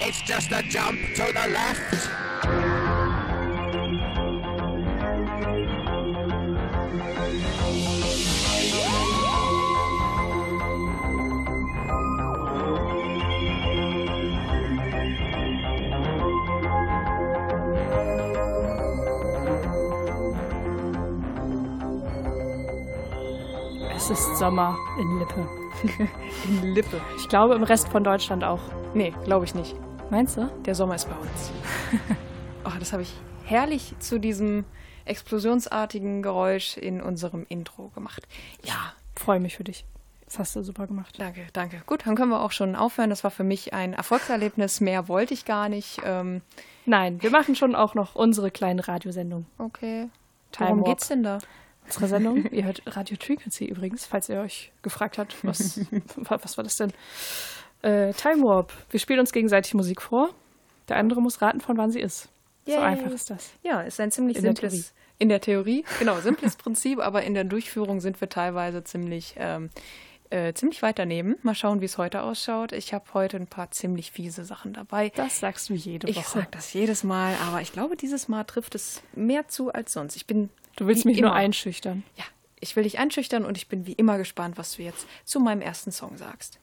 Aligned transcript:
It's 0.00 0.22
just 0.22 0.52
a 0.52 0.62
jump 0.62 1.00
to 1.16 1.24
the 1.26 1.50
left. 1.52 2.08
Es 23.96 24.10
ist 24.10 24.38
Sommer 24.38 24.78
in 25.00 25.18
Lippe. 25.18 25.48
In 26.46 26.74
Lippe. 26.74 27.00
Ich 27.16 27.28
glaube 27.28 27.56
im 27.56 27.64
Rest 27.64 27.88
von 27.88 28.04
Deutschland 28.04 28.44
auch. 28.44 28.60
Nee, 28.94 29.12
glaube 29.24 29.44
ich 29.44 29.56
nicht. 29.56 29.74
Meinst 30.10 30.36
du? 30.36 30.46
Der 30.64 30.74
Sommer 30.74 30.94
ist 30.94 31.08
bei 31.08 31.16
uns. 31.16 31.50
oh, 32.64 32.72
das 32.78 32.92
habe 32.92 33.02
ich 33.02 33.14
herrlich 33.44 33.94
zu 33.98 34.18
diesem 34.18 34.64
explosionsartigen 35.04 36.22
Geräusch 36.22 36.76
in 36.76 37.00
unserem 37.00 37.46
Intro 37.48 37.88
gemacht. 37.88 38.26
Ja, 38.64 38.92
Freue 39.18 39.40
mich 39.40 39.56
für 39.56 39.64
dich. 39.64 39.84
Das 40.26 40.38
hast 40.38 40.56
du 40.56 40.62
super 40.62 40.86
gemacht. 40.86 41.16
danke, 41.18 41.46
danke. 41.52 41.82
Gut, 41.86 42.06
dann 42.06 42.14
können 42.14 42.30
wir 42.30 42.40
auch 42.40 42.52
schon 42.52 42.76
aufhören. 42.76 43.10
Das 43.10 43.24
war 43.24 43.30
für 43.30 43.44
mich 43.44 43.72
ein 43.72 43.94
Erfolgserlebnis. 43.94 44.80
Mehr 44.80 45.08
wollte 45.08 45.34
ich 45.34 45.44
gar 45.44 45.68
nicht. 45.68 46.00
Ähm, 46.04 46.42
Nein, 46.86 47.20
wir 47.22 47.30
machen 47.30 47.56
schon 47.56 47.74
auch 47.74 47.94
noch 47.94 48.14
unsere 48.14 48.50
kleine 48.50 48.86
Radiosendung. 48.86 49.46
okay. 49.58 50.08
Time 50.52 50.70
Worum 50.70 50.84
geht's 50.84 51.08
denn 51.08 51.22
da? 51.22 51.38
Unsere 51.84 52.08
Sendung, 52.08 52.46
ihr 52.52 52.64
hört 52.64 52.82
Radio 52.86 53.16
Frequency 53.20 53.66
übrigens, 53.66 54.06
falls 54.06 54.28
ihr 54.28 54.40
euch 54.40 54.72
gefragt 54.82 55.18
habt, 55.18 55.36
was, 55.44 55.80
was 56.16 56.56
war 56.56 56.64
das 56.64 56.76
denn? 56.76 56.92
Äh, 57.82 58.12
Time 58.14 58.42
Warp. 58.42 58.72
Wir 58.90 59.00
spielen 59.00 59.20
uns 59.20 59.32
gegenseitig 59.32 59.74
Musik 59.74 60.02
vor. 60.02 60.30
Der 60.88 60.96
andere 60.96 61.20
muss 61.20 61.40
raten, 61.42 61.60
von 61.60 61.76
wann 61.76 61.90
sie 61.90 62.00
ist. 62.00 62.28
So 62.66 62.72
Yay. 62.72 62.80
einfach 62.82 63.10
ist 63.10 63.30
das. 63.30 63.50
Ja, 63.62 63.80
ist 63.82 64.00
ein 64.00 64.10
ziemlich 64.10 64.36
In 64.38 64.42
der 64.44 64.54
simples. 64.56 64.92
in 65.18 65.28
der 65.28 65.40
Theorie, 65.40 65.84
genau, 65.98 66.18
simples 66.20 66.56
Prinzip, 66.56 66.98
aber 67.00 67.22
in 67.22 67.34
der 67.34 67.44
Durchführung 67.44 68.00
sind 68.00 68.20
wir 68.20 68.28
teilweise 68.28 68.84
ziemlich, 68.84 69.34
ähm, 69.38 69.70
äh, 70.30 70.52
ziemlich 70.52 70.82
weit 70.82 70.98
daneben. 70.98 71.36
Mal 71.42 71.54
schauen, 71.54 71.80
wie 71.80 71.86
es 71.86 71.96
heute 71.98 72.22
ausschaut. 72.22 72.72
Ich 72.72 72.92
habe 72.92 73.04
heute 73.14 73.36
ein 73.38 73.46
paar 73.46 73.70
ziemlich 73.70 74.12
fiese 74.12 74.44
Sachen 74.44 74.72
dabei. 74.74 75.10
Das 75.14 75.40
sagst 75.40 75.70
du 75.70 75.74
jede 75.74 76.08
Ich 76.08 76.16
Woche. 76.16 76.40
sag 76.40 76.52
das 76.52 76.72
jedes 76.74 77.04
Mal, 77.04 77.34
aber 77.48 77.60
ich 77.62 77.72
glaube, 77.72 77.96
dieses 77.96 78.28
Mal 78.28 78.44
trifft 78.44 78.74
es 78.74 79.02
mehr 79.14 79.48
zu 79.48 79.72
als 79.72 79.92
sonst. 79.92 80.16
Ich 80.16 80.26
bin. 80.26 80.50
Du 80.76 80.86
willst 80.86 81.04
mich 81.06 81.18
nur 81.20 81.30
immer- 81.30 81.36
einschüchtern. 81.36 82.02
Ja, 82.16 82.24
ich 82.60 82.76
will 82.76 82.82
dich 82.82 82.98
einschüchtern 82.98 83.44
und 83.46 83.56
ich 83.56 83.68
bin 83.68 83.86
wie 83.86 83.92
immer 83.94 84.18
gespannt, 84.18 84.58
was 84.58 84.76
du 84.76 84.82
jetzt 84.82 85.06
zu 85.24 85.40
meinem 85.40 85.62
ersten 85.62 85.90
Song 85.92 86.16
sagst. 86.18 86.58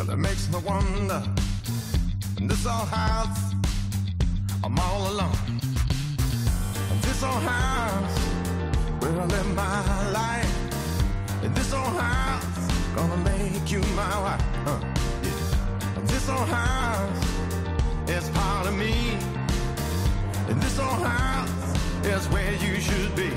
Well, 0.00 0.10
it 0.10 0.18
makes 0.18 0.48
me 0.50 0.58
wonder. 0.64 1.22
And 2.38 2.48
this 2.48 2.64
old 2.66 2.88
house, 2.88 3.52
I'm 4.64 4.78
all 4.78 5.02
alone. 5.12 5.60
And 6.90 7.02
this 7.02 7.22
old 7.22 7.42
house, 7.42 8.18
where 9.00 9.20
I 9.20 9.26
live 9.26 9.54
my 9.54 10.10
life. 10.10 11.44
And 11.44 11.54
this 11.54 11.72
old 11.74 11.94
house, 12.00 12.72
gonna 12.94 13.16
make 13.18 13.70
you 13.70 13.80
my 13.94 14.20
wife. 14.24 14.44
Huh, 14.64 14.80
yeah. 15.22 16.02
This 16.06 16.28
old 16.28 16.48
house 16.48 17.24
is 18.08 18.28
part 18.30 18.66
of 18.68 18.74
me. 18.76 19.18
And 20.48 20.62
this 20.62 20.78
old 20.78 21.02
house 21.12 21.76
is 22.06 22.26
where 22.28 22.54
you 22.54 22.80
should 22.80 23.14
be. 23.14 23.30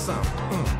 Some. 0.00 0.79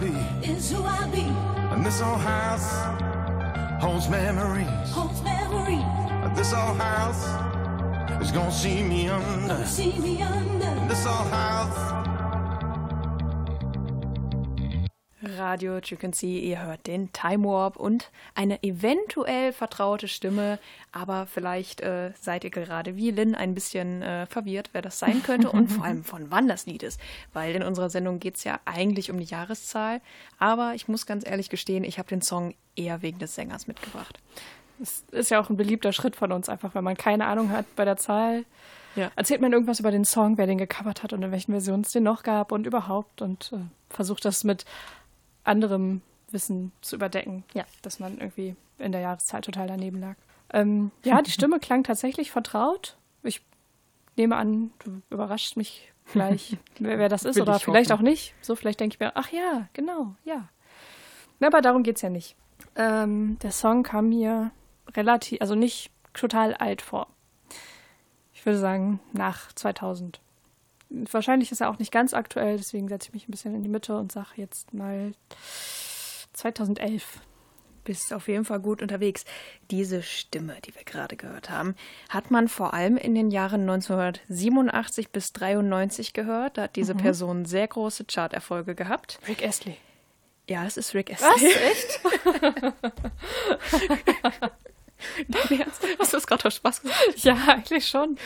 Be. 0.00 0.06
is 0.48 0.70
who 0.70 0.82
I 0.82 1.06
be. 1.10 1.26
And 1.72 1.84
this 1.84 2.00
old 2.00 2.20
house 2.20 2.68
holds 3.82 4.08
memories. 4.08 4.90
Holds 4.90 5.22
memory. 5.22 5.84
This 6.34 6.52
old 6.52 6.78
house 6.78 7.22
is 8.22 8.32
gonna 8.32 8.50
see 8.50 8.82
me 8.82 9.08
under. 9.08 9.64
See 9.66 9.98
me 9.98 10.22
under. 10.22 10.88
This 10.88 11.06
old 11.06 11.28
house. 11.28 11.59
Radio 15.50 15.78
You 15.78 15.96
See, 16.12 16.38
ihr 16.38 16.62
hört 16.62 16.86
den 16.86 17.12
Time 17.12 17.44
Warp 17.48 17.74
und 17.74 18.12
eine 18.36 18.62
eventuell 18.62 19.52
vertraute 19.52 20.06
Stimme, 20.06 20.60
aber 20.92 21.26
vielleicht 21.26 21.80
äh, 21.80 22.12
seid 22.20 22.44
ihr 22.44 22.50
gerade 22.50 22.94
wie 22.94 23.10
Lynn 23.10 23.34
ein 23.34 23.52
bisschen 23.52 24.00
äh, 24.00 24.26
verwirrt, 24.26 24.70
wer 24.72 24.80
das 24.80 25.00
sein 25.00 25.24
könnte 25.24 25.50
und 25.50 25.66
vor 25.72 25.84
allem 25.84 26.04
von 26.04 26.30
wann 26.30 26.46
das 26.46 26.66
Lied 26.66 26.84
ist, 26.84 27.00
weil 27.32 27.56
in 27.56 27.64
unserer 27.64 27.90
Sendung 27.90 28.20
geht 28.20 28.36
es 28.36 28.44
ja 28.44 28.60
eigentlich 28.64 29.10
um 29.10 29.18
die 29.18 29.24
Jahreszahl, 29.24 30.00
aber 30.38 30.74
ich 30.76 30.86
muss 30.86 31.04
ganz 31.04 31.26
ehrlich 31.26 31.50
gestehen, 31.50 31.82
ich 31.82 31.98
habe 31.98 32.08
den 32.08 32.22
Song 32.22 32.54
eher 32.76 33.02
wegen 33.02 33.18
des 33.18 33.34
Sängers 33.34 33.66
mitgebracht. 33.66 34.20
Das 34.78 35.02
ist 35.10 35.32
ja 35.32 35.40
auch 35.40 35.50
ein 35.50 35.56
beliebter 35.56 35.92
Schritt 35.92 36.14
von 36.14 36.30
uns, 36.30 36.48
einfach 36.48 36.76
wenn 36.76 36.84
man 36.84 36.96
keine 36.96 37.26
Ahnung 37.26 37.50
hat 37.50 37.66
bei 37.74 37.84
der 37.84 37.96
Zahl. 37.96 38.44
Ja. 38.94 39.10
Erzählt 39.16 39.40
man 39.40 39.52
irgendwas 39.52 39.80
über 39.80 39.90
den 39.90 40.04
Song, 40.04 40.38
wer 40.38 40.46
den 40.46 40.58
gecovert 40.58 41.02
hat 41.02 41.12
und 41.12 41.24
in 41.24 41.32
welchen 41.32 41.50
Versionen 41.50 41.82
es 41.82 41.90
den 41.90 42.04
noch 42.04 42.22
gab 42.22 42.52
und 42.52 42.66
überhaupt 42.66 43.20
und 43.20 43.52
äh, 43.52 43.56
versucht 43.92 44.24
das 44.24 44.44
mit 44.44 44.64
anderem 45.44 46.02
Wissen 46.30 46.72
zu 46.80 46.96
überdecken, 46.96 47.44
Ja. 47.54 47.64
dass 47.82 47.98
man 47.98 48.18
irgendwie 48.18 48.56
in 48.78 48.92
der 48.92 49.00
Jahreszahl 49.00 49.40
total 49.40 49.66
daneben 49.66 49.98
lag. 50.00 50.16
Ähm, 50.52 50.90
ja, 51.04 51.22
die 51.22 51.30
Stimme 51.30 51.58
klang 51.60 51.84
tatsächlich 51.84 52.30
vertraut. 52.30 52.96
Ich 53.22 53.42
nehme 54.16 54.36
an, 54.36 54.70
du 54.80 55.02
überrascht 55.10 55.56
mich 55.56 55.92
gleich, 56.12 56.56
wer, 56.78 56.98
wer 56.98 57.08
das 57.08 57.24
ist 57.24 57.36
Will 57.36 57.42
oder 57.42 57.56
ich 57.56 57.64
vielleicht 57.64 57.90
hoffen. 57.90 58.00
auch 58.06 58.08
nicht. 58.10 58.34
So, 58.42 58.54
vielleicht 58.56 58.80
denke 58.80 58.94
ich 58.94 59.00
mir, 59.00 59.12
ach 59.16 59.30
ja, 59.30 59.68
genau, 59.72 60.14
ja. 60.24 60.48
Aber 61.40 61.60
darum 61.62 61.82
geht's 61.82 62.02
ja 62.02 62.10
nicht. 62.10 62.36
Ähm, 62.76 63.38
der 63.42 63.50
Song 63.52 63.82
kam 63.82 64.10
mir 64.10 64.50
relativ, 64.94 65.40
also 65.40 65.54
nicht 65.54 65.90
total 66.12 66.54
alt 66.54 66.82
vor. 66.82 67.06
Ich 68.34 68.44
würde 68.44 68.58
sagen, 68.58 69.00
nach 69.12 69.52
2000. 69.52 70.20
Wahrscheinlich 70.90 71.52
ist 71.52 71.60
er 71.60 71.70
auch 71.70 71.78
nicht 71.78 71.92
ganz 71.92 72.14
aktuell, 72.14 72.56
deswegen 72.56 72.88
setze 72.88 73.08
ich 73.08 73.14
mich 73.14 73.28
ein 73.28 73.30
bisschen 73.30 73.54
in 73.54 73.62
die 73.62 73.68
Mitte 73.68 73.96
und 73.96 74.10
sage 74.10 74.30
jetzt 74.36 74.74
mal 74.74 75.12
2011. 76.32 77.20
Bist 77.84 78.12
auf 78.12 78.28
jeden 78.28 78.44
Fall 78.44 78.60
gut 78.60 78.82
unterwegs. 78.82 79.24
Diese 79.70 80.02
Stimme, 80.02 80.56
die 80.66 80.74
wir 80.74 80.84
gerade 80.84 81.16
gehört 81.16 81.48
haben, 81.48 81.74
hat 82.10 82.30
man 82.30 82.48
vor 82.48 82.74
allem 82.74 82.96
in 82.96 83.14
den 83.14 83.30
Jahren 83.30 83.62
1987 83.62 85.10
bis 85.10 85.32
93 85.32 86.12
gehört. 86.12 86.58
Da 86.58 86.62
hat 86.64 86.76
diese 86.76 86.94
Person 86.94 87.46
sehr 87.46 87.66
große 87.66 88.04
Charterfolge 88.04 88.74
gehabt. 88.74 89.18
Rick 89.26 89.42
Astley. 89.46 89.76
Ja, 90.48 90.66
es 90.66 90.76
ist 90.76 90.92
Rick 90.94 91.12
Astley. 91.12 91.52
Echt? 91.52 92.00
Hast 95.98 96.12
du 96.12 96.16
das 96.16 96.26
gerade 96.26 96.44
aus 96.46 96.54
Spaß 96.56 96.82
gesagt? 96.82 97.00
Ja, 97.24 97.36
eigentlich 97.48 97.86
schon. 97.86 98.16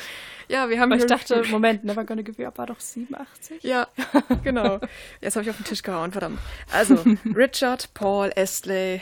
Ja, 0.48 0.68
wir 0.68 0.78
haben 0.78 0.90
Weil 0.90 0.98
ich 0.98 1.06
dachte, 1.06 1.42
Moment, 1.50 1.84
Never 1.84 2.04
Gonna 2.04 2.22
Give 2.22 2.40
You 2.40 2.48
Up 2.48 2.58
war 2.58 2.66
doch 2.66 2.78
87? 2.78 3.62
Ja, 3.62 3.88
genau. 4.44 4.78
Jetzt 5.20 5.36
habe 5.36 5.44
ich 5.44 5.50
auf 5.50 5.56
den 5.56 5.64
Tisch 5.64 5.82
gehauen, 5.82 6.12
verdammt. 6.12 6.38
Also, 6.70 7.02
Richard 7.34 7.92
Paul 7.94 8.30
Astley, 8.36 9.00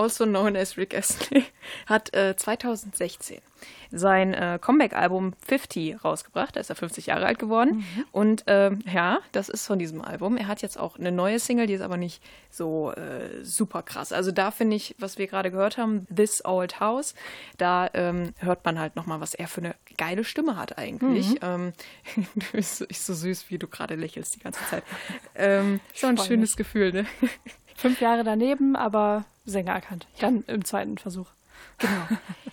also 0.00 0.24
known 0.24 0.56
as 0.56 0.76
Rick 0.76 0.94
Astley, 0.94 1.44
hat 1.86 2.14
äh, 2.14 2.36
2016 2.36 3.40
sein 3.92 4.34
äh, 4.34 4.58
Comeback-Album 4.60 5.34
50 5.46 6.04
rausgebracht. 6.04 6.56
Da 6.56 6.60
ist 6.60 6.70
er 6.70 6.76
50 6.76 7.06
Jahre 7.06 7.26
alt 7.26 7.38
geworden. 7.38 7.84
Und 8.12 8.44
ähm, 8.46 8.80
ja, 8.90 9.18
das 9.32 9.48
ist 9.48 9.66
von 9.66 9.78
diesem 9.78 10.00
Album. 10.00 10.36
Er 10.36 10.46
hat 10.46 10.62
jetzt 10.62 10.78
auch 10.78 10.98
eine 10.98 11.12
neue 11.12 11.38
Single, 11.38 11.66
die 11.66 11.74
ist 11.74 11.80
aber 11.80 11.96
nicht 11.96 12.22
so 12.50 12.92
äh, 12.92 13.42
super 13.44 13.82
krass. 13.82 14.12
Also 14.12 14.30
da 14.30 14.50
finde 14.50 14.76
ich, 14.76 14.94
was 14.98 15.18
wir 15.18 15.26
gerade 15.26 15.50
gehört 15.50 15.76
haben, 15.76 16.06
This 16.14 16.44
Old 16.44 16.80
House, 16.80 17.14
da 17.58 17.90
ähm, 17.94 18.32
hört 18.38 18.64
man 18.64 18.78
halt 18.78 18.96
nochmal, 18.96 19.20
was 19.20 19.34
er 19.34 19.48
für 19.48 19.60
eine 19.60 19.74
geile 19.96 20.24
Stimme 20.24 20.56
hat 20.56 20.78
eigentlich. 20.78 21.36
Ähm, 21.42 21.72
du 22.16 22.46
bist 22.52 22.86
so, 22.92 23.14
süß, 23.14 23.50
wie 23.50 23.58
du 23.58 23.66
gerade 23.66 23.96
lächelst 23.96 24.36
die 24.36 24.40
ganze 24.40 24.64
Zeit. 24.66 24.84
Ähm, 25.34 25.80
so 25.94 26.06
ein 26.06 26.16
schönes 26.16 26.50
mich. 26.50 26.56
Gefühl, 26.56 26.92
ne? 26.92 27.06
Fünf 27.74 28.00
Jahre 28.00 28.24
daneben, 28.24 28.76
aber 28.76 29.24
Sänger 29.50 29.72
erkannt. 29.72 30.06
Dann 30.20 30.44
im 30.46 30.64
zweiten 30.64 30.98
Versuch. 30.98 31.28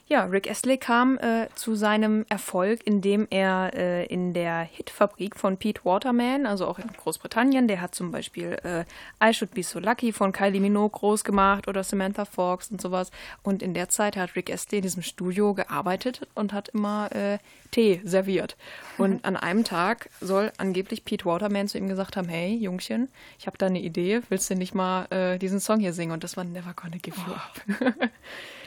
Ja, 0.10 0.24
Rick 0.24 0.50
Astley 0.50 0.78
kam 0.78 1.18
äh, 1.18 1.50
zu 1.56 1.76
seinem 1.76 2.26
Erfolg, 2.30 2.80
indem 2.86 3.28
er 3.30 3.74
äh, 3.74 4.06
in 4.06 4.34
der 4.34 4.62
Hitfabrik 4.62 5.36
von 5.36 5.58
Pete 5.58 5.84
Waterman, 5.84 6.46
also 6.46 6.66
auch 6.66 6.80
in 6.80 6.88
Großbritannien, 6.88 7.68
der 7.68 7.82
hat 7.82 7.94
zum 7.94 8.12
Beispiel 8.12 8.58
äh, 8.64 8.86
I 9.22 9.34
Should 9.34 9.54
Be 9.54 9.64
So 9.64 9.80
Lucky 9.80 10.14
von 10.14 10.32
Kylie 10.32 10.62
Minogue 10.62 10.98
groß 10.98 11.26
gemacht 11.26 11.68
oder 11.68 11.84
Samantha 11.84 12.24
Fox 12.24 12.72
und 12.72 12.80
sowas. 12.80 13.12
Und 13.44 13.62
in 13.62 13.74
der 13.74 13.90
Zeit 13.90 14.16
hat 14.16 14.38
Rick 14.38 14.50
Astley 14.50 14.78
in 14.78 14.84
diesem 14.84 15.04
Studio 15.04 15.54
gearbeitet 15.54 16.26
und 16.36 16.54
hat 16.54 16.70
immer 16.70 17.14
äh, 17.14 17.38
Tee 17.72 18.00
serviert. 18.06 18.56
Und 18.98 19.26
an 19.26 19.36
einem 19.36 19.66
Tag 19.66 20.10
soll 20.22 20.54
angeblich 20.58 21.04
Pete 21.04 21.26
Waterman 21.26 21.68
zu 21.68 21.78
ihm 21.78 21.90
gesagt 21.90 22.16
haben, 22.16 22.30
hey 22.30 22.56
Jungchen, 22.56 23.10
ich 23.40 23.46
habe 23.46 23.58
da 23.58 23.66
eine 23.66 23.82
Idee, 23.82 24.22
willst 24.30 24.50
du 24.50 24.56
nicht 24.56 24.74
mal 24.74 25.06
äh, 25.12 25.38
diesen 25.38 25.60
Song 25.60 25.82
hier 25.82 25.92
singen? 25.92 26.14
Und 26.14 26.24
das 26.24 26.38
war 26.38 26.46
Never 26.46 26.74
Gonna 26.74 26.96
Give 27.02 27.18
You 27.18 27.34
Up. 27.34 28.10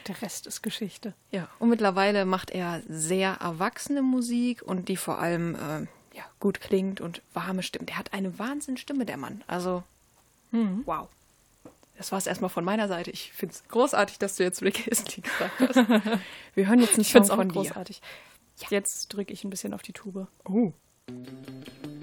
Der 0.07 0.23
Rest 0.23 0.47
ist 0.47 0.63
Geschichte. 0.63 1.15
Ja, 1.31 1.49
und 1.59 1.69
mittlerweile 1.69 2.25
macht 2.25 2.51
er 2.51 2.83
sehr 2.89 3.33
erwachsene 3.41 4.03
Musik 4.03 4.63
und 4.63 4.89
die 4.89 4.97
vor 4.97 5.19
allem 5.19 5.55
äh, 5.55 6.17
ja, 6.17 6.25
gut 6.41 6.61
klingt 6.61 7.01
und 7.01 7.23
warme 7.35 7.63
Stimmen. 7.63 7.87
Der 7.87 7.99
hat 7.99 8.13
eine 8.13 8.39
Wahnsinnsstimme, 8.39 9.05
der 9.07 9.17
Mann. 9.17 9.45
Also, 9.47 9.83
wow. 10.53 11.09
Das 11.97 12.11
war 12.13 12.19
es 12.19 12.27
erstmal 12.27 12.51
von 12.51 12.65
meiner 12.65 12.89
Seite. 12.89 13.11
Ich 13.11 13.31
finde 13.33 13.55
es 13.55 13.69
großartig, 13.69 14.19
dass 14.19 14.37
du 14.37 14.43
jetzt 14.43 14.63
Rick 14.63 14.89
Astley 14.91 15.21
gesagt 15.23 15.53
hast. 15.61 15.77
Wir 16.55 16.67
hören 16.67 16.81
jetzt 16.81 16.95
einen 16.95 17.03
Ich 17.03 17.13
finde 17.13 17.13
Song 17.13 17.23
es 17.25 17.31
auch 17.31 17.37
von 17.37 17.49
dir. 17.49 17.53
großartig. 17.69 18.01
Jetzt 18.71 19.09
drücke 19.09 19.33
ich 19.33 19.45
ein 19.45 19.51
bisschen 19.51 19.75
auf 19.75 19.83
die 19.83 19.93
Tube. 19.93 20.27
Oh. 20.45 20.73
Another 21.09 22.00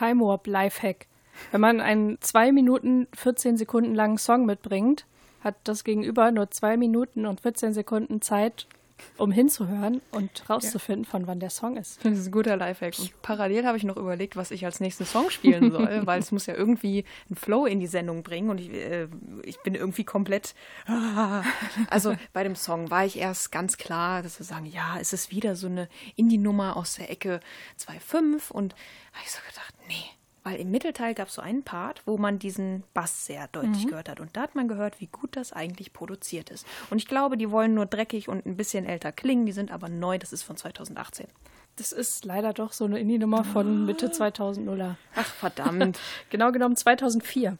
Time 0.00 0.24
Warp 0.24 0.46
Lifehack. 0.46 1.06
Wenn 1.50 1.60
man 1.60 1.82
einen 1.82 2.18
2 2.22 2.52
Minuten 2.52 3.06
14 3.14 3.58
Sekunden 3.58 3.94
langen 3.94 4.16
Song 4.16 4.46
mitbringt, 4.46 5.04
hat 5.42 5.56
das 5.64 5.84
Gegenüber 5.84 6.32
nur 6.32 6.50
2 6.50 6.78
Minuten 6.78 7.26
und 7.26 7.42
14 7.42 7.74
Sekunden 7.74 8.22
Zeit, 8.22 8.66
um 9.16 9.32
hinzuhören 9.32 10.00
und 10.10 10.48
rauszufinden, 10.48 11.04
von 11.04 11.26
wann 11.26 11.40
der 11.40 11.50
Song 11.50 11.76
ist. 11.76 12.04
Das 12.04 12.18
ist 12.18 12.26
ein 12.26 12.32
guter 12.32 12.56
Lifehack. 12.56 12.98
Und 12.98 13.22
parallel 13.22 13.66
habe 13.66 13.76
ich 13.76 13.84
noch 13.84 13.96
überlegt, 13.96 14.36
was 14.36 14.50
ich 14.50 14.64
als 14.64 14.80
nächsten 14.80 15.04
Song 15.04 15.30
spielen 15.30 15.70
soll, 15.72 16.06
weil 16.06 16.20
es 16.20 16.32
muss 16.32 16.46
ja 16.46 16.54
irgendwie 16.54 17.04
einen 17.28 17.36
Flow 17.36 17.66
in 17.66 17.80
die 17.80 17.86
Sendung 17.86 18.22
bringen 18.22 18.50
und 18.50 18.60
ich, 18.60 18.70
äh, 18.70 19.08
ich 19.44 19.60
bin 19.60 19.74
irgendwie 19.74 20.04
komplett. 20.04 20.54
Ah. 20.86 21.42
Also 21.88 22.14
bei 22.32 22.42
dem 22.42 22.56
Song 22.56 22.90
war 22.90 23.04
ich 23.04 23.18
erst 23.18 23.52
ganz 23.52 23.76
klar, 23.76 24.22
dass 24.22 24.38
wir 24.38 24.46
sagen, 24.46 24.66
ja, 24.66 24.98
es 25.00 25.12
ist 25.12 25.30
wieder 25.30 25.56
so 25.56 25.66
eine 25.66 25.88
Indie-Nummer 26.16 26.76
aus 26.76 26.94
der 26.94 27.10
Ecke 27.10 27.40
2.5 27.78 28.50
und 28.50 28.74
habe 29.12 29.24
ich 29.24 29.30
so 29.30 29.38
gedacht, 29.48 29.74
nee. 29.88 30.19
Weil 30.42 30.58
im 30.58 30.70
Mittelteil 30.70 31.14
gab 31.14 31.28
es 31.28 31.34
so 31.34 31.42
einen 31.42 31.64
Part, 31.64 32.02
wo 32.06 32.16
man 32.16 32.38
diesen 32.38 32.82
Bass 32.94 33.26
sehr 33.26 33.48
deutlich 33.48 33.86
gehört 33.86 34.08
hat. 34.08 34.20
Und 34.20 34.36
da 34.36 34.42
hat 34.42 34.54
man 34.54 34.68
gehört, 34.68 35.00
wie 35.00 35.06
gut 35.06 35.36
das 35.36 35.52
eigentlich 35.52 35.92
produziert 35.92 36.48
ist. 36.48 36.66
Und 36.88 36.96
ich 36.96 37.06
glaube, 37.06 37.36
die 37.36 37.50
wollen 37.50 37.74
nur 37.74 37.84
dreckig 37.84 38.28
und 38.28 38.46
ein 38.46 38.56
bisschen 38.56 38.86
älter 38.86 39.12
klingen. 39.12 39.44
Die 39.44 39.52
sind 39.52 39.70
aber 39.70 39.90
neu. 39.90 40.16
Das 40.18 40.32
ist 40.32 40.42
von 40.42 40.56
2018. 40.56 41.26
Das 41.76 41.92
ist 41.92 42.24
leider 42.24 42.52
doch 42.52 42.72
so 42.72 42.84
eine 42.84 42.98
Indie-Nummer 42.98 43.44
von 43.44 43.84
Mitte 43.86 44.08
2000er. 44.08 44.96
Ach, 45.14 45.26
verdammt. 45.26 45.98
Genau 46.30 46.52
genommen 46.52 46.76
2004. 46.76 47.58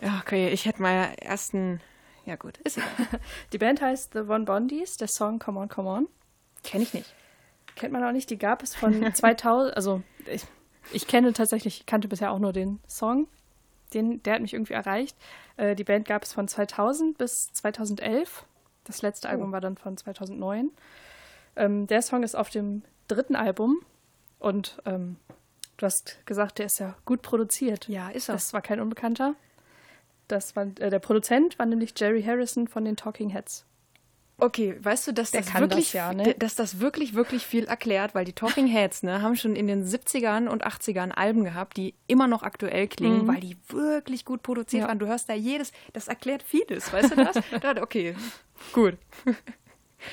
Ja, 0.00 0.22
okay, 0.22 0.50
ich 0.50 0.66
hätte 0.66 0.80
mal 0.82 1.12
ersten. 1.20 1.80
Ja, 2.26 2.36
gut, 2.36 2.58
ist 2.58 2.78
egal. 2.78 2.88
Die 3.52 3.58
Band 3.58 3.80
heißt 3.80 4.12
The 4.12 4.20
One 4.20 4.44
Bondies, 4.44 4.96
der 4.96 5.08
Song 5.08 5.38
Come 5.38 5.60
On, 5.60 5.68
Come 5.68 5.88
On. 5.88 6.08
Kenne 6.62 6.84
ich 6.84 6.94
nicht. 6.94 7.14
Kennt 7.76 7.92
man 7.92 8.04
auch 8.04 8.12
nicht, 8.12 8.30
die 8.30 8.38
gab 8.38 8.62
es 8.62 8.74
von 8.74 9.14
2000, 9.14 9.74
also 9.76 10.02
ich, 10.26 10.44
ich 10.92 11.06
kenne 11.06 11.32
tatsächlich, 11.32 11.80
ich 11.80 11.86
kannte 11.86 12.08
bisher 12.08 12.32
auch 12.32 12.38
nur 12.38 12.52
den 12.52 12.80
Song, 12.88 13.28
den, 13.94 14.22
der 14.22 14.34
hat 14.34 14.42
mich 14.42 14.54
irgendwie 14.54 14.74
erreicht. 14.74 15.16
Äh, 15.56 15.74
die 15.74 15.84
Band 15.84 16.06
gab 16.06 16.22
es 16.22 16.32
von 16.32 16.48
2000 16.48 17.18
bis 17.18 17.52
2011. 17.52 18.44
Das 18.84 19.02
letzte 19.02 19.28
Album 19.28 19.52
war 19.52 19.60
dann 19.60 19.76
von 19.76 19.96
2009. 19.96 20.70
Ähm, 21.56 21.86
der 21.86 22.02
Song 22.02 22.22
ist 22.22 22.34
auf 22.34 22.50
dem 22.50 22.82
dritten 23.08 23.36
Album 23.36 23.80
und 24.38 24.80
ähm, 24.86 25.16
du 25.76 25.86
hast 25.86 26.24
gesagt, 26.26 26.58
der 26.58 26.66
ist 26.66 26.78
ja 26.78 26.96
gut 27.04 27.22
produziert. 27.22 27.88
Ja, 27.88 28.08
ist 28.10 28.28
er. 28.28 28.34
Das 28.34 28.52
war 28.52 28.62
kein 28.62 28.80
Unbekannter. 28.80 29.34
Das 30.28 30.54
war, 30.54 30.64
äh, 30.78 30.90
der 30.90 30.98
Produzent 31.00 31.58
war 31.58 31.66
nämlich 31.66 31.92
Jerry 31.96 32.22
Harrison 32.22 32.68
von 32.68 32.84
den 32.84 32.96
Talking 32.96 33.30
Heads. 33.30 33.66
Okay, 34.40 34.76
weißt 34.80 35.06
du, 35.08 35.12
dass 35.12 35.30
Der 35.32 35.42
das 35.42 35.54
wirklich, 35.54 35.86
das 35.86 35.92
ja, 35.92 36.12
ne? 36.12 36.34
dass 36.38 36.54
das 36.54 36.80
wirklich, 36.80 37.14
wirklich 37.14 37.46
viel 37.46 37.64
erklärt, 37.64 38.14
weil 38.14 38.24
die 38.24 38.32
Talking 38.32 38.66
Heads, 38.66 39.02
ne, 39.02 39.20
haben 39.22 39.36
schon 39.36 39.54
in 39.56 39.66
den 39.66 39.84
70ern 39.84 40.48
und 40.48 40.64
80ern 40.66 41.10
Alben 41.10 41.44
gehabt, 41.44 41.76
die 41.76 41.94
immer 42.06 42.26
noch 42.26 42.42
aktuell 42.42 42.88
klingen, 42.88 43.26
weil 43.28 43.40
die 43.40 43.56
wirklich 43.68 44.24
gut 44.24 44.42
produziert 44.42 44.82
Ja. 44.82 44.88
waren. 44.88 44.98
Du 44.98 45.06
hörst 45.06 45.28
da 45.28 45.34
jedes, 45.34 45.72
das 45.92 46.08
erklärt 46.08 46.42
vieles, 46.42 46.92
weißt 46.92 47.12
du 47.12 47.16
das? 47.16 47.36
Da- 47.60 47.82
okay, 47.82 48.14
gut. 48.72 48.96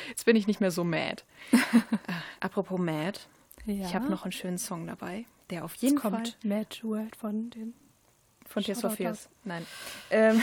Jetzt 0.10 0.26
bin 0.26 0.36
ich 0.36 0.48
nicht 0.48 0.60
mehr 0.60 0.72
so 0.72 0.84
mad. 0.84 1.24
Äh, 1.74 2.14
apropos 2.42 2.78
mad, 2.80 3.20
ich 3.66 3.96
habe 3.96 4.10
noch 4.10 4.24
einen 4.24 4.32
schönen 4.34 4.58
Song 4.58 4.86
dabei, 4.88 5.26
der 5.50 5.64
auf 5.66 5.76
jeden 5.76 5.98
Fall 5.98 6.12
kommt 6.12 6.38
Mad 6.44 6.78
World 6.84 7.16
von 7.16 7.50
den. 7.50 7.74
von 8.46 8.64
Tears 8.64 8.82
for 8.82 8.90
Fears. 8.90 9.30
Nein. 9.46 9.66
Ähm, 10.10 10.42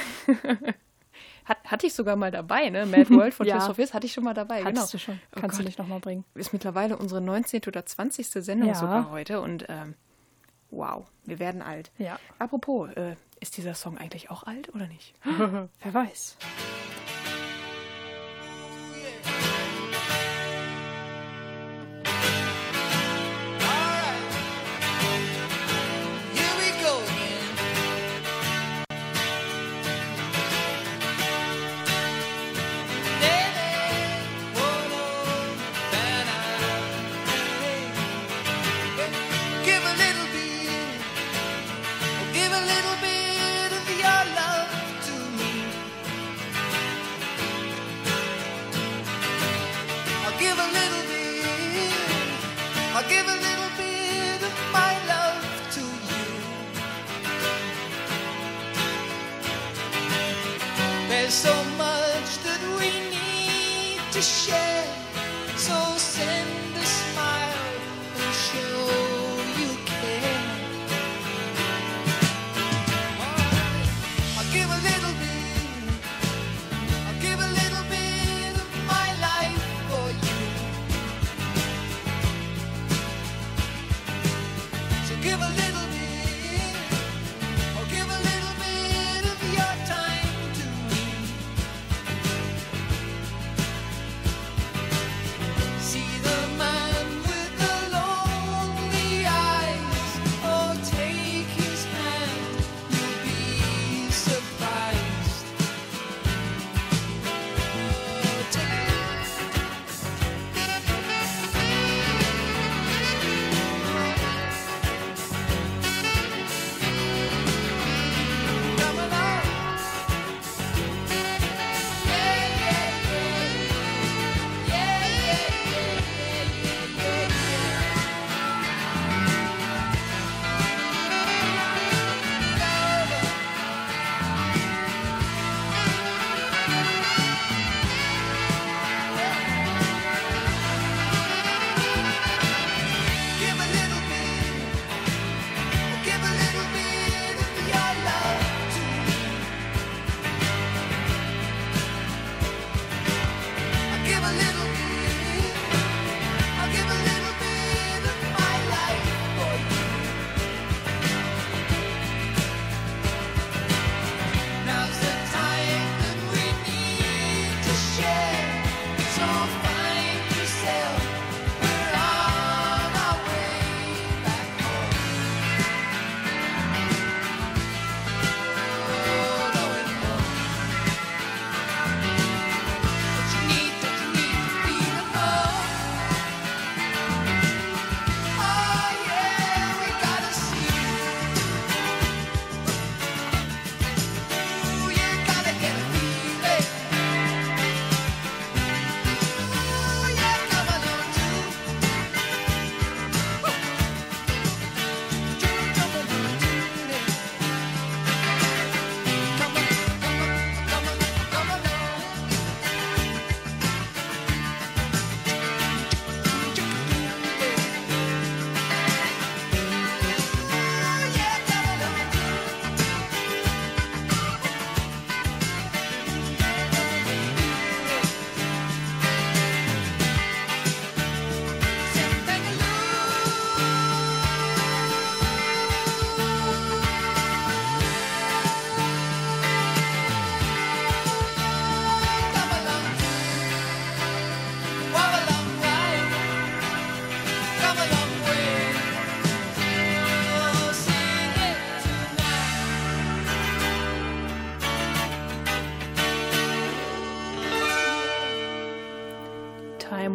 hat, 1.45 1.59
hatte 1.65 1.87
ich 1.87 1.95
sogar 1.95 2.17
mal 2.17 2.31
dabei, 2.31 2.71
ne? 2.71 2.87
Mad 2.87 3.11
World 3.11 3.35
von 3.35 3.47
Ja. 3.47 3.55
Tears 3.55 3.67
for 3.67 3.75
Fears 3.75 3.95
hatte 3.95 4.07
ich 4.07 4.13
schon 4.13 4.25
mal 4.25 4.35
dabei. 4.35 4.59
genau. 4.63 4.69
Hattest 4.81 4.95
du 4.95 4.99
schon. 4.99 5.21
Oh 5.37 5.41
Kannst 5.41 5.57
du 5.59 5.63
Gott. 5.63 5.67
nicht 5.67 5.79
nochmal 5.79 6.01
bringen. 6.01 6.25
ist 6.35 6.53
mittlerweile 6.53 6.97
unsere 6.97 7.21
19. 7.21 7.63
oder 7.67 7.85
20. 7.85 8.27
Sendung 8.29 8.69
Ja. 8.69 8.75
sogar 8.75 9.11
heute 9.11 9.41
und 9.41 9.67
ähm, 9.69 9.95
wow, 10.71 11.07
wir 11.25 11.39
werden 11.39 11.63
alt. 11.63 11.93
Ja. 11.99 12.19
Apropos, 12.39 12.91
äh, 12.91 13.17
ist 13.41 13.57
dieser 13.57 13.75
Song 13.75 13.99
eigentlich 13.99 14.31
auch 14.31 14.45
alt 14.45 14.75
oder 14.75 14.87
nicht? 14.87 15.15
Wer 15.25 15.69
weiß. 15.95 16.37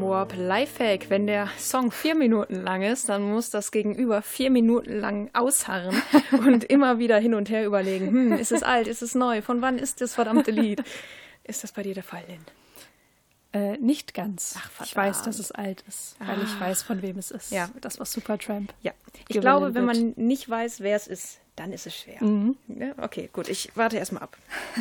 Warp 0.10 0.34
Lifehack. 0.36 1.10
Wenn 1.10 1.28
der 1.28 1.50
Song 1.58 1.92
vier 1.92 2.16
Minuten 2.16 2.56
lang 2.56 2.82
ist, 2.82 3.10
dann 3.10 3.24
muss 3.24 3.50
das 3.50 3.72
Gegenüber 3.72 4.22
vier 4.22 4.50
Minuten 4.50 5.00
lang 5.00 5.30
ausharren 5.34 6.02
und 6.32 6.64
immer 6.64 6.98
wieder 7.00 7.18
hin 7.20 7.36
und 7.36 7.50
her 7.50 7.66
überlegen, 7.66 8.08
hm, 8.08 8.32
ist 8.34 8.52
es 8.52 8.64
alt, 8.64 8.88
ist 8.88 9.02
es 9.02 9.16
neu, 9.16 9.42
von 9.42 9.62
wann 9.62 9.78
ist 9.78 10.02
das 10.02 10.16
verdammte 10.16 10.52
Lied? 10.52 10.84
Ist 11.44 11.64
das 11.64 11.72
bei 11.72 11.84
dir 11.84 11.94
der 11.94 12.04
Fall, 12.04 12.24
Lynn? 12.28 12.46
Äh, 13.52 13.78
nicht 13.78 14.14
ganz. 14.14 14.56
Ach, 14.58 14.86
ich 14.86 14.96
weiß, 14.96 15.24
dass 15.24 15.40
es 15.40 15.52
alt 15.52 15.84
ist, 15.88 16.16
weil 16.20 16.42
ich 16.44 16.60
weiß, 16.60 16.84
von 16.84 17.02
wem 17.02 17.18
es 17.18 17.32
ist. 17.32 17.52
Ja. 17.52 17.70
Das 17.82 17.98
war 17.98 18.06
Supertramp. 18.06 18.74
Ja, 18.84 18.92
ich 19.28 19.40
glaube, 19.40 19.74
wenn 19.74 19.88
wird. 19.88 19.98
man 19.98 20.28
nicht 20.28 20.48
weiß, 20.48 20.82
wer 20.82 20.96
es 20.96 21.08
ist, 21.08 21.40
dann 21.56 21.74
ist 21.74 21.88
es 21.88 21.96
schwer. 21.96 22.20
Ja, 22.68 22.94
okay, 22.98 23.30
gut, 23.34 23.50
ich 23.50 23.72
warte 23.76 23.98
erstmal 23.98 24.22
ab, 24.22 24.38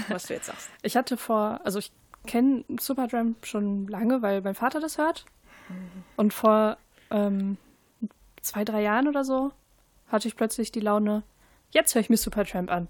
was 0.09 0.27
du 0.27 0.35
jetzt 0.35 0.47
sagst. 0.47 0.69
Ich 0.83 0.97
hatte 0.97 1.17
vor, 1.17 1.61
also 1.65 1.79
ich 1.79 1.91
kenne 2.29 2.65
Supertramp 2.79 3.45
schon 3.45 3.89
lange, 3.89 4.23
weil 4.23 4.41
mein 4.43 4.55
Vater 4.55 4.79
das 4.81 4.99
hört. 4.99 5.25
Und 6.17 6.33
vor 6.33 6.77
ähm, 7.11 7.57
zwei, 8.41 8.65
drei 8.65 8.83
Jahren 8.83 9.09
oder 9.09 9.25
so 9.25 9.53
hatte 10.09 10.29
ich 10.29 10.37
plötzlich 10.37 10.73
die 10.73 10.81
Laune, 10.81 11.23
jetzt 11.71 11.95
höre 11.95 12.01
ich 12.01 12.11
mir 12.11 12.17
Supertramp 12.17 12.71
an. 12.71 12.89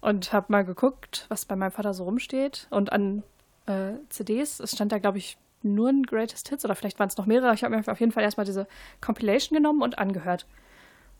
Und 0.00 0.32
habe 0.32 0.46
mal 0.48 0.64
geguckt, 0.64 1.26
was 1.28 1.44
bei 1.44 1.54
meinem 1.54 1.70
Vater 1.70 1.94
so 1.94 2.04
rumsteht. 2.04 2.66
Und 2.70 2.92
an 2.92 3.22
äh, 3.66 3.92
CDs, 4.08 4.58
es 4.58 4.72
stand 4.72 4.92
da, 4.92 4.98
glaube 4.98 5.18
ich, 5.18 5.38
nur 5.62 5.88
ein 5.90 6.02
Greatest 6.02 6.48
Hits 6.48 6.64
oder 6.64 6.74
vielleicht 6.74 6.98
waren 6.98 7.08
es 7.08 7.16
noch 7.16 7.26
mehrere. 7.26 7.54
Ich 7.54 7.62
habe 7.62 7.76
mir 7.76 7.86
auf 7.86 8.00
jeden 8.00 8.12
Fall 8.12 8.24
erstmal 8.24 8.46
diese 8.46 8.66
Compilation 9.00 9.56
genommen 9.56 9.82
und 9.82 9.98
angehört. 9.98 10.46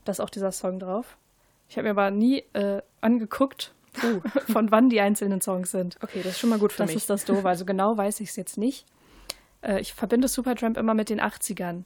Da 0.04 0.12
ist 0.12 0.20
auch 0.20 0.30
dieser 0.30 0.50
Song 0.50 0.80
drauf. 0.80 1.16
Ich 1.68 1.76
habe 1.76 1.84
mir 1.84 1.90
aber 1.90 2.10
nie 2.10 2.38
äh, 2.54 2.82
angeguckt, 3.00 3.72
von 4.48 4.70
wann 4.70 4.88
die 4.88 5.00
einzelnen 5.00 5.40
Songs 5.40 5.70
sind. 5.70 5.98
Okay, 6.02 6.20
das 6.22 6.32
ist 6.32 6.38
schon 6.38 6.50
mal 6.50 6.58
gut 6.58 6.72
für 6.72 6.78
Das 6.78 6.88
mich. 6.88 6.96
ist 6.96 7.10
das 7.10 7.24
Doofe. 7.24 7.48
Also 7.48 7.64
genau 7.64 7.96
weiß 7.96 8.20
ich 8.20 8.30
es 8.30 8.36
jetzt 8.36 8.58
nicht. 8.58 8.86
Äh, 9.62 9.80
ich 9.80 9.94
verbinde 9.94 10.28
Supertramp 10.28 10.76
immer 10.76 10.94
mit 10.94 11.10
den 11.10 11.20
80ern. 11.20 11.84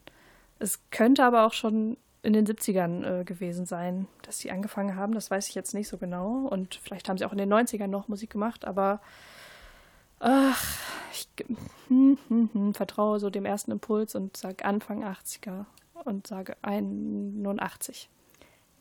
Es 0.58 0.80
könnte 0.90 1.24
aber 1.24 1.46
auch 1.46 1.52
schon 1.52 1.96
in 2.22 2.32
den 2.32 2.46
70ern 2.46 3.20
äh, 3.20 3.24
gewesen 3.24 3.66
sein, 3.66 4.08
dass 4.22 4.38
sie 4.38 4.50
angefangen 4.50 4.96
haben. 4.96 5.14
Das 5.14 5.30
weiß 5.30 5.48
ich 5.48 5.54
jetzt 5.54 5.74
nicht 5.74 5.88
so 5.88 5.96
genau. 5.98 6.46
Und 6.48 6.74
vielleicht 6.82 7.08
haben 7.08 7.18
sie 7.18 7.24
auch 7.24 7.32
in 7.32 7.38
den 7.38 7.52
90ern 7.52 7.86
noch 7.86 8.08
Musik 8.08 8.30
gemacht, 8.30 8.64
aber 8.64 9.00
ach, 10.18 10.64
ich 11.12 11.28
hm, 11.88 12.18
hm, 12.28 12.50
hm, 12.52 12.74
vertraue 12.74 13.20
so 13.20 13.30
dem 13.30 13.44
ersten 13.44 13.70
Impuls 13.70 14.14
und 14.14 14.36
sage 14.36 14.64
Anfang 14.64 15.04
80er 15.04 15.66
und 16.04 16.26
sage 16.26 16.56
81. 16.62 18.08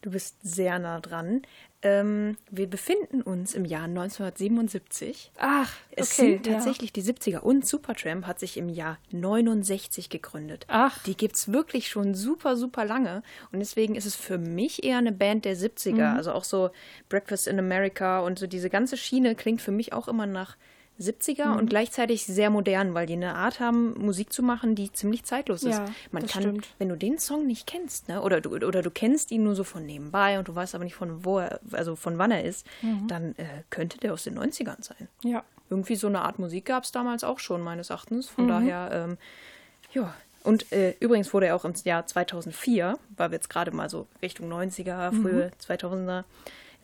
Du 0.05 0.11
bist 0.11 0.35
sehr 0.43 0.77
nah 0.77 0.99
dran. 0.99 1.41
Ähm, 1.81 2.37
wir 2.51 2.69
befinden 2.69 3.23
uns 3.23 3.55
im 3.55 3.65
Jahr 3.65 3.85
1977. 3.85 5.31
Ach, 5.39 5.73
Es 5.89 6.11
okay, 6.11 6.33
sind 6.33 6.45
ja. 6.45 6.53
tatsächlich 6.53 6.93
die 6.93 7.01
70er 7.01 7.39
und 7.39 7.65
Supertramp 7.65 8.27
hat 8.27 8.39
sich 8.39 8.57
im 8.57 8.69
Jahr 8.69 8.99
69 9.09 10.11
gegründet. 10.11 10.67
Ach. 10.67 11.01
Die 11.05 11.17
gibt's 11.17 11.51
wirklich 11.51 11.87
schon 11.87 12.13
super, 12.13 12.55
super 12.55 12.85
lange. 12.85 13.23
Und 13.51 13.61
deswegen 13.61 13.95
ist 13.95 14.05
es 14.05 14.15
für 14.15 14.37
mich 14.37 14.83
eher 14.83 14.99
eine 14.99 15.11
Band 15.11 15.43
der 15.43 15.57
70er. 15.57 16.11
Mhm. 16.11 16.17
Also 16.17 16.33
auch 16.33 16.43
so 16.43 16.69
Breakfast 17.09 17.47
in 17.47 17.57
America 17.57 18.19
und 18.19 18.37
so 18.37 18.45
diese 18.45 18.69
ganze 18.69 18.97
Schiene 18.97 19.33
klingt 19.33 19.63
für 19.63 19.71
mich 19.71 19.91
auch 19.91 20.07
immer 20.07 20.27
nach 20.27 20.55
70er 20.99 21.47
Mhm. 21.53 21.57
und 21.57 21.69
gleichzeitig 21.69 22.25
sehr 22.25 22.49
modern, 22.49 22.93
weil 22.93 23.05
die 23.05 23.13
eine 23.13 23.35
Art 23.35 23.59
haben, 23.59 23.93
Musik 23.99 24.31
zu 24.31 24.41
machen, 24.43 24.75
die 24.75 24.91
ziemlich 24.93 25.23
zeitlos 25.25 25.63
ist. 25.63 25.75
Ja, 25.77 25.85
Man 26.11 26.25
kann, 26.25 26.41
stimmt. 26.43 26.67
wenn 26.79 26.89
du 26.89 26.95
den 26.95 27.19
Song 27.19 27.45
nicht 27.45 27.67
kennst, 27.67 28.07
ne, 28.07 28.21
oder 28.21 28.39
du, 28.41 28.51
oder 28.51 28.81
du 28.81 28.89
kennst 28.91 29.31
ihn 29.31 29.43
nur 29.43 29.55
so 29.55 29.63
von 29.65 29.85
nebenbei 29.85 30.39
und 30.39 30.47
du 30.47 30.55
weißt 30.55 30.73
aber 30.75 30.83
nicht 30.85 30.95
von 30.95 31.25
wo 31.25 31.39
er, 31.39 31.59
also 31.71 31.95
von 31.95 32.17
wann 32.17 32.31
er 32.31 32.43
ist, 32.45 32.65
Mhm. 32.81 33.07
dann 33.07 33.35
äh, 33.37 33.45
könnte 33.69 33.97
der 33.97 34.13
aus 34.13 34.23
den 34.23 34.35
90ern 34.39 34.81
sein 34.83 35.07
Ja. 35.23 35.43
irgendwie 35.69 35.95
so 35.95 36.07
eine 36.07 36.21
Art 36.21 36.39
Musik 36.39 36.65
gab 36.65 36.83
es 36.85 36.91
damals 36.91 37.23
auch 37.23 37.39
schon, 37.39 37.61
meines 37.61 37.89
Erachtens. 37.89 38.29
Mhm. 38.31 38.35
Von 38.35 38.47
daher, 38.47 38.89
ähm, 38.93 39.17
ja. 39.93 40.13
Und 40.43 40.71
äh, 40.71 40.93
übrigens 40.99 41.33
wurde 41.33 41.47
er 41.47 41.55
auch 41.55 41.65
im 41.65 41.73
Jahr 41.85 42.05
2004, 42.05 42.99
weil 43.17 43.31
wir 43.31 43.35
jetzt 43.35 43.49
gerade 43.49 43.71
mal 43.71 43.89
so 43.89 44.05
Richtung 44.21 44.47
90er, 44.47 45.11
Mhm. 45.11 45.21
frühe 45.23 45.51
2000er 45.59 46.23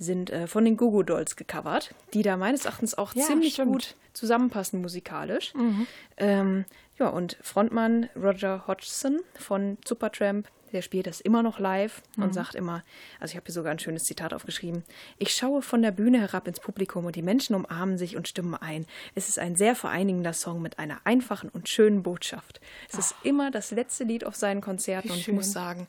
sind, 0.04 0.30
äh, 0.32 0.48
von 0.48 0.66
den 0.66 0.78
Goo 0.78 1.04
Dolls 1.04 1.36
gecovert, 1.36 1.94
die 2.14 2.24
da 2.24 2.36
meines 2.38 2.66
Erachtens 2.66 2.98
auch 2.98 3.14
Ja, 3.16 3.24
ziemlich 3.24 3.54
stimmt. 3.54 3.72
gut 3.72 3.96
zusammenpassen 4.14 4.82
musikalisch. 4.82 5.54
Mhm. 5.54 5.88
Ähm, 6.18 6.66
ja, 7.00 7.08
und 7.10 7.38
Frontmann 7.42 8.10
Roger 8.16 8.66
Hodgson 8.68 9.20
von 9.40 9.78
Supertramp, 9.86 10.48
der 10.74 10.82
spielt 10.82 11.06
das 11.08 11.20
immer 11.22 11.44
noch 11.44 11.60
live 11.60 12.02
Mhm. 12.16 12.24
und 12.24 12.34
sagt 12.34 12.56
immer, 12.56 12.84
also 13.20 13.32
ich 13.32 13.36
habe 13.36 13.46
hier 13.46 13.54
sogar 13.54 13.72
ein 13.72 13.80
schönes 13.80 14.06
Zitat 14.06 14.34
aufgeschrieben, 14.34 14.84
ich 15.18 15.34
schaue 15.36 15.62
von 15.62 15.82
der 15.82 15.92
Bühne 15.92 16.20
herab 16.20 16.48
ins 16.48 16.60
Publikum 16.60 17.06
und 17.06 17.16
die 17.16 17.22
Menschen 17.22 17.56
umarmen 17.56 17.98
sich 17.98 18.16
und 18.18 18.28
stimmen 18.28 18.56
ein. 18.56 18.86
Es 19.16 19.30
ist 19.30 19.38
ein 19.40 19.56
sehr 19.56 19.76
vereinigender 19.76 20.34
Song 20.34 20.62
mit 20.62 20.80
einer 20.80 21.00
einfachen 21.04 21.50
und 21.50 21.70
schönen 21.70 22.04
Botschaft. 22.04 22.60
Es 22.92 22.98
ist 22.98 23.16
immer 23.24 23.52
das 23.52 23.72
letzte 23.72 24.04
Lied 24.06 24.24
auf 24.26 24.36
seinen 24.36 24.62
Konzerten 24.62 25.10
Wie 25.10 25.14
und 25.14 25.20
ich 25.20 25.28
muss 25.32 25.52
sagen, 25.52 25.88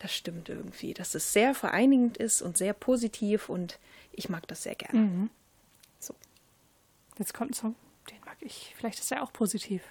das 0.00 0.14
stimmt 0.14 0.48
irgendwie, 0.48 0.94
dass 0.94 1.14
es 1.14 1.32
sehr 1.32 1.54
vereinigend 1.54 2.16
ist 2.16 2.42
und 2.42 2.56
sehr 2.56 2.72
positiv 2.72 3.48
und 3.48 3.78
ich 4.12 4.28
mag 4.28 4.48
das 4.48 4.64
sehr 4.64 4.74
gerne. 4.74 4.98
Mhm. 4.98 5.30
So. 5.98 6.14
Jetzt 7.18 7.34
kommt 7.34 7.52
ein 7.52 7.54
Song, 7.54 7.74
den 8.10 8.18
mag 8.24 8.36
ich. 8.40 8.74
Vielleicht 8.76 8.98
ist 8.98 9.12
er 9.12 9.22
auch 9.22 9.32
positiv. 9.32 9.82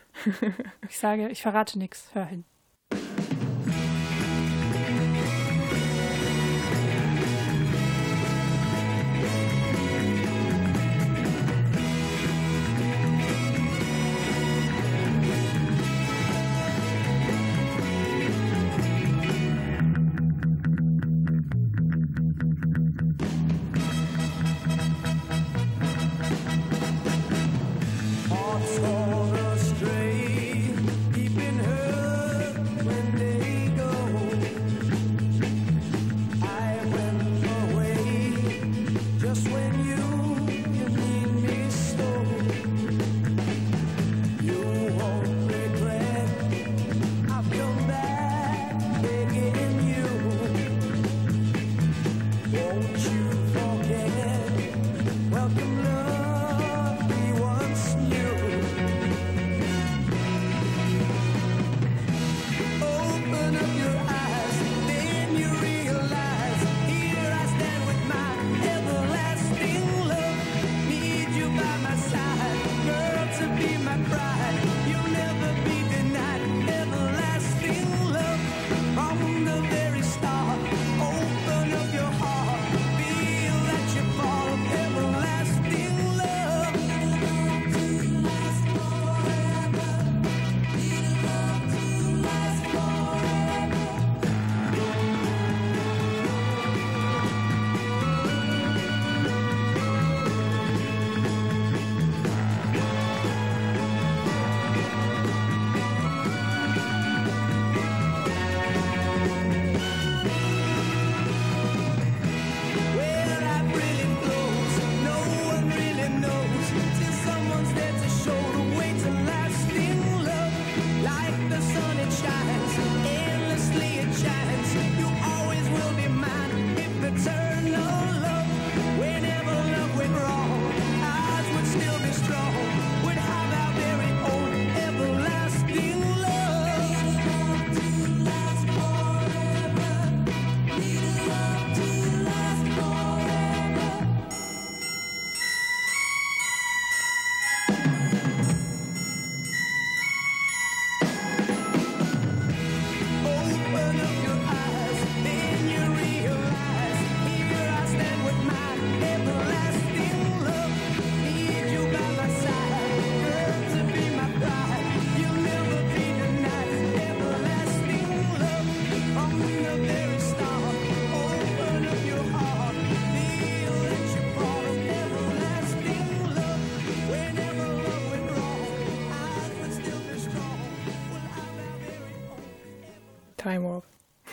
ich 0.89 0.97
sage, 0.97 1.29
ich 1.29 1.41
verrate 1.41 1.77
nichts. 1.77 2.09
Hör 2.13 2.25
hin. 2.25 2.43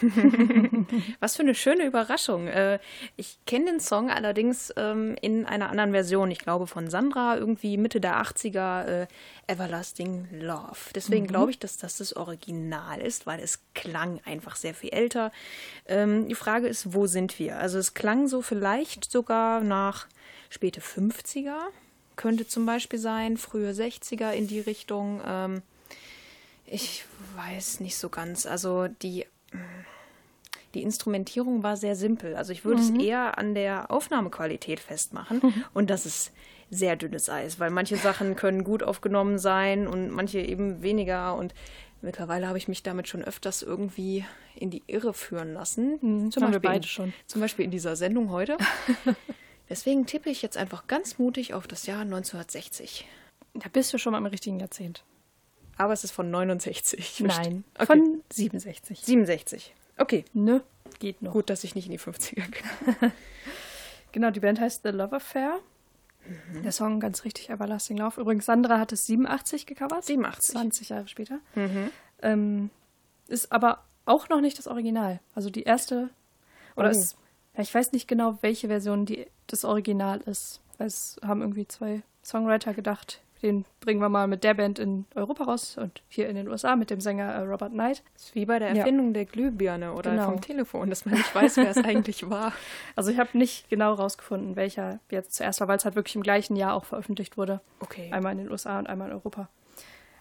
Was 1.21 1.37
für 1.37 1.43
eine 1.43 1.55
schöne 1.55 1.85
Überraschung. 1.85 2.49
Äh, 2.49 2.79
ich 3.17 3.39
kenne 3.47 3.67
den 3.67 3.81
Song 3.81 4.11
allerdings 4.11 4.73
ähm, 4.77 5.17
in 5.21 5.47
einer 5.47 5.71
anderen 5.71 5.93
Version. 5.93 6.31
Ich 6.31 6.39
glaube 6.39 6.67
von 6.67 6.91
Sandra, 6.91 7.37
irgendwie 7.37 7.77
Mitte 7.77 8.01
der 8.01 8.23
80er, 8.23 8.85
äh, 8.85 9.07
Everlasting 9.47 10.29
Love. 10.33 10.93
Deswegen 10.95 11.27
glaube 11.27 11.51
ich, 11.51 11.59
dass 11.59 11.77
das 11.77 11.99
das 11.99 12.15
Original 12.17 13.01
ist, 13.01 13.27
weil 13.27 13.41
es 13.41 13.61
klang 13.75 14.21
einfach 14.25 14.57
sehr 14.57 14.75
viel 14.75 14.91
älter. 14.91 15.33
Ähm, 15.87 16.29
die 16.29 16.35
Frage 16.35 16.67
ist, 16.67 16.95
wo 16.95 17.07
sind 17.07 17.39
wir? 17.39 17.59
Also 17.59 17.79
es 17.79 17.95
klang 17.95 18.29
so 18.29 18.43
vielleicht 18.43 19.11
sogar 19.11 19.61
nach 19.61 20.07
späte 20.51 20.81
50er. 20.81 21.59
Könnte 22.17 22.47
zum 22.47 22.65
Beispiel 22.67 22.99
sein, 22.99 23.37
frühe 23.37 23.73
60er 23.73 24.33
in 24.33 24.47
die 24.49 24.61
Richtung. 24.61 25.21
Ähm, 25.27 25.63
ich 26.67 27.05
weiß 27.37 27.81
nicht 27.81 27.97
so 27.97 28.09
ganz. 28.09 28.47
Also 28.47 28.89
die 28.89 29.27
die 30.77 30.83
Instrumentierung 30.83 31.63
war 31.63 31.77
sehr 31.77 31.97
simpel. 31.97 32.37
Also 32.37 32.53
ich 32.53 32.65
würde 32.65 32.83
es 32.83 32.91
eher 32.91 33.39
an 33.39 33.55
der 33.55 33.91
Aufnahmequalität 33.91 34.79
festmachen 34.79 35.41
und 35.75 35.89
das 35.89 36.05
ist 36.07 36.33
sehr 36.71 36.97
dünnes 36.97 37.31
Eis, 37.31 37.59
weil 37.59 37.71
manche 37.71 37.97
Sachen 37.97 38.37
können 38.37 38.63
gut 38.63 38.83
aufgenommen 38.83 39.39
sein 39.39 39.87
und 39.87 40.11
manche 40.11 40.41
eben 40.41 40.83
weniger 40.83 41.35
und 41.37 41.55
mittlerweile 42.03 42.47
habe 42.49 42.59
ich 42.59 42.69
mich 42.69 42.83
damit 42.83 43.09
schon 43.09 43.23
öfters 43.25 43.63
irgendwie 43.63 44.25
in 44.55 44.71
die 44.71 44.83
Irre 44.87 45.15
führen 45.15 45.55
lassen. 45.55 46.31
zum, 46.31 46.43
haben 46.43 46.53
wir 46.53 46.61
Beispiel 46.61 46.77
in, 46.77 46.83
schon. 46.83 47.13
zum 47.27 47.41
Beispiel 47.41 47.65
in 47.65 47.71
dieser 47.71 47.97
Sendung 47.97 48.31
heute. 48.31 48.59
Deswegen 49.71 50.07
tippe 50.07 50.29
ich 50.31 50.43
jetzt 50.43 50.57
einfach 50.57 50.87
ganz 50.87 51.19
mutig 51.19 51.55
auf 51.55 51.67
das 51.67 51.87
Jahr 51.87 52.01
1960. 52.03 53.07
Da 53.55 53.69
bist 53.73 53.93
du 53.93 53.99
schon 53.99 54.13
mal 54.13 54.19
im 54.19 54.27
richtigen 54.27 54.61
Jahrzehnt. 54.61 55.05
Aber 55.79 55.93
es 55.93 56.05
ist 56.05 56.13
von 56.13 56.31
69. 56.31 57.21
Nein, 57.21 57.65
Okay. 57.75 57.87
von 57.87 58.23
67. 58.33 59.01
67. 59.01 59.75
Okay, 59.99 60.25
Ne? 60.33 60.63
Geht 60.99 61.21
noch. 61.23 61.33
gut, 61.33 61.51
dass 61.51 61.63
ich 61.65 61.75
nicht 61.75 61.87
in 61.87 61.93
die 61.93 61.99
50er 61.99 62.35
gehe. 62.51 63.13
Genau, 64.13 64.31
die 64.31 64.41
Band 64.41 64.61
heißt 64.61 64.83
The 64.83 64.91
Love 64.91 65.17
Affair. 65.17 65.59
Der 66.65 66.73
Song 66.73 67.01
ganz 67.01 67.25
richtig 67.25 67.51
Everlasting 67.51 67.99
Love. 67.99 68.19
Übrigens, 68.21 68.47
Sandra 68.47 68.79
hat 68.79 68.93
es 68.93 69.05
87 69.07 69.67
gecovert. 69.67 70.05
87. 70.05 70.53
20 70.55 70.89
Jahre 70.89 71.07
später. 71.09 71.39
Ähm, 72.23 72.71
ist 73.29 73.53
aber 73.53 73.85
auch 74.07 74.29
noch 74.31 74.41
nicht 74.41 74.59
das 74.59 74.67
Original. 74.69 75.21
Also 75.35 75.51
die 75.51 75.65
erste, 75.65 76.09
oder 76.77 76.89
Oh. 76.89 76.91
ist, 76.93 77.17
ja, 77.57 77.63
ich 77.63 77.75
weiß 77.75 77.93
nicht 77.93 78.09
genau, 78.09 78.39
welche 78.41 78.69
Version 78.69 79.05
die, 79.05 79.27
das 79.49 79.65
Original 79.67 80.21
ist. 80.23 80.61
Weil 80.79 80.87
es 80.87 81.19
haben 81.23 81.43
irgendwie 81.43 81.69
zwei 81.69 82.03
Songwriter 82.25 82.73
gedacht, 82.73 83.21
den 83.43 83.65
bringen 83.81 84.01
wir 84.01 84.09
mal 84.09 84.27
mit 84.27 84.45
der 84.45 84.55
Band 84.55 84.79
in 84.79 85.05
Europa 85.15 85.45
raus 85.45 85.77
und 85.79 86.03
hier 86.09 86.29
in 86.29 86.37
den 86.37 86.49
USA 86.49 86.75
mit 86.77 86.91
dem 86.91 87.01
Sänger 87.01 87.25
äh, 87.33 87.41
Robert 87.41 87.73
Knight. 87.73 88.03
Das 88.15 88.25
ist 88.25 88.35
wie 88.35 88.47
bei 88.47 88.59
der 88.59 88.73
Ja. 88.73 88.79
Erfindung 88.79 89.13
der 89.13 89.25
Glühbirne 89.27 89.93
oder 89.93 90.11
Genau. 90.13 90.25
vom 90.31 90.41
Telefon, 90.41 90.89
dass 90.91 91.05
man 91.05 91.15
nicht 91.17 91.35
weiß, 91.35 91.59
wer 91.59 91.71
es 91.71 91.77
eigentlich 91.85 92.29
war. 92.31 92.53
Also 92.95 93.11
ich 93.11 93.19
habe 93.19 93.37
nicht 93.37 93.69
genau 93.69 93.95
rausgefunden, 93.95 94.57
welcher 94.57 95.01
jetzt 95.11 95.35
zuerst 95.35 95.61
war, 95.61 95.69
weil 95.69 95.77
es 95.77 95.85
halt 95.85 95.97
wirklich 95.97 96.17
im 96.17 96.23
gleichen 96.23 96.57
Jahr 96.57 96.75
auch 96.75 96.85
veröffentlicht 96.85 97.37
wurde. 97.37 97.61
Okay. 97.81 98.11
Einmal 98.13 98.33
in 98.33 98.39
den 98.39 98.51
USA 98.51 98.79
und 98.79 98.89
einmal 98.89 99.09
in 99.09 99.15
Europa. 99.15 99.49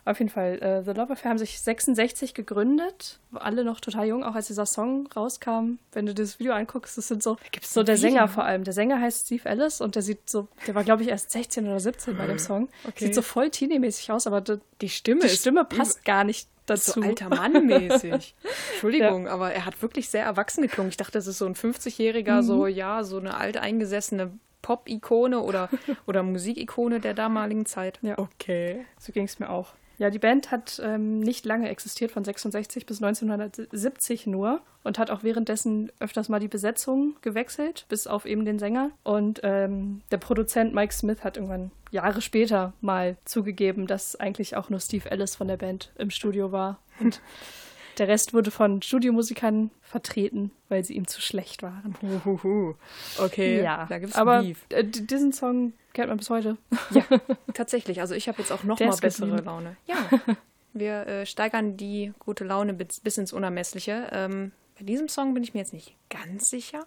Auf 0.06 0.20
jeden 0.20 0.30
Fall, 0.30 0.62
äh, 0.62 0.84
The 0.84 0.92
Love 0.92 1.14
Affair 1.14 1.32
haben 1.32 1.40
sich 1.40 1.60
66 1.60 2.36
gegründet, 2.36 3.20
alle 3.34 3.64
noch 3.66 3.80
total 3.80 4.08
jung, 4.08 4.24
auch 4.24 4.36
als 4.36 4.46
dieser 4.46 4.68
Song 4.68 5.08
rauskam. 5.16 5.80
Wenn 5.94 6.06
du 6.06 6.14
das 6.14 6.40
Video 6.40 6.54
anguckst, 6.54 6.96
das 6.96 7.08
sind 7.08 7.24
so, 7.24 7.38
gibt's 7.52 7.74
so 7.74 7.82
der? 7.82 7.98
Sänger 7.98 8.28
vor 8.28 8.44
allem. 8.44 8.64
Der 8.64 8.74
Sänger 8.74 9.02
heißt 9.02 9.26
Steve 9.26 9.50
Ellis 9.50 9.82
und 9.82 9.96
der 9.96 10.04
sieht 10.04 10.30
so, 10.30 10.48
der 10.68 10.76
war 10.76 10.84
glaube 10.84 11.02
ich 11.02 11.10
erst 11.10 11.32
16 11.32 11.66
oder 11.66 11.80
17 11.80 12.18
bei 12.18 12.28
dem 12.28 12.38
Song. 12.38 12.70
Okay. 12.88 13.06
Sieht 13.06 13.16
so 13.16 13.24
voll 13.24 13.50
teenie-mäßig 13.50 14.12
aus, 14.12 14.28
aber 14.28 14.42
die, 14.42 14.60
Die 14.82 14.90
Stimme 14.90 15.22
die 15.22 15.30
Stimme 15.30 15.66
passt 15.66 16.06
gar 16.06 16.24
nicht 16.24 16.48
dazu. 16.68 17.02
so 17.02 17.02
alter 17.02 17.30
Mann 17.30 17.66
mäßig. 17.66 18.36
Entschuldigung, 18.74 19.28
aber 19.28 19.54
er 19.54 19.66
hat 19.66 19.82
wirklich 19.82 20.10
sehr 20.10 20.24
erwachsen 20.24 20.62
geklungen. 20.62 20.90
Ich 20.90 20.98
dachte, 20.98 21.14
das 21.14 21.26
ist 21.26 21.40
so 21.40 21.48
ein 21.48 21.56
50-jähriger, 21.56 22.44
so 22.44 22.68
ja, 22.68 23.04
so 23.04 23.18
eine 23.18 23.38
alteingesessene 23.38 24.32
Pop-Ikone 24.62 25.42
oder, 25.42 25.70
oder 26.06 26.22
Musikikone 26.24 27.00
der 27.00 27.16
damaligen 27.16 27.66
Zeit. 27.66 28.00
Ja. 28.04 28.20
Okay. 28.20 28.86
So 29.00 29.12
ging 29.12 29.26
es 29.26 29.40
mir 29.40 29.50
auch. 29.50 29.74
Ja, 29.98 30.10
die 30.10 30.20
Band 30.20 30.52
hat 30.52 30.82
ähm, 30.84 31.20
nicht 31.20 31.46
lange 31.46 31.70
existiert, 31.70 32.12
von 32.12 32.24
66 32.24 32.86
bis 32.86 33.02
1970 33.02 34.28
nur 34.28 34.62
und 34.84 35.00
hat 35.00 35.10
auch 35.10 35.24
währenddessen 35.24 35.92
öfters 36.00 36.30
mal 36.30 36.40
die 36.40 36.48
Besetzung 36.48 37.16
gewechselt, 37.22 37.86
bis 37.88 38.08
auf 38.08 38.26
eben 38.26 38.46
den 38.46 38.60
Sänger. 38.60 38.92
Und 39.04 39.42
ähm, 39.44 40.02
der 40.12 40.18
Produzent 40.18 40.74
Mike 40.74 40.94
Smith 40.94 41.24
hat 41.24 41.38
irgendwann 41.38 41.72
Jahre 41.92 42.22
später 42.22 42.74
mal 42.82 43.18
zugegeben, 43.26 43.88
dass 43.88 44.16
eigentlich 44.16 44.56
auch 44.56 44.70
nur 44.70 44.80
Steve 44.80 45.10
Ellis 45.10 45.36
von 45.36 45.48
der 45.48 45.58
Band 45.58 45.92
im 45.98 46.10
Studio 46.10 46.52
war. 46.52 46.80
Und 47.00 47.22
der 48.00 48.08
Rest 48.08 48.34
wurde 48.34 48.52
von 48.52 48.82
Studiomusikern 48.82 49.72
vertreten, 49.82 50.52
weil 50.70 50.84
sie 50.84 50.96
ihm 50.96 51.08
zu 51.08 51.22
schlecht 51.22 51.64
waren. 51.64 51.96
Uhuhu. 52.02 52.76
Okay, 53.20 53.62
da 53.62 54.00
gibt's 54.00 54.16
aber 54.16 54.42
Beef. 54.42 54.66
äh, 54.70 54.84
diesen 54.84 55.32
Song 55.34 55.74
kennt 55.94 56.10
man 56.10 56.18
bis 56.18 56.30
heute. 56.30 56.58
Tatsächlich, 57.54 58.02
also 58.02 58.16
ich 58.16 58.28
habe 58.28 58.40
jetzt 58.40 58.52
auch 58.52 58.64
noch 58.64 58.78
Der 58.78 58.88
mal 58.88 58.98
bessere 58.98 59.28
geblieben. 59.28 59.46
Laune. 59.46 59.78
Ja, 59.86 59.96
wir 60.74 61.08
äh, 61.08 61.26
steigern 61.26 61.78
die 61.78 62.14
gute 62.20 62.44
Laune 62.44 62.74
bis, 62.74 63.00
bis 63.00 63.18
ins 63.18 63.34
Unermessliche. 63.34 64.10
Ähm, 64.12 64.52
bei 64.78 64.86
diesem 64.86 65.08
Song 65.08 65.34
bin 65.34 65.44
ich 65.44 65.54
mir 65.54 65.62
jetzt 65.62 65.74
nicht 65.74 65.96
ganz 66.10 66.50
sicher. 66.50 66.86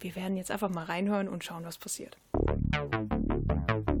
Wir 0.00 0.16
werden 0.16 0.36
jetzt 0.36 0.50
einfach 0.50 0.70
mal 0.70 0.84
reinhören 0.84 1.28
und 1.28 1.44
schauen, 1.44 1.64
was 1.64 1.78
passiert. 1.78 2.16
After 2.74 3.95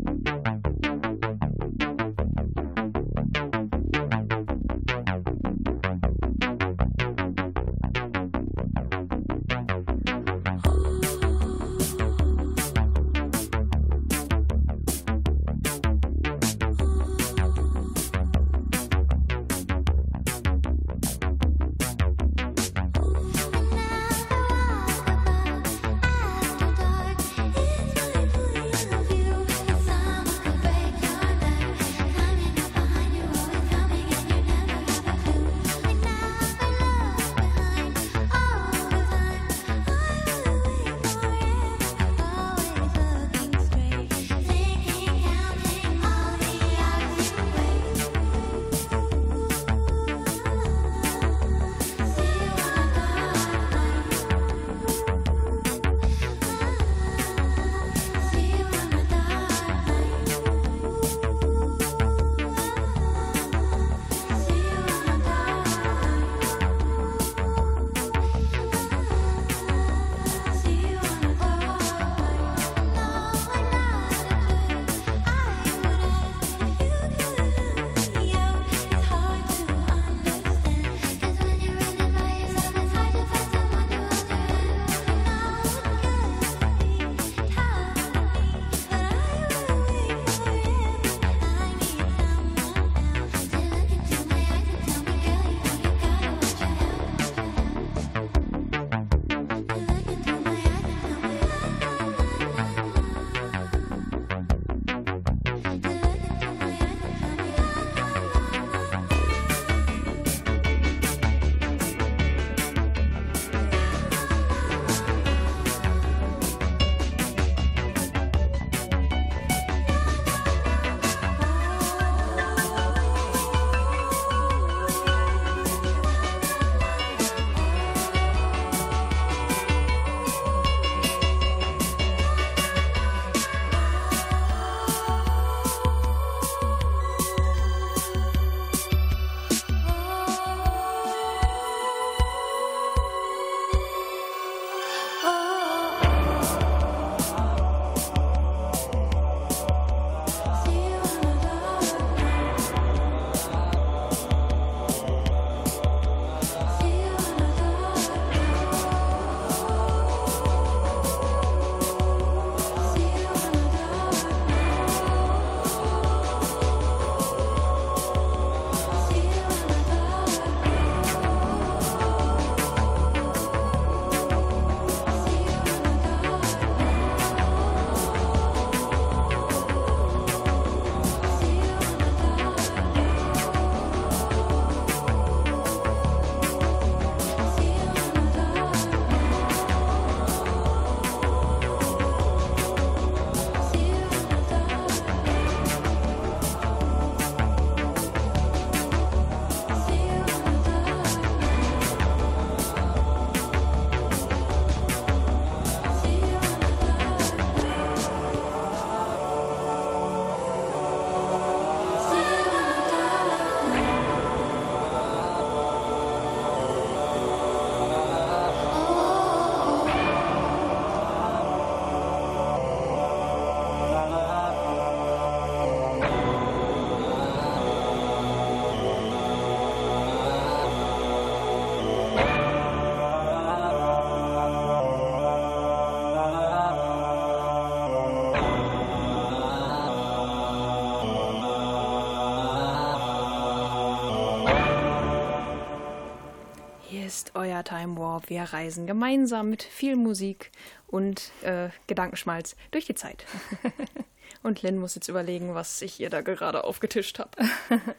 reisen 248.52 248.86
gemeinsam 248.86 249.50
mit 249.50 249.62
viel 249.62 249.96
Musik 249.96 250.50
und 250.86 251.30
äh, 251.42 251.68
Gedankenschmalz 251.86 252.56
durch 252.70 252.86
die 252.86 252.94
Zeit. 252.94 253.24
und 254.42 254.62
Lynn 254.62 254.78
muss 254.78 254.94
jetzt 254.94 255.08
überlegen, 255.08 255.54
was 255.54 255.82
ich 255.82 256.00
ihr 256.00 256.10
da 256.10 256.20
gerade 256.22 256.64
aufgetischt 256.64 257.18
habe. 257.18 257.30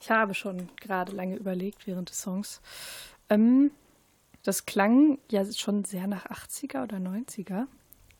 Ich 0.00 0.10
habe 0.10 0.32
schon 0.34 0.70
gerade 0.80 1.12
lange 1.12 1.36
überlegt 1.36 1.86
während 1.86 2.08
des 2.08 2.22
Songs. 2.22 2.62
Ähm, 3.28 3.70
das 4.42 4.64
klang 4.64 5.18
ja 5.30 5.44
schon 5.52 5.84
sehr 5.84 6.06
nach 6.06 6.26
80er 6.26 6.82
oder 6.82 6.96
90er, 6.96 7.66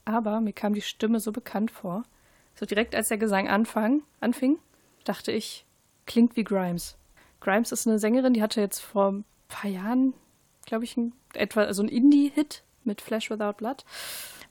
aber 0.05 0.41
mir 0.41 0.53
kam 0.53 0.75
die 0.75 0.83
Stimme 0.83 1.21
so 1.21 1.33
bekannt 1.33 1.71
vor. 1.71 2.05
So 2.55 2.67
direkt 2.67 2.95
als 2.95 3.09
der 3.09 3.17
Gesang 3.17 3.49
anfang, 3.49 4.03
anfing, 4.21 4.59
dachte 5.05 5.33
ich, 5.33 5.65
klingt 6.05 6.37
wie 6.37 6.45
Grimes. 6.45 6.99
Grimes 7.41 7.73
ist 7.73 7.89
eine 7.89 7.99
Sängerin, 7.99 8.35
die 8.35 8.43
hatte 8.43 8.61
jetzt 8.61 8.81
vor 8.81 9.13
ein 9.13 9.25
paar 9.49 9.71
Jahren, 9.71 10.13
glaube 10.71 10.85
ich, 10.85 10.97
ein, 10.97 11.13
etwa 11.35 11.73
so 11.75 11.83
ein 11.83 11.89
Indie-Hit 11.89 12.63
mit 12.85 13.01
Flash 13.01 13.31
Without 13.31 13.55
Blood. 13.59 13.85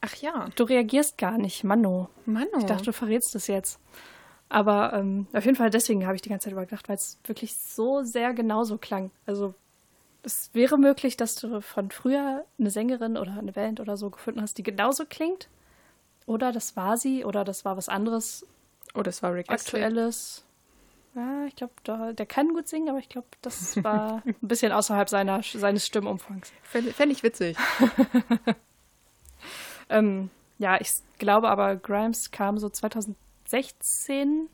Ach 0.01 0.13
ja, 0.15 0.47
Du 0.55 0.65
reagierst 0.65 1.17
gar 1.17 1.38
nicht, 1.38 1.63
Mano. 1.63 2.10
Mano. 2.25 2.58
Ich 2.58 2.65
dachte, 2.65 2.84
du 2.84 2.93
verrätst 2.93 3.34
es 3.36 3.47
jetzt. 3.47 3.79
Aber 4.49 4.93
ähm, 4.93 5.27
auf 5.34 5.45
jeden 5.45 5.55
Fall 5.55 5.69
deswegen 5.69 6.05
habe 6.05 6.15
ich 6.15 6.21
die 6.21 6.29
ganze 6.29 6.45
Zeit 6.45 6.53
übergedacht, 6.53 6.89
weil 6.89 6.95
es 6.95 7.19
wirklich 7.23 7.55
so 7.55 8.03
sehr 8.03 8.34
genauso 8.34 8.77
klang. 8.77 9.12
Also 9.25 9.53
es 10.23 10.49
wäre 10.53 10.77
möglich, 10.77 11.17
dass 11.17 11.36
du 11.36 11.62
von 11.62 11.89
früher 11.89 12.45
eine 12.60 12.69
Sängerin 12.69 13.17
oder 13.17 13.38
eine 13.38 13.53
Band 13.53 13.79
oder 13.79 13.95
so 13.95 14.10
gefunden 14.10 14.41
hast, 14.41 14.58
die 14.58 14.63
genauso 14.63 15.05
klingt. 15.05 15.49
Oder 16.25 16.51
das 16.51 16.75
war 16.75 16.97
sie 16.97 17.23
oder 17.25 17.43
das 17.43 17.63
war 17.65 17.77
was 17.77 17.89
anderes, 17.89 18.45
Oh, 18.95 19.03
das 19.03 19.21
war 19.23 19.34
Rick 19.34 19.49
aktuelles. 19.49 20.43
Ja, 21.19 21.45
ich 21.47 21.55
glaube, 21.55 22.13
der 22.13 22.25
kann 22.25 22.53
gut 22.53 22.69
singen, 22.69 22.89
aber 22.89 22.99
ich 22.99 23.10
glaube, 23.10 23.27
das 23.41 23.84
war 23.84 24.23
ein 24.25 24.36
bisschen 24.41 24.71
außerhalb 24.71 25.10
seiner, 25.10 25.43
seines 25.43 25.86
Stimmumfangs. 25.86 26.51
Fände 26.63 26.93
fänd 26.93 27.12
ich 27.12 27.23
witzig. 27.23 27.58
Ähm, 29.89 30.29
ja, 30.60 30.79
ich 30.79 30.91
glaube 31.17 31.49
aber, 31.49 31.75
Grimes 31.75 32.32
kam 32.32 32.58
so 32.60 32.69
2016, 32.69 34.47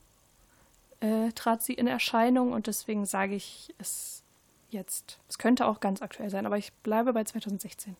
äh, 1.01 1.31
trat 1.33 1.61
sie 1.61 1.73
in 1.73 1.87
Erscheinung 1.87 2.53
und 2.53 2.67
deswegen 2.67 3.05
sage 3.05 3.35
ich 3.35 3.73
es 3.79 4.23
jetzt. 4.69 5.19
Es 5.27 5.37
könnte 5.37 5.67
auch 5.67 5.81
ganz 5.81 6.01
aktuell 6.01 6.29
sein, 6.29 6.45
aber 6.45 6.57
ich 6.57 6.71
bleibe 6.73 7.13
bei 7.13 7.23
2016. 7.23 7.95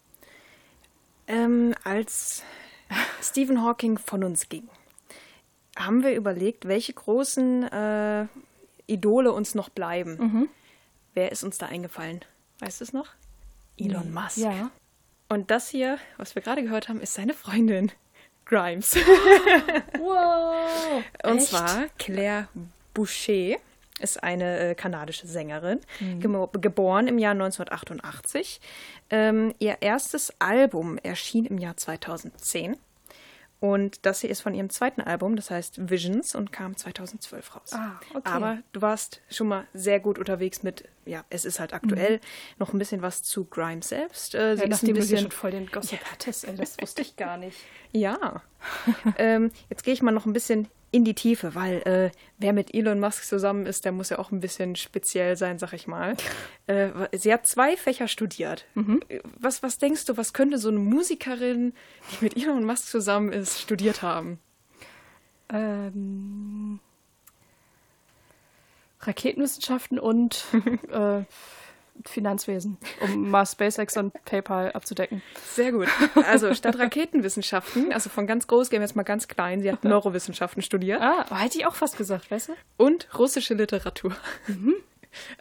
Ähm, 1.27 1.75
als 1.83 2.43
Stephen 3.21 3.63
Hawking 3.63 3.97
von 3.97 4.23
uns 4.23 4.47
ging, 4.47 4.69
haben 5.75 6.03
wir 6.03 6.15
überlegt, 6.15 6.67
welche 6.67 6.93
großen 6.93 7.63
äh, 7.63 8.27
Idole 8.87 9.31
uns 9.31 9.55
noch 9.55 9.69
bleiben. 9.69 10.49
Wer 11.13 11.31
ist 11.31 11.43
uns 11.43 11.57
da 11.57 11.67
eingefallen? 11.67 12.21
Weißt 12.59 12.79
du 12.81 12.83
es 12.85 12.93
noch? 12.93 13.07
Elon 13.77 14.13
Musk. 14.13 14.37
Ja. 14.37 14.71
Und 15.29 15.49
das 15.51 15.69
hier, 15.69 15.97
was 16.17 16.35
wir 16.35 16.41
gerade 16.41 16.61
gehört 16.63 16.87
haben, 16.87 17.01
ist 17.01 17.13
seine 17.15 17.33
Freundin, 17.33 17.91
Grimes. 18.45 18.95
Wow. 19.99 21.03
Und 21.23 21.37
Echt? 21.37 21.47
zwar 21.47 21.85
Claire 21.97 22.47
Boucher 22.93 23.57
ist 23.99 24.21
eine 24.23 24.59
äh, 24.59 24.75
kanadische 24.75 25.25
Sängerin, 25.27 25.79
gemo- 26.19 26.51
geboren 26.59 27.07
im 27.07 27.17
Jahr 27.17 27.31
1988. 27.31 28.59
Ähm, 29.09 29.53
ihr 29.59 29.77
erstes 29.81 30.33
Album 30.39 30.97
erschien 30.99 31.45
im 31.45 31.57
Jahr 31.57 31.77
2010. 31.77 32.77
Und 33.61 34.05
das 34.05 34.21
hier 34.21 34.29
ist 34.29 34.41
von 34.41 34.53
ihrem 34.53 34.69
zweiten 34.69 35.01
Album, 35.01 35.35
das 35.35 35.49
heißt 35.49 35.89
Visions 35.89 36.35
und 36.35 36.51
kam 36.51 36.75
2012 36.77 37.55
raus. 37.55 37.71
Ah, 37.73 37.99
okay. 38.13 38.21
Aber 38.25 38.57
du 38.73 38.81
warst 38.81 39.21
schon 39.29 39.47
mal 39.47 39.65
sehr 39.73 39.99
gut 39.99 40.19
unterwegs 40.19 40.61
mit, 40.61 40.83
ja, 41.05 41.23
es 41.29 41.45
ist 41.45 41.59
halt 41.59 41.73
aktuell 41.73 42.19
noch 42.59 42.73
ein 42.73 42.79
bisschen 42.79 43.01
was 43.01 43.23
zu 43.23 43.45
Grimes 43.45 43.89
selbst. 43.89 44.35
Äh, 44.35 44.55
sie 44.57 44.63
Ja, 44.63 44.67
ist 44.67 44.69
nachdem 44.71 44.89
ein 44.89 44.93
du 44.95 45.01
bisschen 45.01 45.19
schon 45.19 45.31
voll 45.31 45.51
den 45.51 45.67
Gossip 45.67 45.99
hattest, 46.11 46.45
ey, 46.45 46.55
das 46.55 46.79
wusste 46.79 47.01
ich 47.01 47.15
gar 47.15 47.37
nicht. 47.37 47.57
ja. 47.91 48.41
ähm, 49.17 49.51
jetzt 49.69 49.83
gehe 49.83 49.93
ich 49.93 50.01
mal 50.01 50.11
noch 50.11 50.25
ein 50.25 50.33
bisschen 50.33 50.67
in 50.91 51.03
die 51.03 51.13
Tiefe, 51.13 51.55
weil 51.55 51.81
äh, 51.85 52.11
wer 52.37 52.53
mit 52.53 52.73
Elon 52.73 52.99
Musk 52.99 53.25
zusammen 53.25 53.65
ist, 53.65 53.85
der 53.85 53.91
muss 53.91 54.09
ja 54.09 54.19
auch 54.19 54.31
ein 54.31 54.39
bisschen 54.39 54.75
speziell 54.75 55.35
sein, 55.35 55.59
sag 55.59 55.73
ich 55.73 55.87
mal. 55.87 56.15
Äh, 56.67 56.89
sie 57.15 57.31
hat 57.31 57.45
zwei 57.45 57.77
Fächer 57.77 58.07
studiert. 58.07 58.65
Äh, 58.75 59.19
Was, 59.37 59.61
was 59.61 59.77
denkst 59.77 60.05
du, 60.05 60.17
was 60.17 60.33
könnte 60.33 60.57
so 60.57 60.69
eine 60.69 60.79
Musikerin, 60.79 61.73
die 62.09 62.23
mit 62.23 62.35
Elon 62.35 62.63
Musk 62.63 62.87
zusammen 62.87 63.31
ist, 63.31 63.61
studiert 63.61 64.01
haben? 64.01 64.39
Ähm, 65.49 66.79
Raketenwissenschaften 68.99 69.99
und 69.99 70.45
äh, 70.91 71.21
Finanzwesen, 72.03 72.77
um 73.01 73.29
mal 73.29 73.45
SpaceX 73.45 73.97
und 73.97 74.13
PayPal 74.25 74.71
abzudecken. 74.73 75.21
Sehr 75.53 75.71
gut. 75.71 75.87
Also 76.27 76.53
statt 76.53 76.77
Raketenwissenschaften, 76.77 77.91
also 77.93 78.09
von 78.09 78.27
ganz 78.27 78.47
groß 78.47 78.69
gehen 78.69 78.79
wir 78.79 78.85
jetzt 78.85 78.95
mal 78.95 79.03
ganz 79.03 79.27
klein, 79.27 79.61
sie 79.61 79.71
hat 79.71 79.83
Neurowissenschaften 79.83 80.61
studiert. 80.61 81.01
Ah, 81.01 81.25
aber 81.29 81.39
hätte 81.39 81.57
ich 81.57 81.65
auch 81.65 81.75
fast 81.75 81.97
gesagt, 81.97 82.29
weißt 82.31 82.49
du? 82.49 82.53
und 82.77 83.07
russische 83.17 83.53
Literatur. 83.53 84.15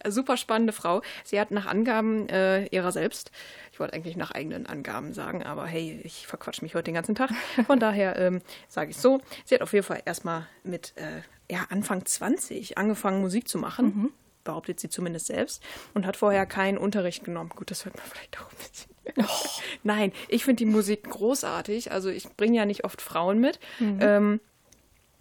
Super 0.07 0.37
spannende 0.37 0.73
Frau. 0.73 1.03
Sie 1.25 1.41
hat 1.41 1.51
nach 1.51 1.67
Angaben 1.67 2.29
äh, 2.29 2.67
ihrer 2.67 2.93
selbst, 2.93 3.33
ich 3.73 3.81
wollte 3.81 3.95
eigentlich 3.95 4.17
nach 4.17 4.31
eigenen 4.31 4.67
Angaben 4.67 5.13
sagen, 5.13 5.43
aber 5.43 5.67
hey, 5.67 6.01
ich 6.05 6.29
verquatsch 6.29 6.63
mich 6.63 6.77
heute 6.77 6.85
den 6.85 6.95
ganzen 6.95 7.17
Tag. 7.17 7.31
Von 7.67 7.81
daher 7.81 8.17
ähm, 8.17 8.41
sage 8.69 8.91
ich 8.91 8.97
so. 8.97 9.21
Sie 9.45 9.55
hat 9.55 9.63
auf 9.63 9.73
jeden 9.73 9.85
Fall 9.85 10.03
erstmal 10.05 10.47
mit 10.63 10.93
äh, 10.97 11.23
ja, 11.53 11.67
Anfang 11.71 12.07
20 12.07 12.79
angefangen, 12.79 13.21
Musik 13.21 13.49
zu 13.49 13.59
machen. 13.59 14.13
Behauptet 14.45 14.79
sie 14.79 14.89
zumindest 14.89 15.27
selbst. 15.27 15.63
Und 15.95 16.07
hat 16.07 16.17
vorher 16.17 16.47
keinen 16.47 16.79
Unterricht 16.79 17.25
genommen. 17.25 17.51
Gut, 17.51 17.71
das 17.71 17.85
hört 17.85 17.97
man 17.97 18.07
vielleicht 18.07 18.41
auch 18.41 18.51
ein 18.51 18.57
bisschen. 18.57 18.95
Nein, 19.83 20.13
ich 20.29 20.45
finde 20.45 20.65
die 20.65 20.71
Musik 20.71 21.05
großartig. 21.05 21.93
Also 21.93 22.09
ich 22.11 22.29
bringe 22.37 22.57
ja 22.57 22.65
nicht 22.65 22.85
oft 22.85 23.03
Frauen 23.03 23.41
mit. 23.41 23.59
Ähm, 23.81 24.41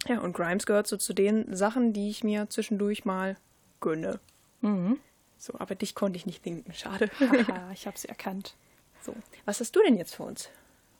ja, 0.06 0.20
und 0.20 0.34
Grimes 0.34 0.66
gehört 0.66 0.86
so 0.86 0.96
zu 0.96 1.12
den 1.12 1.54
Sachen, 1.54 1.92
die 1.92 2.10
ich 2.10 2.24
mir 2.24 2.48
zwischendurch 2.50 3.04
mal 3.04 3.36
gönne. 3.80 4.20
So, 5.38 5.52
aber 5.58 5.74
dich 5.74 5.94
konnte 5.94 6.16
ich 6.16 6.24
nicht 6.24 6.44
denken. 6.44 6.72
Schade. 6.72 7.10
Haha, 7.20 7.70
ich 7.74 7.86
habe 7.86 7.98
sie 7.98 8.08
erkannt. 8.08 8.54
so, 9.02 9.14
was 9.44 9.60
hast 9.60 9.76
du 9.76 9.82
denn 9.82 9.96
jetzt 9.96 10.14
für 10.14 10.22
uns? 10.22 10.48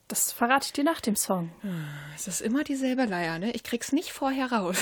Das 0.09 0.33
verrate 0.33 0.67
ich 0.67 0.73
dir 0.75 0.85
nach 0.85 1.01
dem 1.01 1.17
Song. 1.17 1.51
Es 2.15 2.29
ist 2.29 2.43
immer 2.43 2.63
dieselbe 2.63 3.07
Leier, 3.07 3.39
ne? 3.39 3.53
Ich 3.53 3.63
krieg's 3.63 3.91
nicht 3.91 4.13
vorher 4.13 4.53
raus. 4.53 4.77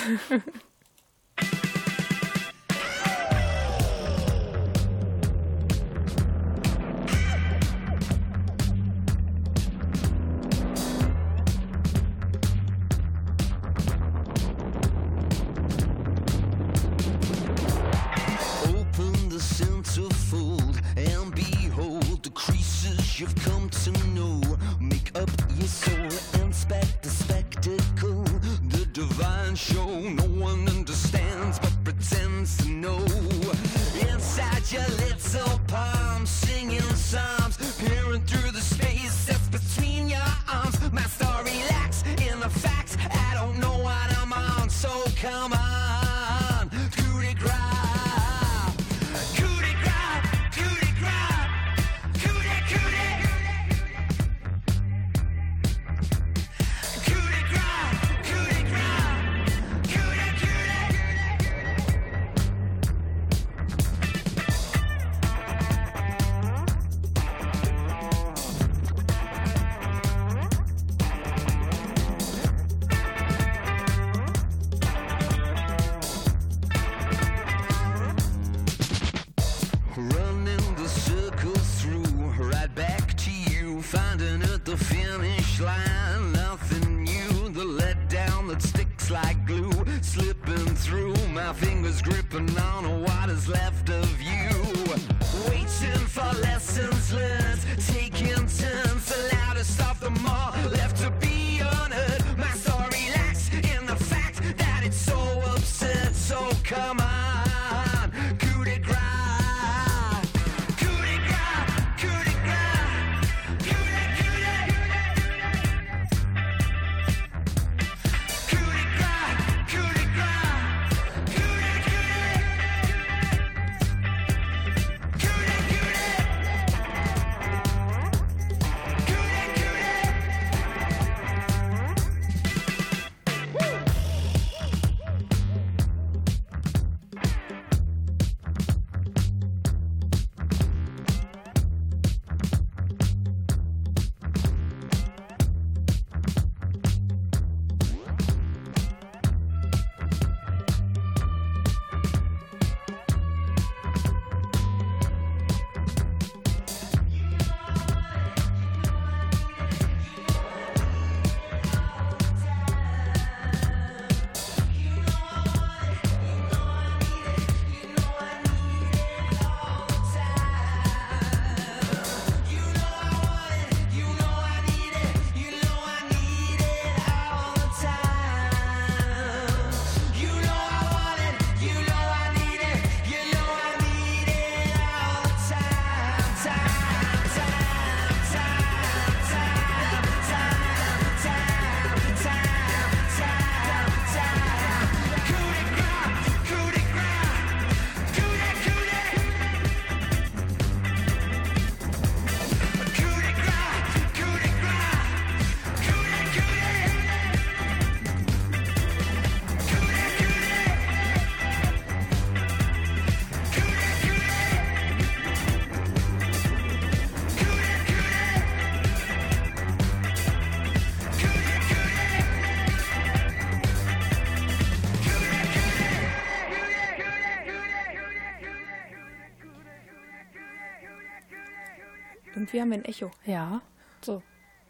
Irgendwie 232.53 232.61
haben 232.61 232.71
wir 232.71 232.79
ein 232.79 232.85
Echo. 232.85 233.11
Ja. 233.25 233.63
So, 234.03 234.23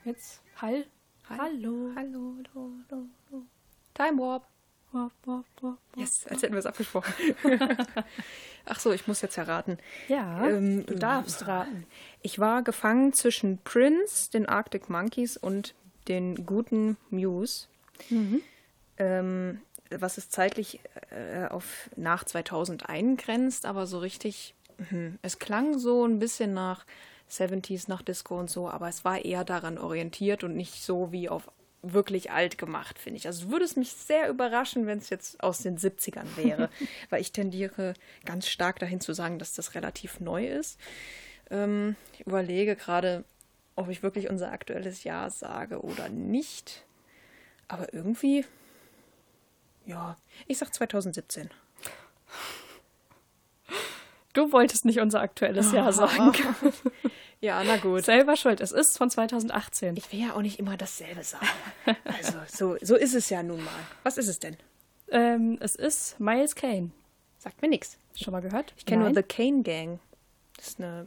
jetzt 0.05 0.41
Hall. 0.61 0.87
Hallo. 1.29 1.91
Hallo, 1.97 2.35
hallo, 2.37 2.71
hallo, 2.91 3.07
hallo. 3.31 3.43
Time 3.95 4.19
Warp. 4.19 4.47
Wop, 4.93 5.13
wop, 5.25 5.45
wop. 5.63 5.79
Yes, 5.97 6.27
als 6.29 6.43
hätten 6.43 6.53
wir 6.53 6.59
es 6.59 6.67
abgesprochen. 6.67 7.13
Ach 8.67 8.79
so, 8.79 8.93
ich 8.93 9.09
muss 9.09 9.23
jetzt 9.23 9.39
erraten. 9.39 9.79
Ja, 10.07 10.47
Ähm, 10.47 10.85
du 10.87 10.95
darfst 10.95 11.47
raten. 11.47 11.87
Ich 12.21 12.39
war 12.39 12.63
gefangen 12.63 13.15
zwischen 13.15 13.59
Prince, 13.65 14.31
den 14.31 14.47
Arctic 14.47 14.91
Monkeys 14.91 15.37
und 15.39 15.75
den 16.09 16.47
guten 16.47 16.99
Muse. 17.11 17.69
Ähm, 18.99 19.61
was 19.91 20.19
es 20.19 20.29
zeitlich 20.29 20.81
äh, 21.11 21.47
auf 21.47 21.89
nach 21.97 22.25
2000 22.25 22.89
eingrenzt, 22.89 23.65
aber 23.65 23.87
so 23.87 23.99
richtig, 23.99 24.55
hm, 24.91 25.19
es 25.23 25.39
klang 25.39 25.79
so 25.79 26.05
ein 26.07 26.19
bisschen 26.19 26.53
nach 26.53 26.85
70s, 27.33 27.85
nach 27.89 28.03
Disco 28.03 28.39
und 28.39 28.51
so, 28.51 28.69
aber 28.69 28.89
es 28.89 29.05
war 29.05 29.25
eher 29.25 29.45
daran 29.45 29.79
orientiert 29.79 30.45
und 30.45 30.55
nicht 30.55 30.83
so 30.83 31.13
wie 31.13 31.29
auf 31.29 31.49
wirklich 31.83 32.31
alt 32.31 32.59
gemacht, 32.59 32.99
finde 32.99 33.19
ich. 33.19 33.27
Also 33.27 33.51
würde 33.51 33.65
es 33.65 33.75
mich 33.77 33.93
sehr 33.93 34.29
überraschen, 34.29 34.87
wenn 34.87 34.99
es 34.99 35.11
jetzt 35.11 35.43
aus 35.43 35.59
den 35.59 35.79
70ern 35.79 36.37
wäre, 36.37 36.71
weil 37.11 37.21
ich 37.21 37.33
tendiere 37.33 37.95
ganz 38.25 38.49
stark 38.49 38.79
dahin 38.79 39.01
zu 39.01 39.13
sagen, 39.13 39.39
dass 39.39 39.55
das 39.55 39.75
relativ 39.75 40.21
neu 40.21 40.47
ist. 40.47 40.79
Ähm, 41.51 41.97
ich 42.15 42.27
überlege 42.27 42.77
gerade, 42.77 43.25
ob 43.75 43.89
ich 43.89 44.03
wirklich 44.03 44.31
unser 44.31 44.53
aktuelles 44.53 45.03
Jahr 45.03 45.31
sage 45.31 45.81
oder 45.81 46.09
nicht. 46.09 46.85
Aber 47.67 47.93
irgendwie, 47.93 48.45
ja, 49.87 50.17
ich 50.47 50.59
sag 50.59 50.73
2017. 50.73 51.51
Du 54.35 54.53
wolltest 54.53 54.85
nicht 54.85 55.01
unser 55.01 55.21
aktuelles 55.21 55.73
Jahr 55.73 55.93
sagen. 55.93 56.33
Ja, 57.43 57.65
na 57.65 57.77
gut. 57.77 58.05
Selber 58.05 58.37
schuld. 58.37 58.61
Es 58.61 58.71
ist 58.71 58.97
von 58.97 59.11
2018. 59.11 59.97
Ich 59.97 60.13
will 60.13 60.21
ja 60.21 60.35
auch 60.35 60.43
nicht 60.43 60.61
immer 60.61 60.77
dasselbe 60.77 61.23
sagen. 61.25 61.47
Also, 62.05 62.39
so, 62.47 62.77
so 62.81 62.95
ist 62.95 63.15
es 63.15 63.29
ja 63.31 63.43
nun 63.43 63.65
mal. 63.65 63.75
Was 64.05 64.17
ist 64.17 64.29
es 64.29 64.39
denn? 64.39 64.57
Ähm, 65.11 65.59
es 65.61 65.75
ist 65.75 66.21
Miles 66.21 66.55
Kane. 66.55 66.93
Sagt 67.39 67.61
mir 67.61 67.69
nichts. 67.69 67.99
Schon 68.15 68.31
mal 68.31 68.43
gehört? 68.43 68.73
Ich 68.77 68.87
kenne 68.87 69.05
nur? 69.05 69.15
The 69.15 69.25
Kane 69.25 69.63
Gang. 69.63 69.99
Das 70.57 70.69
ist 70.69 70.81
eine 70.81 71.07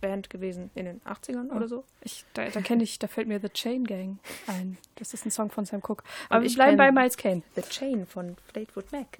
Band 0.00 0.28
gewesen 0.28 0.70
in 0.74 0.86
den 0.86 1.00
80ern 1.02 1.54
oder 1.54 1.68
so. 1.68 1.84
Ich, 2.00 2.24
da, 2.34 2.48
da 2.48 2.60
kenne 2.62 2.82
ich, 2.82 2.98
da 2.98 3.06
fällt 3.06 3.28
mir 3.28 3.38
The 3.40 3.50
Chain 3.50 3.84
Gang 3.84 4.18
ein. 4.48 4.76
Das 4.96 5.14
ist 5.14 5.24
ein 5.24 5.30
Song 5.30 5.50
von 5.50 5.66
Sam 5.66 5.82
Cooke. 5.82 6.02
Aber 6.28 6.44
ich 6.44 6.52
wir 6.52 6.64
bleiben 6.64 6.76
bei 6.78 6.90
Miles 6.90 7.16
Kane. 7.16 7.42
The 7.54 7.62
Chain 7.62 8.06
von 8.06 8.36
Fleetwood 8.52 8.90
Mac. 8.90 9.18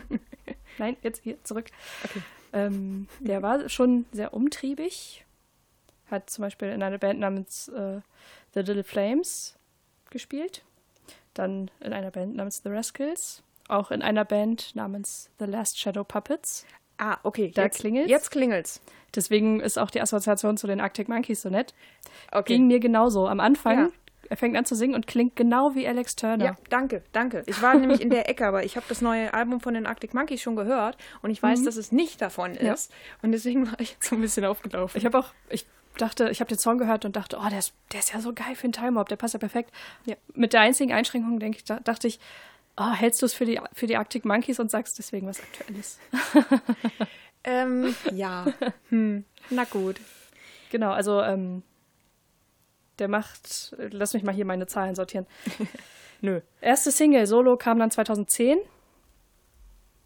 Nein, 0.78 0.96
jetzt 1.02 1.22
hier 1.22 1.42
zurück. 1.44 1.66
Ähm, 2.54 3.08
der 3.20 3.42
war 3.42 3.68
schon 3.68 4.06
sehr 4.12 4.32
umtriebig. 4.32 5.23
Hat 6.10 6.28
zum 6.30 6.42
Beispiel 6.42 6.68
in 6.68 6.82
einer 6.82 6.98
Band 6.98 7.20
namens 7.20 7.68
äh, 7.68 8.00
The 8.54 8.60
Little 8.60 8.84
Flames 8.84 9.56
gespielt. 10.10 10.62
Dann 11.34 11.70
in 11.80 11.92
einer 11.92 12.10
Band 12.10 12.36
namens 12.36 12.62
The 12.62 12.68
Rascals. 12.68 13.42
Auch 13.68 13.90
in 13.90 14.02
einer 14.02 14.24
Band 14.24 14.74
namens 14.76 15.30
The 15.38 15.46
Last 15.46 15.78
Shadow 15.78 16.04
Puppets. 16.04 16.66
Ah, 16.98 17.18
okay. 17.24 17.50
Da 17.54 17.62
jetzt, 17.64 17.78
klingelt's? 17.80 18.10
Jetzt 18.10 18.30
klingelt's. 18.30 18.80
Deswegen 19.14 19.60
ist 19.60 19.78
auch 19.78 19.90
die 19.90 20.00
Assoziation 20.00 20.56
zu 20.56 20.66
den 20.66 20.80
Arctic 20.80 21.08
Monkeys 21.08 21.42
so 21.42 21.48
nett. 21.48 21.74
Okay. 22.30 22.54
Ging 22.54 22.66
mir 22.66 22.78
genauso. 22.78 23.26
Am 23.26 23.40
Anfang, 23.40 23.78
Ja. 23.78 23.88
er 24.28 24.36
fängt 24.36 24.56
an 24.56 24.64
zu 24.64 24.74
singen 24.76 24.94
und 24.94 25.06
klingt 25.06 25.34
genau 25.34 25.74
wie 25.74 25.88
Alex 25.88 26.14
Turner. 26.14 26.44
Ja, 26.44 26.54
danke, 26.68 27.02
danke. 27.12 27.42
Ich 27.46 27.60
war 27.62 27.74
nämlich 27.74 28.00
in 28.00 28.10
der 28.10 28.28
Ecke, 28.28 28.46
aber 28.46 28.64
ich 28.64 28.76
habe 28.76 28.86
das 28.88 29.00
neue 29.00 29.32
Album 29.34 29.60
von 29.60 29.74
den 29.74 29.86
Arctic 29.86 30.14
Monkeys 30.14 30.40
schon 30.42 30.54
gehört 30.56 30.96
und 31.22 31.30
ich 31.30 31.42
weiß, 31.42 31.64
dass 31.64 31.76
es 31.76 31.90
nicht 31.90 32.20
davon 32.20 32.54
Ja. 32.54 32.74
ist. 32.74 32.92
Und 33.22 33.32
deswegen 33.32 33.66
war 33.70 33.80
ich 33.80 33.92
jetzt 33.92 34.04
so 34.08 34.14
ein 34.14 34.20
bisschen 34.20 34.44
aufgelaufen. 34.44 34.98
Ich 34.98 35.04
habe 35.06 35.18
auch, 35.18 35.32
ich 35.48 35.66
dachte, 35.96 36.30
ich 36.30 36.40
habe 36.40 36.48
den 36.48 36.58
Song 36.58 36.78
gehört 36.78 37.04
und 37.04 37.16
dachte, 37.16 37.38
oh, 37.38 37.48
der 37.48 37.58
ist, 37.58 37.72
der 37.92 38.00
ist 38.00 38.12
ja 38.12 38.20
so 38.20 38.32
geil 38.32 38.54
für 38.54 38.64
einen 38.64 38.72
Time 38.72 38.98
Hop, 38.98 39.08
der 39.08 39.16
passt 39.16 39.34
ja 39.34 39.40
perfekt. 39.40 39.70
Ja. 40.06 40.16
Mit 40.34 40.52
der 40.52 40.60
einzigen 40.60 40.92
Einschränkung, 40.92 41.38
denke 41.38 41.58
ich, 41.58 41.64
da, 41.64 41.80
dachte 41.80 42.08
ich, 42.08 42.18
oh, 42.76 42.92
hältst 42.92 43.22
du 43.22 43.26
es 43.26 43.34
für 43.34 43.44
die, 43.44 43.60
für 43.72 43.86
die 43.86 43.96
Arctic 43.96 44.24
Monkeys 44.24 44.58
und 44.58 44.70
sagst 44.70 44.98
deswegen 44.98 45.26
was 45.26 45.40
Aktuelles. 45.40 45.98
Ähm, 47.44 47.94
ja. 48.12 48.46
Hm. 48.88 49.24
Na 49.50 49.64
gut. 49.64 50.00
Genau, 50.70 50.90
also 50.90 51.20
ähm, 51.20 51.62
der 52.98 53.08
macht, 53.08 53.76
lass 53.76 54.14
mich 54.14 54.22
mal 54.22 54.34
hier 54.34 54.46
meine 54.46 54.66
Zahlen 54.66 54.94
sortieren. 54.94 55.26
Nö. 56.20 56.40
Erste 56.60 56.90
Single, 56.90 57.26
Solo, 57.26 57.56
kam 57.56 57.78
dann 57.78 57.90
2010 57.90 58.58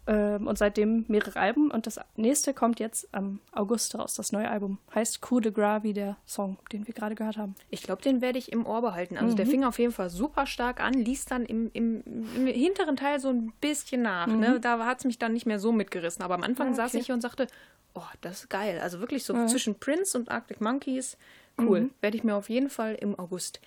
ähm, 0.09 0.47
und 0.47 0.57
seitdem 0.57 1.05
mehrere 1.07 1.39
Alben 1.39 1.69
und 1.69 1.85
das 1.85 1.99
nächste 2.15 2.55
kommt 2.55 2.79
jetzt 2.79 3.07
am 3.13 3.39
August 3.51 3.93
raus, 3.93 4.15
das 4.15 4.31
neue 4.31 4.49
Album. 4.49 4.79
Heißt 4.95 5.21
Coup 5.21 5.39
de 5.39 5.51
Gras, 5.51 5.83
wie 5.83 5.93
der 5.93 6.17
Song, 6.25 6.57
den 6.71 6.87
wir 6.87 6.95
gerade 6.95 7.13
gehört 7.13 7.37
haben. 7.37 7.53
Ich 7.69 7.83
glaube, 7.83 8.01
den 8.01 8.19
werde 8.19 8.39
ich 8.39 8.51
im 8.51 8.65
Ohr 8.65 8.81
behalten. 8.81 9.17
Also 9.17 9.35
der 9.35 9.45
fing 9.45 9.63
auf 9.63 9.77
jeden 9.77 9.91
Fall 9.91 10.09
super 10.09 10.47
stark 10.47 10.81
an, 10.81 10.93
liest 10.93 11.29
dann 11.29 11.45
im, 11.45 11.69
im, 11.73 12.03
im 12.35 12.47
hinteren 12.47 12.95
Teil 12.95 13.19
so 13.19 13.29
ein 13.29 13.53
bisschen 13.61 14.01
nach. 14.01 14.25
Ne? 14.25 14.59
Da 14.59 14.83
hat 14.83 14.97
es 14.99 15.05
mich 15.05 15.19
dann 15.19 15.33
nicht 15.33 15.45
mehr 15.45 15.59
so 15.59 15.71
mitgerissen. 15.71 16.23
Aber 16.23 16.33
am 16.33 16.41
Anfang 16.41 16.69
Ah, 16.69 16.73
saß 16.73 16.91
okay. 16.91 17.01
ich 17.01 17.05
hier 17.05 17.13
und 17.13 17.21
sagte, 17.21 17.45
oh, 17.93 18.01
das 18.21 18.39
ist 18.41 18.49
geil. 18.49 18.79
Also 18.81 18.99
wirklich 19.01 19.23
so 19.23 19.45
zwischen 19.45 19.75
Prince 19.75 20.17
und 20.17 20.31
Arctic 20.31 20.59
Monkeys. 20.59 21.17
Cool. 21.59 21.91
Werde 22.01 22.17
ich 22.17 22.23
mir 22.23 22.35
auf 22.35 22.49
jeden 22.49 22.71
Fall 22.71 22.95
im 22.95 23.19
August 23.19 23.59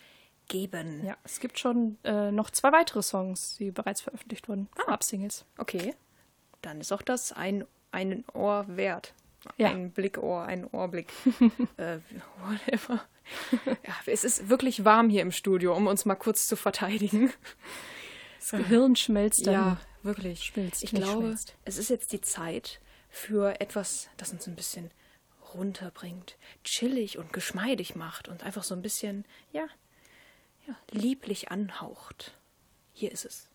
geben. 0.48 1.04
Ja, 1.04 1.16
es 1.22 1.38
gibt 1.40 1.58
schon 1.58 1.98
äh, 2.04 2.32
noch 2.32 2.50
zwei 2.50 2.72
weitere 2.72 3.02
Songs, 3.02 3.56
die 3.58 3.70
bereits 3.70 4.00
veröffentlicht 4.00 4.48
wurden. 4.48 4.68
Vorab-Singles. 4.74 5.44
Okay. 5.58 5.94
Dann 6.62 6.80
ist 6.80 6.92
auch 6.92 7.02
das 7.02 7.32
ein, 7.32 7.64
ein 7.90 8.24
Ohr 8.32 8.64
wert. 8.68 9.14
Ja. 9.56 9.70
Ein 9.70 9.90
Blickohr, 9.90 10.44
ein 10.44 10.66
Ohrblick. 10.66 11.08
äh, 11.76 11.98
whatever. 12.44 13.04
ja, 13.66 13.94
es 14.06 14.24
ist 14.24 14.48
wirklich 14.48 14.84
warm 14.84 15.10
hier 15.10 15.22
im 15.22 15.32
Studio, 15.32 15.76
um 15.76 15.86
uns 15.86 16.04
mal 16.04 16.14
kurz 16.14 16.46
zu 16.46 16.56
verteidigen. 16.56 17.32
Das 18.38 18.50
Gehirn 18.50 18.96
schmelzt 18.96 19.46
dann. 19.46 19.54
Ja, 19.54 19.76
wirklich. 20.02 20.44
Schmilzt, 20.44 20.82
ich 20.82 20.90
glaube, 20.90 21.22
schmilzt. 21.22 21.54
es 21.64 21.78
ist 21.78 21.90
jetzt 21.90 22.12
die 22.12 22.20
Zeit 22.20 22.80
für 23.08 23.60
etwas, 23.60 24.08
das 24.16 24.32
uns 24.32 24.46
ein 24.46 24.56
bisschen 24.56 24.90
runterbringt, 25.54 26.36
chillig 26.64 27.18
und 27.18 27.32
geschmeidig 27.32 27.94
macht 27.94 28.28
und 28.28 28.42
einfach 28.42 28.64
so 28.64 28.74
ein 28.74 28.82
bisschen, 28.82 29.24
ja, 29.52 29.66
ja, 30.66 30.76
lieblich 30.90 31.50
anhaucht. 31.50 32.36
Hier 32.92 33.12
ist 33.12 33.24
es. 33.24 33.48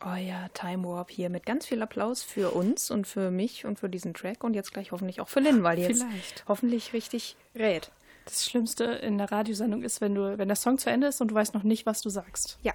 Euer 0.00 0.50
Time 0.52 0.86
Warp 0.86 1.10
hier 1.10 1.30
mit 1.30 1.46
ganz 1.46 1.66
viel 1.66 1.82
Applaus 1.82 2.22
für 2.22 2.50
uns 2.50 2.90
und 2.90 3.06
für 3.06 3.30
mich 3.30 3.64
und 3.64 3.78
für 3.78 3.88
diesen 3.88 4.14
Track 4.14 4.44
und 4.44 4.54
jetzt 4.54 4.72
gleich 4.72 4.92
hoffentlich 4.92 5.20
auch 5.20 5.28
für 5.28 5.40
Lynn, 5.40 5.62
weil 5.62 5.76
die 5.76 5.82
jetzt 5.82 6.02
Vielleicht. 6.02 6.44
hoffentlich 6.46 6.92
richtig 6.92 7.36
rät. 7.54 7.90
Das 8.24 8.44
Schlimmste 8.44 8.84
in 8.84 9.18
der 9.18 9.30
Radiosendung 9.30 9.82
ist, 9.82 10.00
wenn 10.00 10.14
du, 10.14 10.36
wenn 10.36 10.48
der 10.48 10.56
Song 10.56 10.78
zu 10.78 10.90
Ende 10.90 11.06
ist 11.06 11.20
und 11.20 11.28
du 11.28 11.34
weißt 11.34 11.54
noch 11.54 11.62
nicht, 11.62 11.86
was 11.86 12.02
du 12.02 12.10
sagst. 12.10 12.58
Ja. 12.62 12.72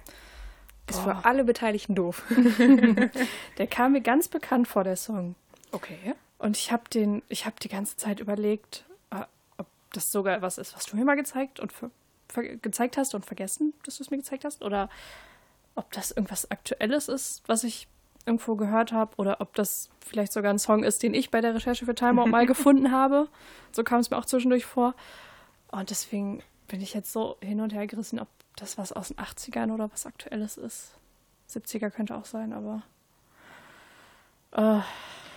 Ist 0.88 1.04
Boah. 1.04 1.16
für 1.16 1.24
alle 1.26 1.44
Beteiligten 1.44 1.94
doof. 1.94 2.24
Der 3.58 3.66
kam 3.68 3.92
mir 3.92 4.00
ganz 4.00 4.28
bekannt 4.28 4.66
vor, 4.66 4.82
der 4.82 4.96
Song. 4.96 5.36
Okay. 5.70 6.14
Und 6.38 6.56
ich 6.56 6.72
habe 6.72 6.84
den, 6.92 7.22
ich 7.28 7.46
habe 7.46 7.56
die 7.62 7.68
ganze 7.68 7.96
Zeit 7.96 8.18
überlegt, 8.18 8.84
äh, 9.10 9.22
ob 9.58 9.66
das 9.92 10.10
sogar 10.10 10.42
was 10.42 10.58
ist, 10.58 10.74
was 10.74 10.86
du 10.86 10.96
mir 10.96 11.04
mal 11.04 11.14
gezeigt 11.14 11.60
und 11.60 11.72
gezeigt 12.62 12.96
hast 12.96 13.14
und 13.14 13.26
vergessen, 13.26 13.74
dass 13.84 13.98
du 13.98 14.02
es 14.02 14.10
mir 14.10 14.16
gezeigt 14.16 14.44
hast, 14.44 14.62
oder 14.62 14.88
ob 15.74 15.92
das 15.92 16.10
irgendwas 16.10 16.50
Aktuelles 16.50 17.08
ist, 17.08 17.42
was 17.46 17.64
ich 17.64 17.88
irgendwo 18.26 18.56
gehört 18.56 18.92
habe, 18.92 19.16
oder 19.16 19.40
ob 19.40 19.54
das 19.54 19.90
vielleicht 20.00 20.32
sogar 20.32 20.52
ein 20.52 20.58
Song 20.58 20.84
ist, 20.84 21.02
den 21.02 21.14
ich 21.14 21.30
bei 21.30 21.40
der 21.40 21.54
Recherche 21.54 21.86
für 21.86 21.94
Time 21.94 22.22
Out 22.22 22.28
mal 22.28 22.46
gefunden 22.46 22.92
habe. 22.92 23.28
So 23.72 23.82
kam 23.82 24.00
es 24.00 24.10
mir 24.10 24.18
auch 24.18 24.24
zwischendurch 24.24 24.64
vor. 24.64 24.94
Und 25.70 25.90
deswegen 25.90 26.42
bin 26.68 26.80
ich 26.80 26.94
jetzt 26.94 27.12
so 27.12 27.36
hin 27.40 27.60
und 27.60 27.72
her 27.72 27.86
gerissen, 27.86 28.18
ob 28.18 28.28
das 28.56 28.78
was 28.78 28.92
aus 28.92 29.08
den 29.08 29.16
80ern 29.16 29.72
oder 29.72 29.90
was 29.90 30.06
Aktuelles 30.06 30.56
ist. 30.56 30.92
70er 31.50 31.90
könnte 31.90 32.16
auch 32.16 32.24
sein, 32.24 32.52
aber. 32.52 32.82
Äh, 34.52 34.82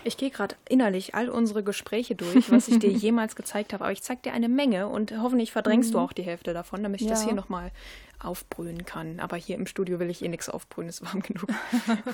Ich 0.05 0.17
gehe 0.17 0.29
gerade 0.29 0.55
innerlich 0.69 1.15
all 1.15 1.29
unsere 1.29 1.63
Gespräche 1.63 2.15
durch, 2.15 2.51
was 2.51 2.67
ich 2.67 2.79
dir 2.79 2.91
jemals 2.91 3.35
gezeigt 3.35 3.73
habe. 3.73 3.83
Aber 3.83 3.91
ich 3.91 4.03
zeig 4.03 4.23
dir 4.23 4.33
eine 4.33 4.47
Menge 4.49 4.87
und 4.87 5.11
hoffentlich 5.19 5.51
verdrängst 5.51 5.93
du 5.93 5.99
auch 5.99 6.13
die 6.13 6.23
Hälfte 6.23 6.53
davon, 6.53 6.83
damit 6.83 7.01
ich 7.01 7.07
das 7.07 7.21
Ja. 7.21 7.27
hier 7.27 7.35
nochmal 7.35 7.71
aufbrühen 8.19 8.85
kann. 8.85 9.19
Aber 9.19 9.35
hier 9.35 9.55
im 9.55 9.65
Studio 9.65 9.99
will 9.99 10.09
ich 10.09 10.23
eh 10.23 10.27
nichts 10.27 10.47
aufbrühen, 10.47 10.87
ist 10.87 11.03
warm 11.03 11.21
genug. 11.21 11.47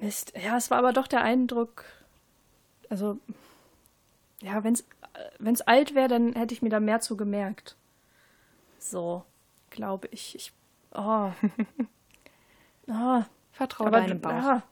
Mist. 0.00 0.32
Ja, 0.42 0.56
es 0.56 0.70
war 0.70 0.78
aber 0.78 0.92
doch 0.92 1.08
der 1.08 1.22
Eindruck, 1.22 1.84
also, 2.88 3.18
ja, 4.40 4.62
wenn 4.64 4.74
es 5.54 5.60
alt 5.62 5.94
wäre, 5.94 6.08
dann 6.08 6.34
hätte 6.34 6.54
ich 6.54 6.62
mir 6.62 6.70
da 6.70 6.80
mehr 6.80 7.00
zu 7.00 7.16
gemerkt. 7.16 7.76
So, 8.78 9.24
glaube 9.70 10.08
ich. 10.12 10.34
ich 10.36 10.52
oh. 10.94 11.30
ah, 12.88 13.24
Vertrau 13.52 13.86
aber 13.86 14.00
deinem 14.00 14.20
Bauch. 14.20 14.30
ja, 14.30 14.62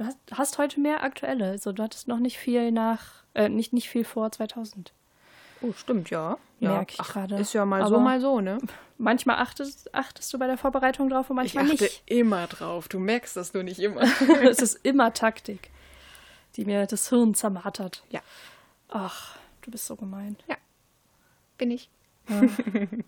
du 0.00 0.06
hast, 0.06 0.18
hast 0.32 0.58
heute 0.58 0.80
mehr 0.80 1.02
aktuelle. 1.02 1.46
Also, 1.50 1.72
du 1.72 1.82
hattest 1.82 2.08
noch 2.08 2.18
nicht 2.18 2.38
viel 2.38 2.72
nach, 2.72 3.22
äh, 3.34 3.48
nicht, 3.48 3.72
nicht 3.72 3.88
viel 3.90 4.04
vor 4.04 4.32
2000. 4.32 4.92
Oh, 5.62 5.72
stimmt, 5.76 6.08
ja. 6.08 6.38
ja. 6.58 6.70
Merk 6.70 6.92
ich 6.92 6.98
gerade. 6.98 7.36
Ist 7.36 7.52
ja 7.52 7.66
mal 7.66 7.86
so, 7.86 7.96
Aber- 7.96 8.04
mal 8.04 8.20
so, 8.20 8.40
ne? 8.40 8.58
Manchmal 8.96 9.36
achtest, 9.36 9.94
achtest 9.94 10.32
du 10.32 10.38
bei 10.38 10.46
der 10.46 10.56
Vorbereitung 10.58 11.08
drauf 11.08 11.28
und 11.30 11.36
Ich 11.44 11.54
manchmal 11.54 11.74
achte 11.74 11.84
nicht. 11.84 12.02
immer 12.06 12.46
drauf. 12.46 12.88
Du 12.88 12.98
merkst 12.98 13.36
das 13.36 13.52
nur 13.54 13.62
nicht 13.62 13.78
immer. 13.78 14.02
es 14.42 14.60
ist 14.60 14.80
immer 14.84 15.12
Taktik, 15.14 15.70
die 16.56 16.64
mir 16.64 16.86
das 16.86 17.08
Hirn 17.10 17.34
zermartert. 17.34 18.02
ja, 18.10 18.20
Ach, 18.88 19.36
du 19.62 19.70
bist 19.70 19.86
so 19.86 19.96
gemein. 19.96 20.36
bin 21.58 21.70
ich. 21.70 21.88
Ich 22.28 23.00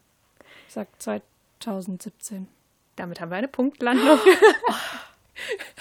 sag 0.69 0.89
2017. 1.01 2.49
Damit 2.97 3.21
haben 3.21 3.31
wir 3.31 3.37
eine 3.39 3.49
Punktlandung. 3.49 4.19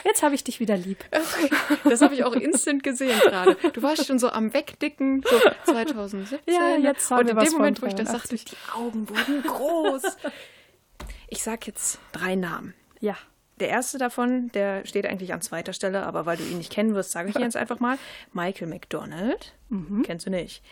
Jetzt 0.04 0.24
habe 0.24 0.34
ich 0.36 0.44
dich 0.44 0.60
wieder 0.60 0.78
lieb. 0.78 1.04
Das 1.84 2.02
habe 2.02 2.14
ich 2.14 2.24
auch 2.24 2.34
instant 2.34 2.84
gesehen 2.84 3.20
gerade. 3.20 3.56
Du 3.74 3.82
warst 3.82 4.06
schon 4.06 4.20
so 4.20 4.30
am 4.30 4.54
Wegdicken, 4.54 5.24
so 5.24 5.72
2017. 5.72 6.40
Ja, 6.48 6.78
jetzt 6.78 7.10
haben 7.12 7.20
Und 7.22 7.30
in 7.30 7.38
dem 7.38 7.54
Moment, 7.54 7.82
wo 7.82 7.86
ich 7.86 7.96
das 7.96 8.08
83. 8.10 8.42
sagte, 8.42 8.56
die 8.56 8.78
Augen 8.80 9.10
wurden 9.10 9.42
groß. 9.44 10.04
Ich 11.28 11.44
sag 11.44 11.68
jetzt 11.68 12.00
drei 12.12 12.36
Namen. 12.36 12.74
Ja. 13.00 13.18
Der 13.60 13.70
erste 13.70 13.98
davon, 14.00 14.52
der 14.54 14.86
steht 14.88 15.06
eigentlich 15.06 15.34
an 15.34 15.42
zweiter 15.42 15.74
Stelle, 15.74 16.04
aber 16.04 16.26
weil 16.26 16.38
du 16.38 16.44
ihn 16.44 16.58
nicht 16.58 16.72
kennen 16.72 16.96
wirst, 16.96 17.12
sage 17.12 17.30
ich 17.30 17.36
ihn 17.36 17.42
jetzt 17.44 17.58
einfach 17.58 17.80
mal. 17.80 17.98
Michael 18.34 18.68
McDonald. 18.68 19.54
Kennst 20.04 20.26
du 20.26 20.30
nicht. 20.32 20.64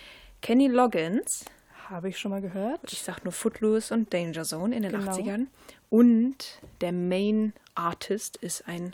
Kenny 0.42 0.68
Loggins. 0.68 1.46
Habe 1.90 2.10
ich 2.10 2.18
schon 2.18 2.32
mal 2.32 2.42
gehört. 2.42 2.80
Ich 2.92 3.02
sag 3.02 3.24
nur 3.24 3.32
Footloose 3.32 3.94
und 3.94 4.14
Danger 4.14 4.44
Zone 4.44 4.76
in 4.76 4.84
den 4.84 4.92
Genau. 4.92 5.12
80ern. 5.12 5.48
Und 5.90 6.60
der 6.82 6.92
Main 6.92 7.54
Artist 7.80 8.36
ist 8.36 8.68
ein 8.68 8.94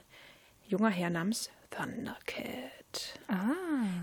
junger 0.67 0.89
Herr 0.89 1.09
namens 1.09 1.49
Thundercat. 1.71 3.19
Ah. 3.27 3.51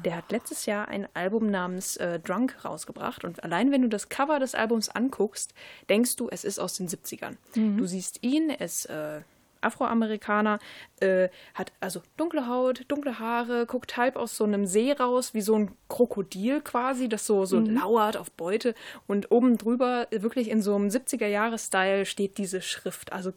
Der 0.05 0.17
hat 0.17 0.33
letztes 0.33 0.67
Jahr 0.67 0.89
ein 0.89 1.09
Album 1.15 1.51
namens 1.51 1.97
äh, 1.99 2.19
Drunk 2.19 2.65
rausgebracht. 2.65 3.25
Und 3.25 3.45
allein 3.45 3.71
wenn 3.71 3.83
du 3.83 3.89
das 3.89 4.09
Cover 4.09 4.41
des 4.41 4.57
Albums 4.57 4.89
anguckst, 4.89 5.55
denkst 5.89 6.17
du, 6.17 6.29
es 6.29 6.43
ist 6.43 6.59
aus 6.59 6.75
den 6.75 6.89
70ern. 6.89 7.37
Du 7.77 7.87
siehst 7.87 8.25
ihn, 8.25 8.51
er 8.51 8.61
ist 8.61 8.87
äh, 8.87 9.21
Afroamerikaner, 9.61 10.59
äh, 10.99 11.29
hat 11.55 11.73
also 11.79 12.03
dunkle 12.17 12.49
Haut, 12.49 12.83
dunkle 12.89 13.21
Haare, 13.21 13.67
guckt 13.67 13.97
halb 13.97 14.17
aus 14.17 14.37
so 14.37 14.43
einem 14.43 14.67
See 14.67 14.91
raus, 14.91 15.33
wie 15.33 15.43
so 15.43 15.55
ein 15.55 15.71
Krokodil 15.89 16.61
quasi, 16.61 17.09
das 17.09 17.25
so, 17.25 17.45
so 17.45 17.61
lauert 17.61 18.17
auf 18.17 18.33
Beute. 18.33 18.75
Und 19.07 19.31
oben 19.31 19.59
drüber, 19.59 20.09
wirklich 20.11 20.51
in 20.51 20.61
so 20.61 20.75
einem 20.75 20.89
70er-Jahres-Style, 20.89 22.05
steht 22.05 22.37
diese 22.37 22.61
Schrift. 22.61 23.13
Also 23.13 23.33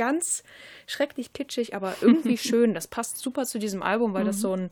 ganz 0.00 0.42
schrecklich 0.86 1.34
kitschig, 1.34 1.74
aber 1.76 1.94
irgendwie 2.00 2.38
schön. 2.48 2.72
Das 2.72 2.88
passt 2.88 3.18
super 3.18 3.44
zu 3.44 3.58
diesem 3.58 3.82
Album, 3.82 4.14
weil 4.14 4.24
das 4.24 4.40
so 4.40 4.56
ein 4.56 4.70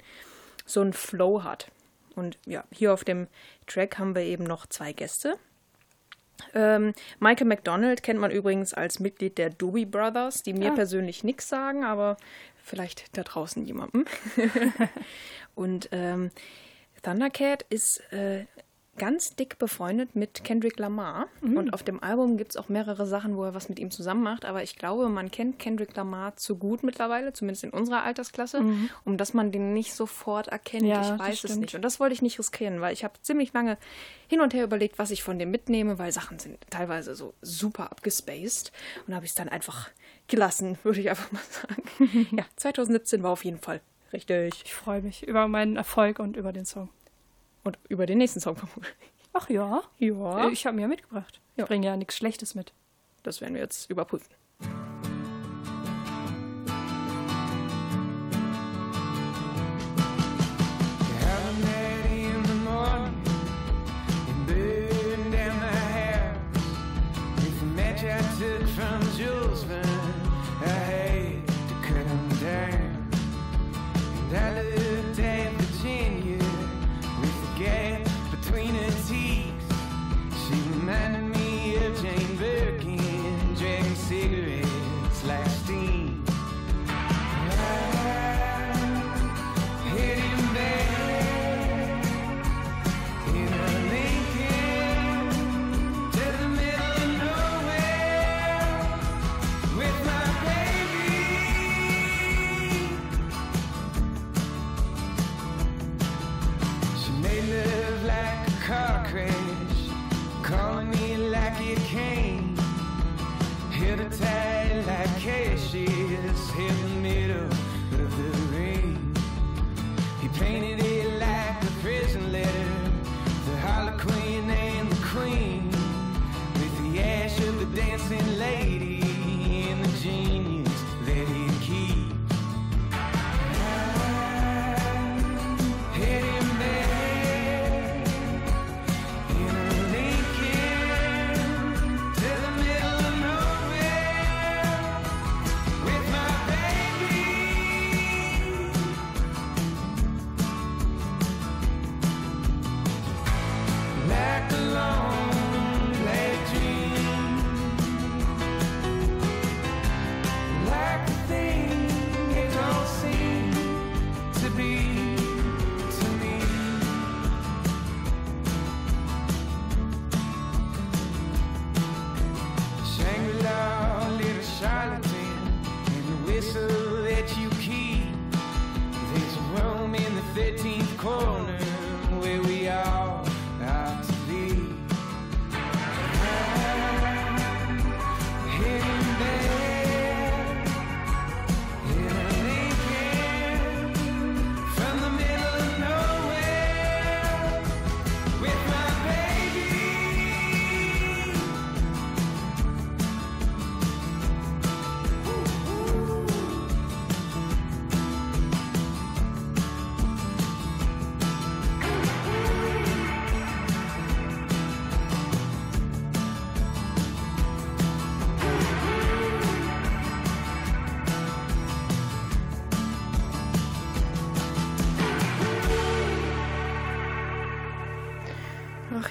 so 0.65 0.81
einen 0.81 0.95
Flow 0.95 1.45
hat. 1.45 1.71
Und 2.17 2.39
ja, 2.47 2.65
hier 2.73 2.95
auf 2.95 3.05
dem 3.05 3.27
Track 3.67 3.99
haben 3.99 4.15
wir 4.15 4.23
eben 4.23 4.45
noch 4.45 4.67
zwei 4.67 4.93
Gäste. 4.93 5.39
Ähm, 6.55 6.95
Michael 7.21 7.47
McDonald 7.47 8.03
kennt 8.03 8.21
man 8.21 8.31
übrigens 8.31 8.73
als 8.73 9.01
Mitglied 9.01 9.39
der 9.39 9.51
Doobie 9.51 9.87
Brothers, 9.87 10.43
die 10.43 10.55
mir 10.55 10.73
persönlich 10.73 11.25
nichts 11.25 11.49
sagen, 11.49 11.85
aber 11.85 12.17
vielleicht 12.63 13.17
da 13.17 13.23
draußen 13.23 13.65
jemandem. 13.65 14.07
Und 15.55 15.89
ähm, 15.93 16.31
Thundercat 17.03 17.65
ist 17.71 18.01
äh, 18.13 18.47
ganz 18.99 19.35
dick 19.37 19.59
befreundet 19.59 20.15
mit 20.15 20.45
Kendrick 20.45 20.79
Lamar. 20.79 21.29
Und 21.57 21.73
auf 21.73 21.83
dem 21.83 22.03
Album 22.03 22.37
gibt 22.37 22.53
es 22.53 22.57
auch 22.57 22.69
mehrere 22.69 23.07
Sachen, 23.07 23.37
wo 23.37 23.45
er 23.45 23.55
was 23.55 23.69
mit 23.69 23.79
ihm 23.79 23.91
zusammen 23.91 24.23
macht. 24.23 24.45
Aber 24.45 24.63
ich 24.63 24.77
glaube, 24.77 25.09
man 25.09 25.31
kennt 25.31 25.59
Kendrick 25.59 25.97
Lamar 25.97 26.37
zu 26.37 26.57
gut 26.57 26.83
mittlerweile, 26.83 27.33
zumindest 27.33 27.65
in 27.65 27.71
unserer 27.71 28.03
Altersklasse, 28.03 28.63
um 29.05 29.17
dass 29.17 29.35
man 29.35 29.53
den 29.53 29.73
nicht 29.73 29.95
sofort 29.95 30.49
erkennt. 30.49 30.85
Ja, 30.85 31.15
ich 31.15 31.19
weiß 31.19 31.45
es 31.45 31.57
nicht. 31.57 31.75
Und 31.75 31.83
das 31.83 32.01
wollte 32.01 32.15
ich 32.15 32.23
nicht 32.23 32.39
riskieren, 32.39 32.81
weil 32.81 32.93
ich 32.93 33.05
habe 33.05 33.15
ziemlich 33.23 33.53
lange 33.53 33.79
hin 34.27 34.41
und 34.41 34.55
her 34.55 34.65
überlegt, 34.65 34.99
was 34.99 35.11
ich 35.11 35.23
von 35.23 35.39
dem 35.39 35.51
mitnehme, 35.51 35.99
weil 35.99 36.13
Sachen 36.13 36.39
sind 36.39 36.59
teilweise 36.71 37.15
so 37.15 37.35
super 37.41 37.91
abgespaced. 37.91 38.73
Und 39.07 39.15
habe 39.15 39.25
ich 39.25 39.31
es 39.31 39.35
dann 39.35 39.49
einfach 39.49 39.91
gelassen, 40.29 40.79
würde 40.83 41.01
ich 41.01 41.11
einfach 41.11 41.33
mal 41.33 41.43
sagen. 41.51 42.27
ja, 42.37 42.45
2017 42.57 43.23
war 43.23 43.31
auf 43.31 43.45
jeden 43.45 43.59
Fall 43.59 43.81
richtig. 44.13 44.63
Ich 44.65 44.75
freue 44.75 45.03
mich 45.03 45.27
über 45.27 45.49
meinen 45.49 45.77
Erfolg 45.77 46.19
und 46.19 46.37
über 46.37 46.53
den 46.53 46.65
Song. 46.65 46.89
Und 47.65 47.79
über 47.89 48.07
den 48.07 48.19
nächsten 48.19 48.41
Song 48.41 48.57
vermutlich. 48.57 48.95
Ach 49.33 49.49
ja. 49.49 49.83
Ja. 49.99 50.49
Ich 50.49 50.67
habe 50.67 50.77
mir 50.77 50.83
ja 50.83 50.89
mitgebracht. 50.89 51.41
Ja. 51.57 51.65
Ich 51.65 51.69
bringe 51.69 51.87
ja 51.87 51.97
nichts 51.97 52.17
Schlechtes 52.17 52.55
mit. 52.55 52.73
Das 53.23 53.41
werden 53.41 53.55
wir 53.55 53.61
jetzt 53.61 53.91
überprüfen. 53.91 54.29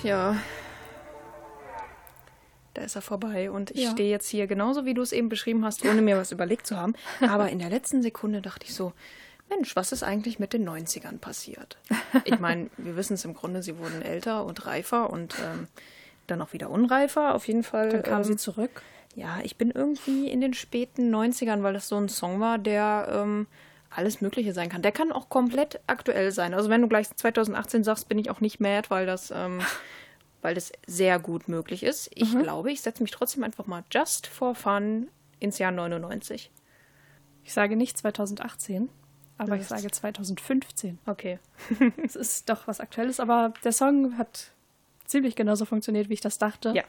Ja. 0.07 0.37
Da 2.73 2.83
ist 2.83 2.95
er 2.95 3.01
vorbei 3.01 3.49
und 3.51 3.71
ich 3.71 3.83
Ja. 3.85 3.91
stehe 3.91 4.09
jetzt 4.09 4.29
hier 4.29 4.47
genauso, 4.47 4.85
wie 4.85 4.93
du 4.93 5.01
es 5.01 5.11
eben 5.11 5.29
beschrieben 5.29 5.65
hast, 5.65 5.83
ohne 5.83 6.01
mir 6.01 6.15
was 6.17 6.31
überlegt 6.31 6.67
zu 6.67 6.77
haben. 6.77 6.93
Aber 7.21 7.49
in 7.49 7.59
der 7.59 7.69
letzten 7.69 8.01
Sekunde 8.01 8.41
dachte 8.41 8.65
ich 8.65 8.73
so, 8.73 8.93
Mensch, 9.49 9.75
was 9.75 9.91
ist 9.91 10.03
eigentlich 10.03 10.39
mit 10.39 10.53
den 10.53 10.67
90ern 10.67 11.17
passiert? 11.19 11.77
Ich 12.25 12.39
meine, 12.39 12.69
wir 12.77 12.95
wissen 12.95 13.13
es 13.15 13.25
im 13.25 13.33
Grunde, 13.33 13.63
sie 13.63 13.77
wurden 13.77 14.01
älter 14.01 14.45
und 14.45 14.65
reifer 14.65 15.09
und 15.09 15.35
ähm, 15.43 15.67
dann 16.27 16.41
auch 16.41 16.53
wieder 16.53 16.69
unreifer. 16.69 17.33
Auf 17.33 17.47
jeden 17.47 17.63
Fall. 17.63 17.89
Dann 17.89 18.03
kam 18.03 18.17
ähm, 18.19 18.23
sie 18.25 18.35
zurück. 18.37 18.81
Ja, 19.15 19.39
ich 19.43 19.57
bin 19.57 19.71
irgendwie 19.71 20.29
in 20.29 20.41
den 20.41 20.53
späten 20.53 21.13
90ern, 21.13 21.63
weil 21.63 21.73
das 21.73 21.87
so 21.87 21.95
ein 21.97 22.09
Song 22.09 22.39
war, 22.39 22.57
der 22.59 23.07
ähm, 23.11 23.47
alles 23.89 24.21
Mögliche 24.21 24.53
sein 24.53 24.69
kann. 24.69 24.81
Der 24.83 24.91
kann 24.91 25.11
auch 25.11 25.29
komplett 25.29 25.79
aktuell 25.87 26.31
sein. 26.31 26.53
Also 26.53 26.69
wenn 26.69 26.81
du 26.81 26.87
gleich 26.87 27.09
2018 27.09 27.83
sagst, 27.83 28.07
bin 28.09 28.19
ich 28.19 28.29
auch 28.29 28.41
nicht 28.41 28.59
mad, 28.59 28.89
weil 28.89 29.05
das, 29.07 29.31
ähm, 29.35 29.59
weil 30.41 30.55
das 30.55 30.71
sehr 30.85 31.19
gut 31.19 31.47
möglich 31.47 31.83
ist. 31.83 32.09
Ich 32.13 32.37
glaube, 32.37 32.71
ich 32.71 32.81
setze 32.81 33.03
mich 33.03 33.11
trotzdem 33.11 33.43
einfach 33.43 33.67
mal 33.67 33.83
just 33.91 34.27
for 34.27 34.55
fun 34.55 35.09
ins 35.39 35.57
Jahr 35.57 35.71
99. 35.71 36.51
Ich 37.43 37.53
sage 37.53 37.75
nicht 37.75 37.97
2018, 37.97 38.89
aber 39.37 39.55
Du 39.55 39.61
ich 39.61 39.67
sage 39.67 39.89
2015. 39.89 40.99
Okay. 41.05 41.39
Es 42.03 42.15
ist 42.15 42.49
doch 42.49 42.67
was 42.67 42.79
Aktuelles, 42.79 43.19
aber 43.19 43.53
der 43.63 43.71
Song 43.71 44.17
hat 44.17 44.51
ziemlich 45.05 45.35
genauso 45.35 45.65
funktioniert, 45.65 46.09
wie 46.09 46.15
ich 46.15 46.21
das 46.21 46.37
dachte. 46.37 46.73
Ja. 46.75 46.83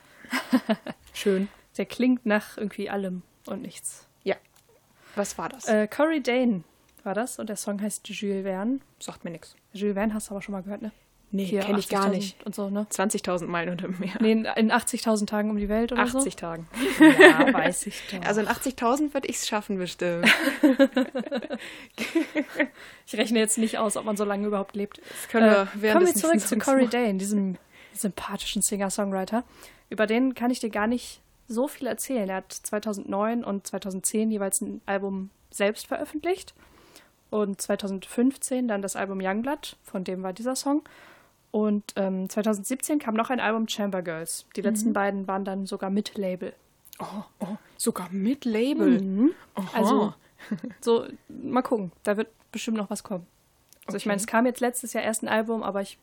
Schön. 1.13 1.49
Der 1.77 1.87
klingt 1.87 2.27
nach 2.27 2.57
irgendwie 2.57 2.91
allem 2.91 3.23
und 3.47 3.63
nichts. 3.63 4.07
Ja. 4.25 4.37
Was 5.15 5.39
war 5.39 5.49
das? 5.49 5.67
Äh, 5.67 5.87
Corey 5.89 6.23
Dane 6.23 6.65
war 7.05 7.15
das 7.15 7.39
und 7.39 7.49
der 7.49 7.57
Song 7.57 7.81
heißt 7.81 8.09
Jules 8.09 8.45
Verne. 8.45 8.81
Sagt 8.99 9.25
mir 9.25 9.31
nichts. 9.31 9.55
Jules 9.73 9.95
Verne 9.95 10.15
hast 10.15 10.29
du 10.29 10.33
aber 10.33 10.43
schon 10.43 10.53
mal 10.53 10.63
gehört, 10.63 10.83
ne? 10.83 10.93
Nee, 11.31 11.45
Hier, 11.45 11.61
kenne 11.61 11.79
ich 11.79 11.91
gar 11.91 12.07
80.000 12.07 12.11
nicht. 12.11 12.47
Und 12.47 12.55
so, 12.55 12.71
ne? 12.71 12.87
20.000 12.91 13.47
Meilen 13.47 13.71
unter 13.71 13.87
dem 13.89 13.99
Meer. 13.99 14.15
Nee, 14.21 14.33
in 14.33 14.45
in 14.47 14.73
80.000 14.73 15.27
Tagen 15.27 15.51
um 15.51 15.59
die 15.59 15.69
Welt 15.69 15.93
oder 15.93 16.03
80 16.03 16.37
Tagen. 16.37 16.67
so? 16.99 17.05
Ja, 17.05 17.53
weiß 17.53 17.87
ich 17.87 18.01
doch. 18.11 18.27
Also 18.27 18.41
in 18.41 18.47
80.000 18.47 19.13
würde 19.13 19.29
ich 19.29 19.37
es 19.37 19.47
schaffen, 19.47 19.77
bestimmt. 19.77 20.27
ich 23.07 23.17
rechne 23.19 23.39
jetzt 23.39 23.59
nicht 23.59 23.79
aus, 23.79 23.97
ob 23.97 24.05
man 24.05 24.17
so 24.17 24.25
lange 24.25 24.47
überhaupt 24.47 24.75
lebt. 24.75 24.99
Das 24.99 25.29
können 25.29 25.69
wir 25.75 25.91
Äh, 25.91 25.93
kommen 25.93 26.07
wir 26.07 26.15
zurück 26.15 26.41
zu 26.41 26.57
Corey 26.59 26.85
machen. 26.85 26.91
Dane, 26.91 27.19
diesem 27.19 27.57
sympathischen 27.93 28.63
Singer-Songwriter. 28.63 29.45
Über 29.91 30.07
den 30.07 30.35
kann 30.35 30.51
ich 30.51 30.61
dir 30.61 30.71
gar 30.71 30.87
nicht 30.87 31.21
so 31.47 31.69
viel 31.69 31.87
erzählen. 31.87 32.29
Er 32.29 32.37
hat 32.37 32.53
2009 32.53 33.45
und 33.45 33.67
2010 33.67 34.31
jeweils 34.31 34.61
ein 34.61 34.81
Album 34.87 35.31
selbst 35.51 35.87
veröffentlicht 35.87 36.55
und 37.31 37.61
2015 37.61 38.69
dann 38.69 38.83
das 38.83 38.97
Album 38.97 39.21
Youngblood, 39.21 39.77
von 39.83 40.05
dem 40.05 40.23
war 40.23 40.33
dieser 40.33 40.57
Song. 40.57 40.83
Und 41.51 41.95
ähm, 41.97 42.29
2017 42.29 42.99
kam 42.99 43.15
noch 43.15 43.31
ein 43.31 43.41
Album 43.41 43.69
Chamber 43.69 44.03
Girls. 44.03 44.47
Die 44.57 44.61
letzten 44.61 44.93
beiden 44.93 45.27
waren 45.27 45.45
dann 45.45 45.67
sogar 45.67 45.89
mit 45.91 46.17
Label. 46.17 46.53
Oh, 46.99 47.05
oh, 47.41 47.57
sogar 47.77 48.09
mit 48.11 48.45
Label. 48.45 49.31
Aha. 49.55 49.69
Also, 49.79 50.15
so, 50.81 51.07
mal 51.29 51.63
gucken. 51.63 51.93
Da 52.03 52.17
wird 52.17 52.29
bestimmt 52.53 52.77
noch 52.77 52.91
was 52.91 53.03
kommen. 53.03 53.27
Also, 53.87 53.97
ich 53.97 54.03
Okay. 54.03 54.09
meine, 54.11 54.17
es 54.21 54.27
kam 54.27 54.45
jetzt 54.47 54.61
letztes 54.61 54.93
Jahr 54.93 55.05
erst 55.05 55.23
ein 55.23 55.29
Album, 55.29 55.63
aber 55.63 55.81
ich, 55.81 55.99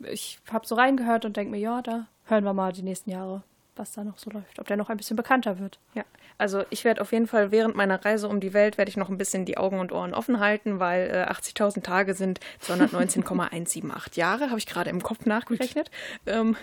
ich 0.00 0.38
habe 0.50 0.66
so 0.66 0.74
reingehört 0.76 1.24
und 1.24 1.36
denke 1.36 1.50
mir, 1.50 1.58
ja, 1.58 1.82
da 1.82 2.06
hören 2.24 2.44
wir 2.44 2.54
mal 2.54 2.72
die 2.72 2.82
nächsten 2.82 3.10
Jahre, 3.10 3.42
was 3.78 3.92
da 3.92 4.04
noch 4.04 4.18
so 4.18 4.30
läuft. 4.30 4.58
Ob 4.58 4.66
der 4.66 4.76
noch 4.76 4.90
ein 4.90 4.96
bisschen 4.96 5.16
bekannter 5.16 5.58
wird. 5.58 5.78
Ja, 5.94 6.04
also 6.38 6.64
ich 6.70 6.84
werde 6.84 7.00
auf 7.00 7.12
jeden 7.12 7.26
Fall 7.26 7.50
während 7.50 7.76
meiner 7.76 8.04
Reise 8.04 8.28
um 8.28 8.40
die 8.40 8.52
Welt 8.52 8.78
werde 8.78 8.90
ich 8.90 8.96
noch 8.96 9.08
ein 9.08 9.18
bisschen 9.18 9.44
die 9.44 9.56
Augen 9.56 9.78
und 9.78 9.92
Ohren 9.92 10.14
offen 10.14 10.38
halten, 10.40 10.78
weil 10.80 11.08
äh, 11.10 11.30
80.000 11.30 11.82
Tage 11.82 12.14
sind 12.14 12.40
219,178 12.60 14.16
Jahre, 14.16 14.50
habe 14.50 14.58
ich 14.58 14.66
gerade 14.66 14.90
im 14.90 15.02
Kopf 15.02 15.24
nachgerechnet. 15.24 15.90
Ähm, 16.26 16.56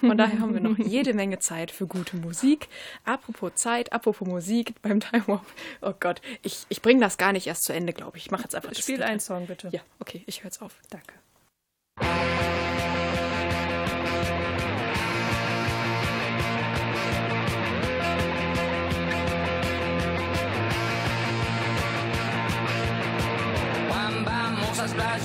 von 0.00 0.16
daher 0.16 0.40
haben 0.40 0.54
wir 0.54 0.60
noch 0.60 0.78
jede 0.78 1.12
Menge 1.12 1.38
Zeit 1.38 1.70
für 1.70 1.86
gute 1.86 2.16
Musik. 2.16 2.68
Apropos 3.04 3.54
Zeit, 3.54 3.92
apropos 3.92 4.26
Musik 4.26 4.74
beim 4.82 5.00
Time 5.00 5.26
Warp. 5.26 5.46
Oh 5.82 5.92
Gott, 5.98 6.20
ich, 6.42 6.66
ich 6.68 6.82
bringe 6.82 7.00
das 7.00 7.18
gar 7.18 7.32
nicht 7.32 7.46
erst 7.46 7.64
zu 7.64 7.72
Ende, 7.72 7.92
glaube 7.92 8.16
ich. 8.16 8.26
Ich 8.26 8.30
mache 8.30 8.44
jetzt 8.44 8.54
einfach 8.54 8.70
das 8.70 8.78
Spiel 8.78 9.02
einen 9.02 9.20
Song, 9.20 9.46
bitte. 9.46 9.68
Ja, 9.72 9.80
okay, 10.00 10.22
ich 10.26 10.40
höre 10.40 10.46
jetzt 10.46 10.62
auf. 10.62 10.76
Danke. 10.90 11.14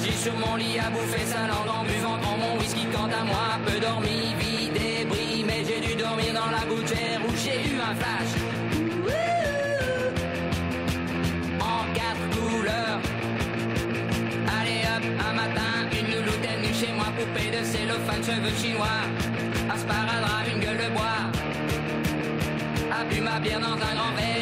J'ai 0.03 0.11
sur 0.11 0.33
mon 0.37 0.55
lit 0.55 0.79
à 0.79 0.89
bouffer 0.89 1.25
sa 1.25 1.47
langue 1.47 1.69
en 1.69 1.83
buvant 1.83 2.17
grand 2.17 2.37
mon 2.37 2.59
whisky. 2.59 2.85
Quant 2.93 3.05
à 3.07 3.23
moi, 3.23 3.59
peu 3.65 3.79
dormi, 3.79 4.35
vie 4.39 4.69
débris, 4.69 5.43
mais 5.45 5.63
j'ai 5.67 5.79
dû 5.85 5.95
dormir 5.95 6.33
dans 6.33 6.51
la 6.51 6.65
gouttière 6.65 7.19
où 7.27 7.31
j'ai 7.43 7.59
eu 7.69 7.79
un 7.79 7.95
flash. 7.95 8.33
En 11.59 11.93
quatre 11.93 12.25
couleurs. 12.35 12.99
Allez 14.59 14.81
hop, 14.91 15.03
un 15.29 15.33
matin, 15.33 15.71
une 15.91 16.15
louloute 16.15 16.43
est 16.43 16.57
venue 16.61 16.73
chez 16.73 16.93
moi, 16.93 17.07
poupée 17.17 17.51
de 17.51 17.63
cellophane, 17.63 18.23
cheveux 18.23 18.55
chinois, 18.61 19.01
asparadrap, 19.73 20.47
une 20.53 20.59
gueule 20.59 20.77
de 20.77 20.89
bois. 20.93 21.21
A 22.91 23.03
bu 23.05 23.21
ma 23.21 23.39
bière 23.39 23.59
dans 23.59 23.73
un 23.73 23.95
grand 23.95 24.13
verre 24.15 24.32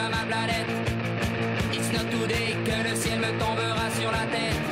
pas 0.00 0.08
ma 0.08 0.24
planète. 0.24 0.70
It's 1.72 1.92
not 1.92 2.10
today 2.10 2.56
que 2.64 2.88
le 2.88 2.96
ciel 2.96 3.18
me 3.18 3.30
tombera 3.38 3.90
sur 3.98 4.10
la 4.10 4.26
tête. 4.30 4.69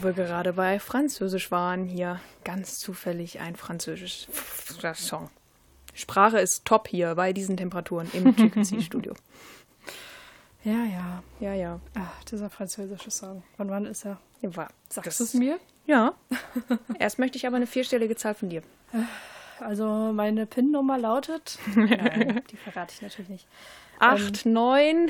Wo 0.00 0.04
wir 0.04 0.12
gerade 0.12 0.52
bei 0.52 0.78
Französisch 0.78 1.50
waren, 1.50 1.84
hier 1.84 2.20
ganz 2.44 2.78
zufällig 2.78 3.40
ein 3.40 3.56
französischer 3.56 4.94
Song. 4.94 5.28
Sprache 5.92 6.38
ist 6.38 6.64
top 6.64 6.86
hier 6.86 7.16
bei 7.16 7.32
diesen 7.32 7.56
Temperaturen 7.56 8.08
im 8.12 8.34
GQC-Studio. 8.34 9.14
Ja, 10.64 10.84
ja. 10.84 11.22
Ja, 11.38 11.54
ja. 11.54 11.80
Ach, 11.94 12.24
dieser 12.24 12.50
französische 12.50 13.12
Song. 13.12 13.44
Von 13.56 13.70
wann 13.70 13.86
ist 13.86 14.04
er? 14.04 14.18
ja. 14.42 14.68
Sagst 14.88 15.20
du 15.20 15.24
es 15.24 15.32
mir? 15.32 15.58
Ja. 15.86 16.14
Erst 16.98 17.20
möchte 17.20 17.38
ich 17.38 17.46
aber 17.46 17.56
eine 17.56 17.68
vierstellige 17.68 18.16
Zahl 18.16 18.34
von 18.34 18.50
dir. 18.50 18.62
Also 19.60 20.12
meine 20.12 20.46
PIN-Nummer 20.46 20.98
lautet. 20.98 21.58
Nein, 21.76 22.42
die 22.50 22.56
verrate 22.56 22.92
ich 22.92 23.02
natürlich 23.02 23.30
nicht. 23.30 23.46
Acht, 24.00 24.46
neun, 24.46 25.08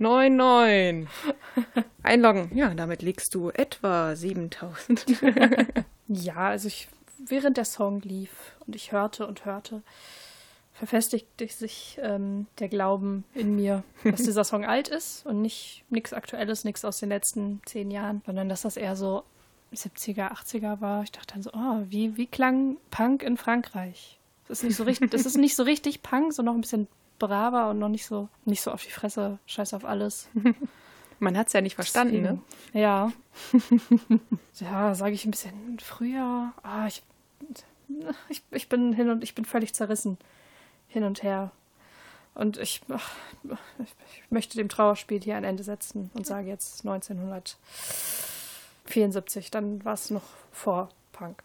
neun, 0.00 0.36
neun. 0.36 1.08
Einloggen. 2.02 2.50
Ja, 2.54 2.74
damit 2.74 3.02
liegst 3.02 3.34
du 3.34 3.50
etwa 3.50 4.16
7000. 4.16 5.06
Ja, 6.12 6.48
also 6.48 6.66
ich, 6.66 6.88
während 7.18 7.56
der 7.56 7.64
Song 7.64 8.00
lief 8.00 8.56
und 8.66 8.74
ich 8.74 8.90
hörte 8.90 9.28
und 9.28 9.44
hörte, 9.44 9.80
verfestigte 10.72 11.46
sich 11.46 12.00
ähm, 12.02 12.48
der 12.58 12.68
Glauben 12.68 13.22
in 13.32 13.54
mir, 13.54 13.84
dass 14.02 14.24
dieser 14.24 14.42
Song 14.42 14.64
alt 14.64 14.88
ist 14.88 15.24
und 15.24 15.40
nicht 15.40 15.84
nichts 15.88 16.12
Aktuelles, 16.12 16.64
nichts 16.64 16.84
aus 16.84 16.98
den 16.98 17.10
letzten 17.10 17.60
zehn 17.64 17.92
Jahren, 17.92 18.22
sondern 18.26 18.48
dass 18.48 18.62
das 18.62 18.76
eher 18.76 18.96
so 18.96 19.22
70er, 19.72 20.32
80er 20.32 20.80
war. 20.80 21.04
Ich 21.04 21.12
dachte 21.12 21.34
dann 21.34 21.44
so, 21.44 21.50
oh, 21.52 21.84
wie, 21.88 22.16
wie 22.16 22.26
klang 22.26 22.76
Punk 22.90 23.22
in 23.22 23.36
Frankreich? 23.36 24.18
Das 24.48 24.58
ist 24.58 24.64
nicht 24.64 24.76
so 24.76 24.82
richtig, 24.82 25.12
das 25.12 25.26
ist 25.26 25.36
nicht 25.36 25.54
so 25.54 25.62
richtig 25.62 26.02
Punk, 26.02 26.32
so 26.32 26.42
noch 26.42 26.54
ein 26.54 26.60
bisschen 26.60 26.88
braver 27.20 27.70
und 27.70 27.78
noch 27.78 27.88
nicht 27.88 28.04
so, 28.04 28.28
nicht 28.44 28.62
so 28.62 28.72
auf 28.72 28.82
die 28.82 28.90
Fresse, 28.90 29.38
scheiß 29.46 29.74
auf 29.74 29.84
alles. 29.84 30.28
Man 31.20 31.38
hat 31.38 31.46
es 31.48 31.52
ja 31.52 31.60
nicht 31.60 31.74
verstanden, 31.76 32.22
ne? 32.22 32.40
Ja. 32.72 33.12
ja, 34.58 34.94
sage 34.94 35.14
ich 35.14 35.26
ein 35.26 35.30
bisschen 35.30 35.78
früher. 35.78 36.52
Ah, 36.62 36.88
ich, 36.88 37.04
ich, 38.30 38.42
ich 38.50 38.68
bin 38.68 38.92
hin 38.94 39.10
und 39.10 39.22
ich 39.22 39.34
bin 39.34 39.44
völlig 39.44 39.74
zerrissen. 39.74 40.16
Hin 40.88 41.04
und 41.04 41.22
her. 41.22 41.52
Und 42.34 42.56
ich, 42.56 42.80
ach, 42.88 43.12
ich 43.44 44.30
möchte 44.30 44.56
dem 44.56 44.70
Trauerspiel 44.70 45.20
hier 45.20 45.36
ein 45.36 45.44
Ende 45.44 45.62
setzen 45.62 46.10
und 46.14 46.26
sage 46.26 46.48
jetzt 46.48 46.86
1974. 46.86 49.50
Dann 49.50 49.84
war 49.84 49.92
es 49.94 50.10
noch 50.10 50.24
vor 50.52 50.88
Punk. 51.12 51.42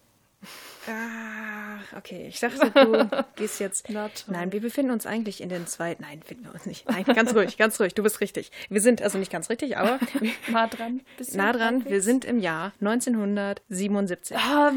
Ah, 0.88 1.80
okay. 1.98 2.28
Ich 2.30 2.40
dachte, 2.40 2.70
du 2.72 3.10
gehst 3.36 3.60
jetzt. 3.60 3.88
Nein, 4.28 4.52
wir 4.52 4.62
befinden 4.62 4.92
uns 4.92 5.06
eigentlich 5.06 5.42
in 5.42 5.50
den 5.50 5.66
zwei. 5.68 5.96
Nein, 6.00 6.22
finden 6.24 6.46
wir 6.46 6.54
uns 6.54 6.66
nicht. 6.66 6.88
Nein, 6.90 7.04
ganz 7.06 7.34
ruhig, 7.34 7.58
ganz 7.58 7.80
ruhig. 7.80 7.94
Du 7.96 8.04
bist 8.04 8.22
richtig. 8.22 8.52
Wir 8.70 8.82
sind 8.82 9.02
also 9.02 9.18
nicht 9.18 9.32
ganz 9.32 9.50
richtig, 9.50 9.78
aber 9.78 10.00
Nah 10.48 10.68
dran. 10.68 11.02
Nah 11.34 11.52
dran. 11.54 11.76
Wir 11.80 11.84
halbwegs. 11.84 12.06
sind 12.06 12.26
im 12.26 12.40
Jahr 12.40 12.74
1977. 12.82 14.38
Ah, 14.38 14.72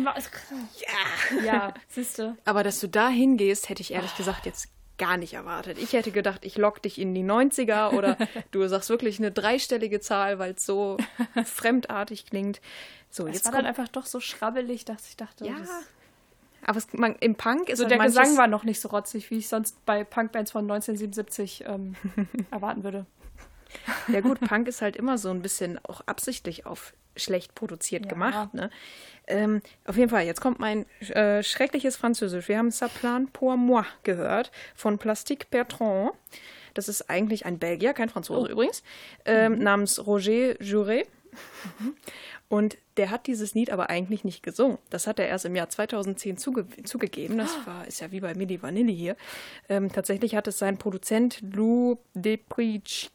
ja. 1.35 1.45
Ja, 1.45 1.75
siehste. 1.89 2.37
Aber 2.45 2.63
dass 2.63 2.81
du 2.81 2.89
da 2.89 3.09
hingehst, 3.09 3.69
hätte 3.69 3.83
ich 3.83 3.93
ehrlich 3.93 4.17
gesagt 4.17 4.47
jetzt 4.47 4.69
gar 4.99 5.17
nicht 5.17 5.35
erwartet. 5.35 5.79
Ich 5.79 5.93
hätte 5.93 6.11
gedacht, 6.11 6.45
ich 6.45 6.57
lock 6.59 6.83
dich 6.83 6.99
in 7.01 7.15
die 7.15 7.25
90er 7.25 7.93
oder 7.95 8.17
du 8.51 8.67
sagst 8.69 8.91
wirklich 8.91 9.19
eine 9.19 9.31
dreistellige 9.31 10.01
Zahl, 10.01 10.39
weil 10.39 10.55
es 10.55 10.67
so 10.67 10.97
fremdartig 11.45 12.27
klingt. 12.27 12.61
So, 13.11 13.27
Es 13.27 13.35
jetzt 13.35 13.45
war 13.47 13.53
kommt, 13.53 13.63
dann 13.65 13.69
einfach 13.69 13.89
doch 13.89 14.07
so 14.07 14.21
schrabbelig, 14.21 14.85
dass 14.85 15.09
ich 15.09 15.17
dachte, 15.17 15.47
Ja. 15.47 15.55
aber 16.67 16.79
es, 16.79 16.93
man, 16.93 17.15
im 17.21 17.37
Punk 17.37 17.69
ist 17.71 17.79
so 17.79 17.85
halt 17.85 17.93
der 17.93 17.99
manches, 17.99 18.17
Gesang 18.19 18.37
war 18.37 18.49
noch 18.49 18.65
nicht 18.65 18.81
so 18.81 18.89
rotzig, 18.89 19.31
wie 19.31 19.39
ich 19.39 19.49
sonst 19.49 19.85
bei 19.87 20.05
Punkbands 20.05 20.51
von 20.51 20.65
1977 20.65 21.65
ähm, 21.67 21.95
erwarten 22.51 22.85
würde. 22.85 23.07
Ja 24.09 24.21
gut, 24.21 24.41
Punk 24.41 24.67
ist 24.69 24.81
halt 24.83 24.97
immer 24.97 25.19
so 25.19 25.31
ein 25.31 25.43
bisschen 25.43 25.79
auch 25.85 26.01
absichtlich 26.07 26.65
auf 26.67 26.95
schlecht 27.19 27.55
produziert 27.55 28.05
Ja. 28.05 28.09
gemacht. 28.11 28.55
Ne? 28.55 28.71
Ähm, 29.27 29.61
auf 29.85 29.97
jeden 29.97 30.09
Fall, 30.09 30.25
jetzt 30.25 30.41
kommt 30.41 30.59
mein 30.59 30.87
äh, 31.11 31.43
schreckliches 31.43 31.97
Französisch. 31.97 32.49
Wir 32.49 32.59
haben 32.59 32.71
Saplan 32.71 33.29
pour 33.29 33.57
moi 33.57 33.85
gehört 34.05 34.51
von 34.75 34.99
Plastique 34.99 35.51
Bertrand. 35.51 36.13
Das 36.75 36.89
ist 36.89 37.11
eigentlich 37.11 37.45
ein 37.45 37.59
Belgier, 37.59 37.93
kein 37.93 38.09
Franzose 38.09 38.51
übrigens, 38.51 38.83
ähm, 39.25 39.59
namens 39.59 40.07
Roger 40.07 40.61
Jouret. 40.63 41.07
Und 42.49 42.79
der 42.97 43.11
hat 43.11 43.27
dieses 43.27 43.55
Lied 43.55 43.71
aber 43.71 43.91
eigentlich 43.91 44.25
nicht 44.25 44.43
gesungen. 44.43 44.79
Das 44.89 45.07
hat 45.07 45.19
er 45.19 45.29
erst 45.29 45.45
im 45.45 45.55
Jahr 45.55 45.69
2010 45.69 46.39
zuge 46.39 46.67
zugegeben. 46.85 47.37
Das 47.37 47.55
war, 47.67 47.87
ist 47.87 48.01
ja 48.01 48.11
wie 48.11 48.21
bei 48.21 48.35
Milli 48.35 48.63
Vanilli 48.63 48.95
hier. 48.97 49.17
Ähm, 49.69 49.93
tatsächlich 49.93 50.35
hat 50.35 50.47
es 50.47 50.59
sein 50.59 50.79
Produzent 50.79 51.41
Lou 51.55 51.99
Deprich, 52.15 53.11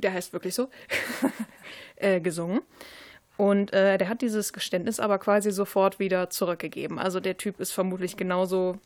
der 0.00 0.12
heißt 0.12 0.32
wirklich 0.32 0.54
so, 0.54 0.68
äh, 1.96 2.20
gesungen. 2.20 2.60
Und 3.36 3.72
äh, 3.72 3.96
der 3.96 4.08
hat 4.08 4.20
dieses 4.20 4.52
Geständnis 4.52 5.00
aber 5.00 5.18
quasi 5.18 5.50
sofort 5.50 5.98
wieder 5.98 6.28
zurückgegeben. 6.28 6.98
Also 6.98 7.20
der 7.20 7.38
Typ 7.38 7.58
ist 7.58 7.72
vermutlich 7.72 8.16
genauso 8.16 8.78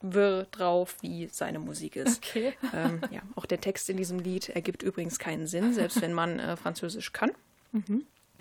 wirr 0.00 0.46
drauf, 0.50 0.96
wie 1.00 1.28
seine 1.30 1.58
Musik 1.58 1.96
ist. 1.96 2.24
Okay. 2.24 2.54
Ähm, 2.74 3.02
ja, 3.10 3.20
auch 3.34 3.44
der 3.44 3.60
Text 3.60 3.90
in 3.90 3.98
diesem 3.98 4.18
Lied 4.18 4.48
ergibt 4.48 4.82
übrigens 4.82 5.18
keinen 5.18 5.46
Sinn, 5.46 5.74
selbst 5.74 6.00
wenn 6.00 6.14
man 6.14 6.38
äh, 6.38 6.56
Französisch 6.56 7.12
kann. 7.12 7.32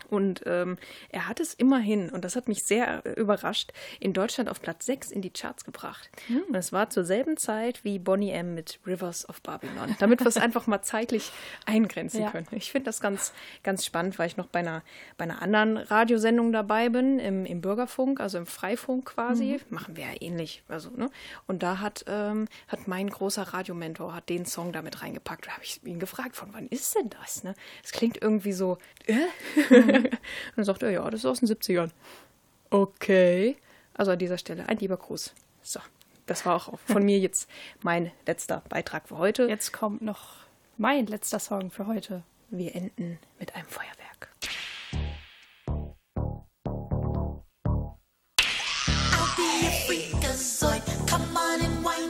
Und 0.10 0.42
ähm, 0.46 0.78
er 1.10 1.28
hat 1.28 1.40
es 1.40 1.54
immerhin, 1.54 2.10
und 2.10 2.24
das 2.26 2.36
hat 2.36 2.48
mich 2.48 2.64
sehr 2.64 3.06
äh, 3.06 3.20
überrascht, 3.20 3.72
in 4.00 4.14
Deutschland 4.14 4.50
auf 4.50 4.62
Platz 4.62 4.86
6 4.86 5.12
in 5.12 5.22
die 5.22 5.30
Charts 5.30 5.64
gebracht. 5.66 6.10
Und 6.48 6.56
es 6.56 6.72
war 6.74 6.90
zur 6.90 7.04
selben 7.04 7.38
Zeit 7.38 7.84
wie 7.84 8.00
Bonnie 8.00 8.32
M. 8.32 8.54
mit 8.56 8.80
Rivers 8.86 9.28
of 9.30 9.42
Babylon, 9.42 9.96
damit 10.00 10.20
wir 10.20 10.28
es 10.28 10.38
einfach 10.38 10.68
mal 10.68 10.82
zeitlich 10.82 11.32
eingrenzen 11.66 12.22
Ja. 12.24 12.32
können. 12.32 12.48
Ich 12.52 12.72
finde 12.72 12.86
das 12.86 13.00
ganz, 13.02 13.34
ganz 13.64 13.86
spannend, 13.86 14.18
weil 14.20 14.28
ich 14.28 14.38
noch 14.38 14.48
bei 14.48 14.60
einer, 14.60 14.84
bei 15.18 15.24
einer 15.24 15.42
anderen 15.42 15.78
Radiosendung 15.78 16.52
dabei 16.52 16.90
bin, 16.90 17.20
im, 17.20 17.46
im 17.46 17.62
Bürgerfunk, 17.62 18.20
also 18.20 18.38
im 18.38 18.46
Freifunk 18.46 19.06
quasi. 19.06 19.60
Machen 19.70 19.96
wir 19.96 20.06
ja 20.06 20.12
ähnlich. 20.20 20.64
Also, 20.68 20.90
ne? 20.92 21.10
Und 21.48 21.64
da 21.64 21.80
hat, 21.80 22.06
ähm, 22.08 22.48
hat 22.68 22.88
mein 22.88 23.10
großer 23.10 23.44
Radiomentor 23.44 24.14
hat 24.14 24.30
den 24.30 24.46
Song 24.46 24.72
damit 24.72 25.02
reingepackt. 25.02 25.48
Da 25.48 25.52
habe 25.52 25.64
ich 25.64 25.82
ihn 25.84 26.00
gefragt, 26.00 26.36
von 26.36 26.50
wann 26.54 26.68
ist 26.68 26.96
denn 26.96 27.10
das? 27.10 27.44
Ne? 27.44 27.54
Es 27.84 27.92
klingt 27.92 28.22
irgendwie 28.22 28.54
so, 28.54 28.78
äh? 29.08 29.16
Und 29.96 30.10
dann 30.56 30.66
sagt 30.66 30.84
er, 30.84 30.92
ja, 30.92 31.10
das 31.10 31.22
ist 31.22 31.26
aus 31.26 31.40
den 31.40 31.50
70ern. 31.50 31.92
Okay. 32.70 33.58
Also 33.94 34.12
an 34.12 34.20
dieser 34.20 34.38
Stelle 34.38 34.68
ein 34.68 34.78
lieber 34.78 34.98
Gruß. 34.98 35.34
So, 35.62 35.80
das 36.26 36.46
war 36.46 36.56
auch 36.56 36.80
von 36.80 37.04
mir 37.04 37.20
jetzt 37.20 37.50
mein 37.82 38.12
letzter 38.26 38.64
Beitrag 38.70 39.08
für 39.08 39.18
heute. 39.18 39.48
Jetzt 39.48 39.74
kommt 39.74 40.02
noch 40.02 40.38
mein 40.78 41.06
letzter 41.08 41.40
Song 41.40 41.72
für 41.72 41.88
heute. 41.88 42.24
Wir 42.50 42.76
enden 42.76 43.20
mit 43.40 43.56
einem 43.56 43.68
Feuerwerk. 43.68 44.30
I'll 49.12 49.36
be 49.36 49.68
a 49.68 49.72
freakazoid. 49.86 50.82
Come 51.08 51.24
on 51.36 51.62
and 51.62 51.84
wind 51.84 52.01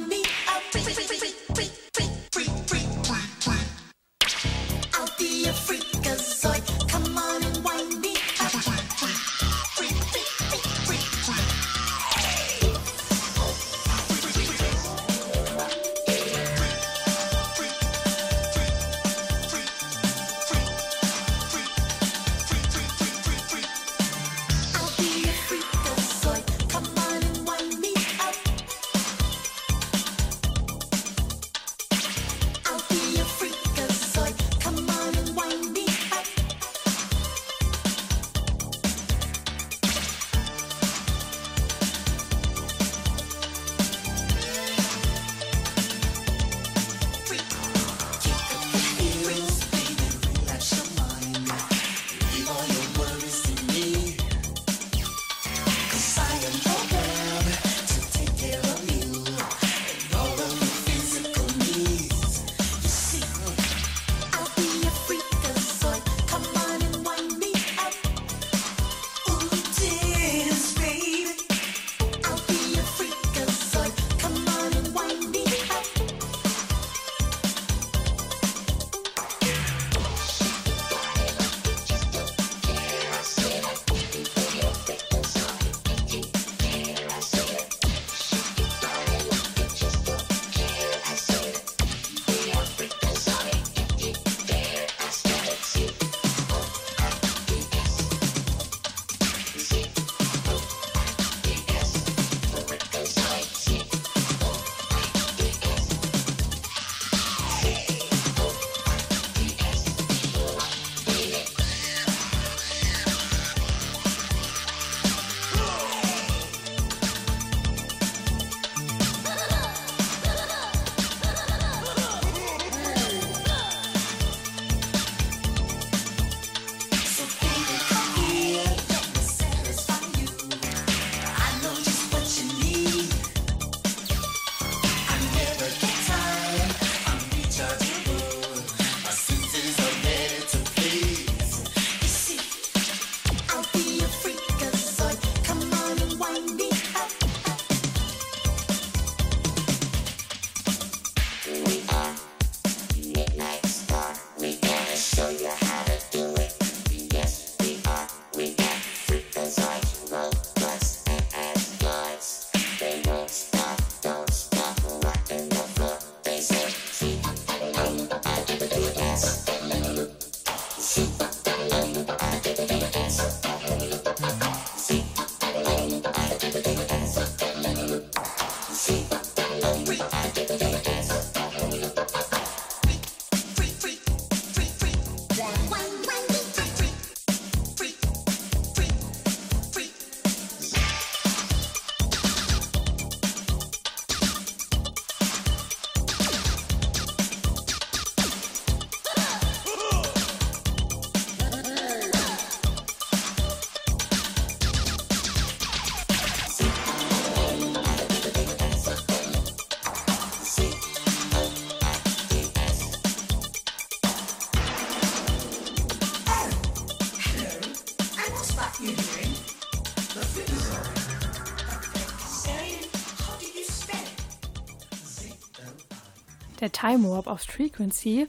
Der 226.62 226.72
Time 226.72 227.10
Warp 227.10 227.28
auf 227.28 227.42
Frequency. 227.42 228.28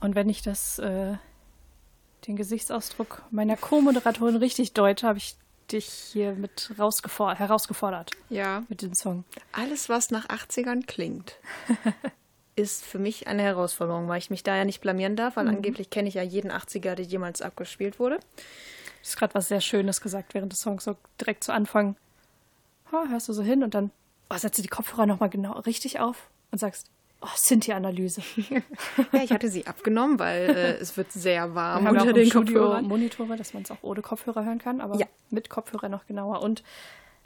Und 0.00 0.14
wenn 0.14 0.28
ich 0.28 0.42
das, 0.42 0.78
äh, 0.78 1.14
den 2.26 2.36
Gesichtsausdruck 2.36 3.22
meiner 3.30 3.56
Co-Moderatorin 3.56 4.36
richtig 4.36 4.72
deute, 4.72 5.06
habe 5.06 5.18
ich 5.18 5.36
dich 5.70 5.86
hier 5.86 6.32
mit 6.32 6.72
rausgefor 6.78 7.34
herausgefordert 7.34 8.10
Ja, 8.28 8.64
mit 8.68 8.82
dem 8.82 8.94
Song. 8.94 9.24
alles, 9.52 9.88
was 9.88 10.10
nach 10.10 10.28
80ern 10.28 10.84
klingt, 10.86 11.36
ist 12.56 12.84
für 12.84 12.98
mich 12.98 13.28
eine 13.28 13.42
Herausforderung, 13.42 14.08
weil 14.08 14.18
ich 14.18 14.30
mich 14.30 14.42
da 14.42 14.56
ja 14.56 14.64
nicht 14.64 14.80
blamieren 14.80 15.14
darf, 15.16 15.36
weil 15.36 15.46
angeblich 15.48 15.90
kenne 15.90 16.08
ich 16.08 16.14
ja 16.14 16.22
jeden 16.22 16.50
80er, 16.50 16.94
der 16.94 17.04
jemals 17.04 17.40
abgespielt 17.40 17.98
wurde. 17.98 18.16
Du 18.16 19.02
hast 19.04 19.16
gerade 19.16 19.34
was 19.34 19.48
sehr 19.48 19.60
Schönes 19.60 20.00
gesagt 20.00 20.34
während 20.34 20.52
des 20.52 20.60
Songs, 20.60 20.84
so 20.84 20.96
direkt 21.20 21.44
zu 21.44 21.52
Anfang. 21.52 21.96
Ha, 22.90 23.04
hörst 23.08 23.28
du 23.28 23.32
so 23.32 23.42
hin 23.42 23.62
und 23.62 23.74
dann 23.74 23.92
oh, 24.28 24.36
setzt 24.36 24.58
du 24.58 24.62
die 24.62 24.68
Kopfhörer 24.68 25.06
nochmal 25.06 25.30
genau 25.30 25.52
richtig 25.60 26.00
auf 26.00 26.30
und 26.50 26.58
sagst, 26.58 26.90
oh, 27.20 27.26
Cynthia-Analyse. 27.36 28.22
Ja, 29.12 29.22
ich 29.22 29.32
hatte 29.32 29.48
sie 29.48 29.66
abgenommen, 29.66 30.18
weil 30.18 30.50
äh, 30.50 30.72
es 30.78 30.96
wird 30.96 31.12
sehr 31.12 31.54
warm 31.54 31.82
Wir 31.84 31.88
haben 31.88 31.96
unter 31.96 32.04
auch 32.04 32.08
im 32.08 32.14
den 32.14 32.30
Kopfhörern. 32.30 32.84
Monitore, 32.86 33.36
dass 33.36 33.54
man 33.54 33.62
es 33.64 33.70
auch 33.70 33.82
ohne 33.82 34.02
Kopfhörer 34.02 34.44
hören 34.44 34.58
kann, 34.58 34.80
aber 34.80 34.96
Ja. 34.96 35.06
mit 35.30 35.48
Kopfhörer 35.50 35.88
noch 35.88 36.06
genauer. 36.06 36.42
Und 36.42 36.62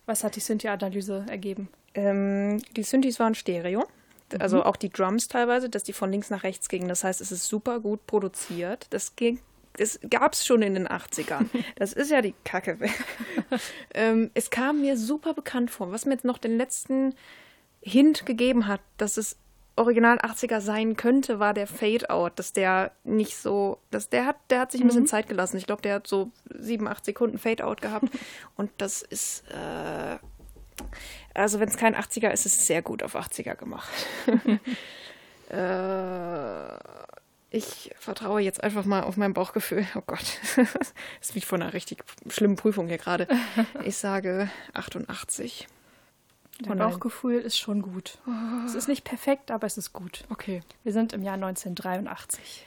was 0.06 0.24
hat 0.24 0.36
die 0.36 0.40
Cynthia-Analyse 0.40 1.26
ergeben? 1.28 1.68
Ähm, 1.94 2.60
die 2.76 2.82
Synthes 2.82 3.18
waren 3.20 3.34
Stereo. 3.34 3.84
Also 4.38 4.64
auch 4.64 4.76
die 4.76 4.90
Drums 4.90 5.28
teilweise, 5.28 5.68
dass 5.68 5.84
die 5.84 5.92
von 5.92 6.10
links 6.10 6.30
nach 6.30 6.42
rechts 6.42 6.68
gingen. 6.68 6.88
Das 6.88 7.04
heißt, 7.04 7.20
es 7.20 7.30
ist 7.30 7.46
super 7.46 7.78
gut 7.78 8.06
produziert. 8.06 8.86
Das 8.90 9.14
ging. 9.16 9.38
Das 9.76 10.00
gab 10.08 10.32
es 10.32 10.44
schon 10.46 10.62
in 10.62 10.74
den 10.74 10.88
80ern. 10.88 11.46
Das 11.76 11.92
ist 11.92 12.10
ja 12.10 12.20
die 12.22 12.34
Kacke. 12.44 12.78
ähm, 13.94 14.30
es 14.34 14.50
kam 14.50 14.80
mir 14.80 14.96
super 14.96 15.34
bekannt 15.34 15.70
vor. 15.70 15.92
Was 15.92 16.04
mir 16.06 16.12
jetzt 16.12 16.24
noch 16.24 16.38
den 16.38 16.56
letzten 16.56 17.14
Hint 17.80 18.24
gegeben 18.26 18.66
hat, 18.66 18.80
dass 18.96 19.16
es 19.18 19.36
Original 19.76 20.18
80er 20.18 20.60
sein 20.60 20.96
könnte, 20.96 21.40
war 21.40 21.52
der 21.52 21.66
Fade-Out, 21.66 22.38
dass 22.38 22.52
der 22.52 22.92
nicht 23.02 23.36
so, 23.36 23.78
dass 23.90 24.08
der 24.08 24.26
hat, 24.26 24.36
der 24.50 24.60
hat 24.60 24.72
sich 24.72 24.80
ein 24.80 24.86
bisschen 24.86 25.06
Zeit 25.06 25.28
gelassen. 25.28 25.56
Ich 25.56 25.66
glaube, 25.66 25.82
der 25.82 25.96
hat 25.96 26.06
so 26.06 26.30
sieben, 26.48 26.86
acht 26.86 27.04
Sekunden 27.04 27.38
Fade-Out 27.38 27.80
gehabt. 27.80 28.06
Und 28.56 28.70
das 28.78 29.02
ist, 29.02 29.44
äh, 29.50 30.18
also 31.34 31.58
wenn 31.58 31.68
es 31.68 31.76
kein 31.76 31.96
80er 31.96 32.30
ist, 32.30 32.46
ist 32.46 32.60
es 32.60 32.66
sehr 32.66 32.82
gut 32.82 33.02
auf 33.02 33.16
80er 33.16 33.56
gemacht. 33.56 33.90
äh, 35.50 36.78
ich 37.50 37.92
vertraue 37.98 38.40
jetzt 38.40 38.62
einfach 38.62 38.84
mal 38.84 39.02
auf 39.02 39.16
mein 39.16 39.32
Bauchgefühl. 39.32 39.86
Oh 39.94 40.02
Gott, 40.06 40.38
das 40.56 40.76
ist 41.20 41.34
wie 41.34 41.40
von 41.40 41.62
einer 41.62 41.72
richtig 41.72 42.04
schlimmen 42.28 42.56
Prüfung 42.56 42.88
hier 42.88 42.98
gerade. 42.98 43.28
Ich 43.84 43.96
sage 43.96 44.50
88. 44.72 45.68
Dein 46.66 46.80
Oh. 46.80 46.88
Bauchgefühl 46.90 47.40
ist 47.40 47.58
schon 47.58 47.82
gut. 47.82 48.18
Es 48.66 48.74
ist 48.74 48.88
nicht 48.88 49.04
perfekt, 49.04 49.50
aber 49.50 49.66
es 49.66 49.76
ist 49.78 49.92
gut. 49.92 50.24
Okay. 50.30 50.62
Wir 50.82 50.92
sind 50.92 51.12
im 51.12 51.22
Jahr 51.22 51.34
1983. 51.34 52.64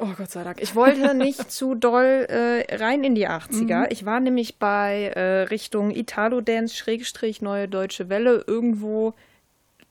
Oh 0.00 0.08
Gott 0.16 0.30
sei 0.30 0.44
Dank. 0.44 0.60
Ich 0.60 0.74
wollte 0.74 1.14
nicht 1.14 1.50
zu 1.50 1.74
doll 1.74 2.26
äh, 2.28 2.76
rein 2.76 3.02
in 3.04 3.14
die 3.14 3.28
80er. 3.28 3.86
Ich 3.90 4.04
war 4.04 4.20
nämlich 4.20 4.58
bei 4.58 5.12
äh, 5.14 5.42
Richtung 5.42 5.90
Italo-Dance, 5.90 6.74
Schrägstrich, 6.76 7.42
Neue 7.42 7.68
Deutsche 7.68 8.08
Welle, 8.08 8.44
irgendwo 8.46 9.14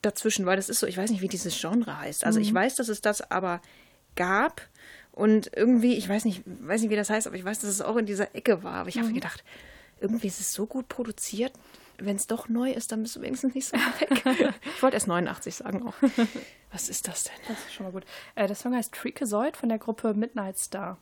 dazwischen, 0.00 0.46
weil 0.46 0.56
das 0.56 0.68
ist 0.68 0.80
so, 0.80 0.86
ich 0.86 0.96
weiß 0.96 1.10
nicht, 1.10 1.20
wie 1.22 1.28
dieses 1.28 1.60
Genre 1.60 1.98
heißt. 2.00 2.24
Also 2.24 2.40
ich 2.40 2.52
weiß, 2.54 2.76
dass 2.76 2.88
es 2.88 3.00
das 3.00 3.30
aber 3.30 3.60
gab 4.16 4.62
und 5.12 5.50
irgendwie, 5.56 5.94
ich 5.96 6.08
weiß 6.08 6.24
nicht, 6.24 6.42
weiß 6.46 6.80
nicht, 6.82 6.90
wie 6.90 6.96
das 6.96 7.10
heißt, 7.10 7.26
aber 7.26 7.36
ich 7.36 7.44
weiß, 7.44 7.58
dass 7.60 7.70
es 7.70 7.82
auch 7.82 7.96
in 7.96 8.06
dieser 8.06 8.34
Ecke 8.34 8.62
war. 8.62 8.74
Aber 8.74 8.88
ich 8.88 8.98
habe 8.98 9.12
gedacht, 9.12 9.42
irgendwie 10.00 10.28
ist 10.28 10.40
es 10.40 10.52
so 10.52 10.66
gut 10.66 10.88
produziert. 10.88 11.52
Wenn 12.00 12.16
es 12.16 12.26
doch 12.28 12.48
neu 12.48 12.70
ist, 12.70 12.92
dann 12.92 13.02
bist 13.02 13.16
du 13.16 13.20
wenigstens 13.22 13.54
nicht 13.54 13.66
so 13.66 13.76
weit 13.76 14.24
weg. 14.24 14.54
ich 14.76 14.82
wollte 14.82 14.94
erst 14.96 15.08
89 15.08 15.54
sagen 15.56 15.86
auch. 15.86 15.94
Was 16.72 16.88
ist 16.88 17.08
das 17.08 17.24
denn? 17.24 17.34
Das 17.48 17.58
ist 17.58 17.72
schon 17.74 17.86
mal 17.86 17.92
gut. 17.92 18.04
Äh, 18.34 18.46
der 18.46 18.56
Song 18.56 18.74
heißt 18.74 18.96
Freakazoid 18.96 19.56
von 19.56 19.68
der 19.68 19.78
Gruppe 19.78 20.14
Midnight 20.14 20.58
Star. 20.58 20.98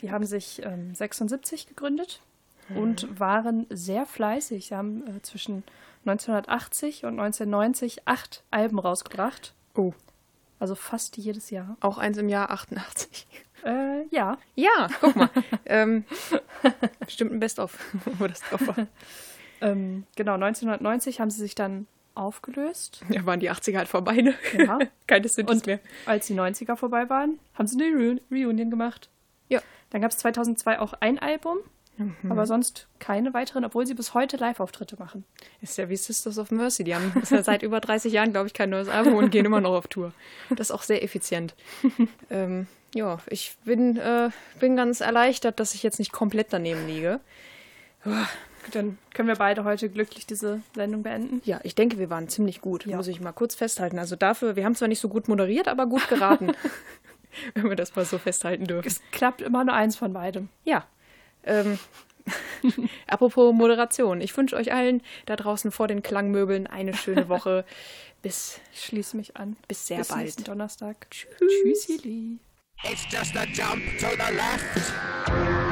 Die 0.00 0.12
haben 0.12 0.24
sich 0.26 0.62
ähm, 0.64 0.94
76 0.94 1.66
gegründet 1.66 2.20
und 2.74 3.18
waren 3.18 3.66
sehr 3.70 4.04
fleißig. 4.06 4.68
Sie 4.68 4.74
haben 4.76 5.04
äh, 5.16 5.22
zwischen 5.22 5.64
1980 6.04 7.04
und 7.04 7.18
1990 7.18 8.06
acht 8.06 8.44
Alben 8.50 8.78
rausgebracht. 8.78 9.54
Oh, 9.74 9.94
Also 10.60 10.74
fast 10.76 11.16
jedes 11.16 11.50
Jahr. 11.50 11.76
auch 11.80 11.98
eins 11.98 12.18
im 12.18 12.28
Jahr 12.28 12.50
88. 12.50 13.26
Äh, 13.64 14.06
ja. 14.10 14.38
Ja, 14.54 14.88
guck 15.00 15.16
mal. 15.16 15.30
ähm, 15.66 16.04
bestimmt 17.00 17.32
ein 17.32 17.40
Best-of, 17.40 17.76
wo 18.18 18.26
das 18.28 18.40
drauf 18.42 18.66
war. 18.68 18.86
Ähm, 19.60 20.04
genau, 20.16 20.34
1990 20.34 21.20
haben 21.20 21.30
sie 21.30 21.40
sich 21.40 21.54
dann 21.54 21.86
aufgelöst. 22.14 23.02
Ja, 23.10 23.24
waren 23.26 23.40
die 23.40 23.50
80er 23.50 23.76
halt 23.78 23.88
vorbei, 23.88 24.16
ne? 24.16 24.34
Ja. 24.58 24.78
Keine 25.06 25.28
Synthes 25.28 25.56
Und 25.58 25.66
mehr. 25.66 25.80
als 26.06 26.26
die 26.26 26.34
90er 26.34 26.76
vorbei 26.76 27.08
waren, 27.08 27.38
haben 27.54 27.66
sie 27.66 27.82
eine 27.82 27.94
Reu 27.96 28.16
Reunion 28.30 28.70
gemacht. 28.70 29.08
Ja. 29.48 29.60
Dann 29.90 30.00
gab 30.02 30.10
es 30.10 30.18
2002 30.18 30.78
auch 30.80 30.94
ein 31.00 31.18
Album, 31.18 31.58
Mhm. 32.00 32.30
aber 32.30 32.46
sonst 32.46 32.86
keine 33.00 33.34
weiteren, 33.34 33.64
obwohl 33.64 33.84
sie 33.84 33.94
bis 33.94 34.14
heute 34.14 34.36
Live-Auftritte 34.36 34.94
machen. 35.00 35.24
Ist 35.60 35.78
ja 35.78 35.88
wie 35.88 35.96
Sisters 35.96 36.38
of 36.38 36.52
Mercy. 36.52 36.84
Die 36.84 36.94
haben 36.94 37.12
seit 37.24 37.64
über 37.64 37.80
30 37.80 38.12
Jahren, 38.12 38.30
glaube 38.30 38.46
ich, 38.46 38.54
kein 38.54 38.70
neues 38.70 38.88
Album 38.88 39.14
und 39.16 39.30
gehen 39.30 39.44
immer 39.44 39.60
noch 39.60 39.72
auf 39.74 39.88
Tour. 39.88 40.12
Das 40.50 40.68
ist 40.68 40.70
auch 40.70 40.84
sehr 40.84 41.02
effizient. 41.02 41.56
ähm, 42.30 42.68
ja, 42.94 43.18
ich 43.26 43.56
bin, 43.64 43.96
äh, 43.96 44.30
bin 44.60 44.76
ganz 44.76 45.00
erleichtert, 45.00 45.58
dass 45.58 45.74
ich 45.74 45.82
jetzt 45.82 45.98
nicht 45.98 46.12
komplett 46.12 46.52
daneben 46.52 46.86
liege. 46.86 47.18
Gut, 48.64 48.74
dann 48.74 48.98
können 49.14 49.28
wir 49.28 49.36
beide 49.36 49.64
heute 49.64 49.88
glücklich 49.88 50.26
diese 50.26 50.60
Sendung 50.74 51.02
beenden. 51.02 51.40
Ja, 51.44 51.60
ich 51.62 51.74
denke, 51.74 51.98
wir 51.98 52.10
waren 52.10 52.28
ziemlich 52.28 52.60
gut, 52.60 52.84
Ja. 52.86 52.96
muss 52.96 53.06
ich 53.08 53.20
mal 53.20 53.32
kurz 53.32 53.54
festhalten. 53.54 53.98
Also 53.98 54.16
dafür, 54.16 54.56
wir 54.56 54.64
haben 54.64 54.74
zwar 54.74 54.88
nicht 54.88 55.00
so 55.00 55.08
gut 55.08 55.28
moderiert, 55.28 55.68
aber 55.68 55.86
gut 55.86 56.08
geraten. 56.08 56.52
Wenn 57.54 57.68
wir 57.68 57.76
das 57.76 57.94
mal 57.94 58.04
so 58.04 58.18
festhalten 58.18 58.64
dürfen. 58.64 58.86
Es 58.88 59.00
klappt 59.12 59.42
immer 59.42 59.64
nur 59.64 59.74
eins 59.74 59.96
von 59.96 60.12
beidem. 60.12 60.48
Ja. 60.64 60.86
Ähm, 61.44 61.78
apropos 63.06 63.54
Moderation. 63.54 64.20
Ich 64.20 64.36
wünsche 64.36 64.56
euch 64.56 64.72
allen 64.72 65.02
da 65.26 65.36
draußen 65.36 65.70
vor 65.70 65.88
den 65.88 66.02
Klangmöbeln 66.02 66.66
eine 66.66 66.94
schöne 66.94 67.28
Woche. 67.28 67.64
Bis, 68.22 68.60
Ich 68.72 68.84
schließe 68.84 69.16
mich 69.16 69.36
an. 69.36 69.56
bis 69.68 69.86
sehr 69.86 69.98
Bis 69.98 70.08
bald. 70.08 70.22
nächsten 70.22 70.42
Donnerstag. 70.44 71.06
Tschüss. 71.10 71.30
Tschüssili. 71.38 72.38
It's 72.82 73.04
just 73.10 73.36
a 73.36 73.44
jump 73.44 73.82
to 74.00 74.06
the 74.10 74.34
left. 74.34 75.67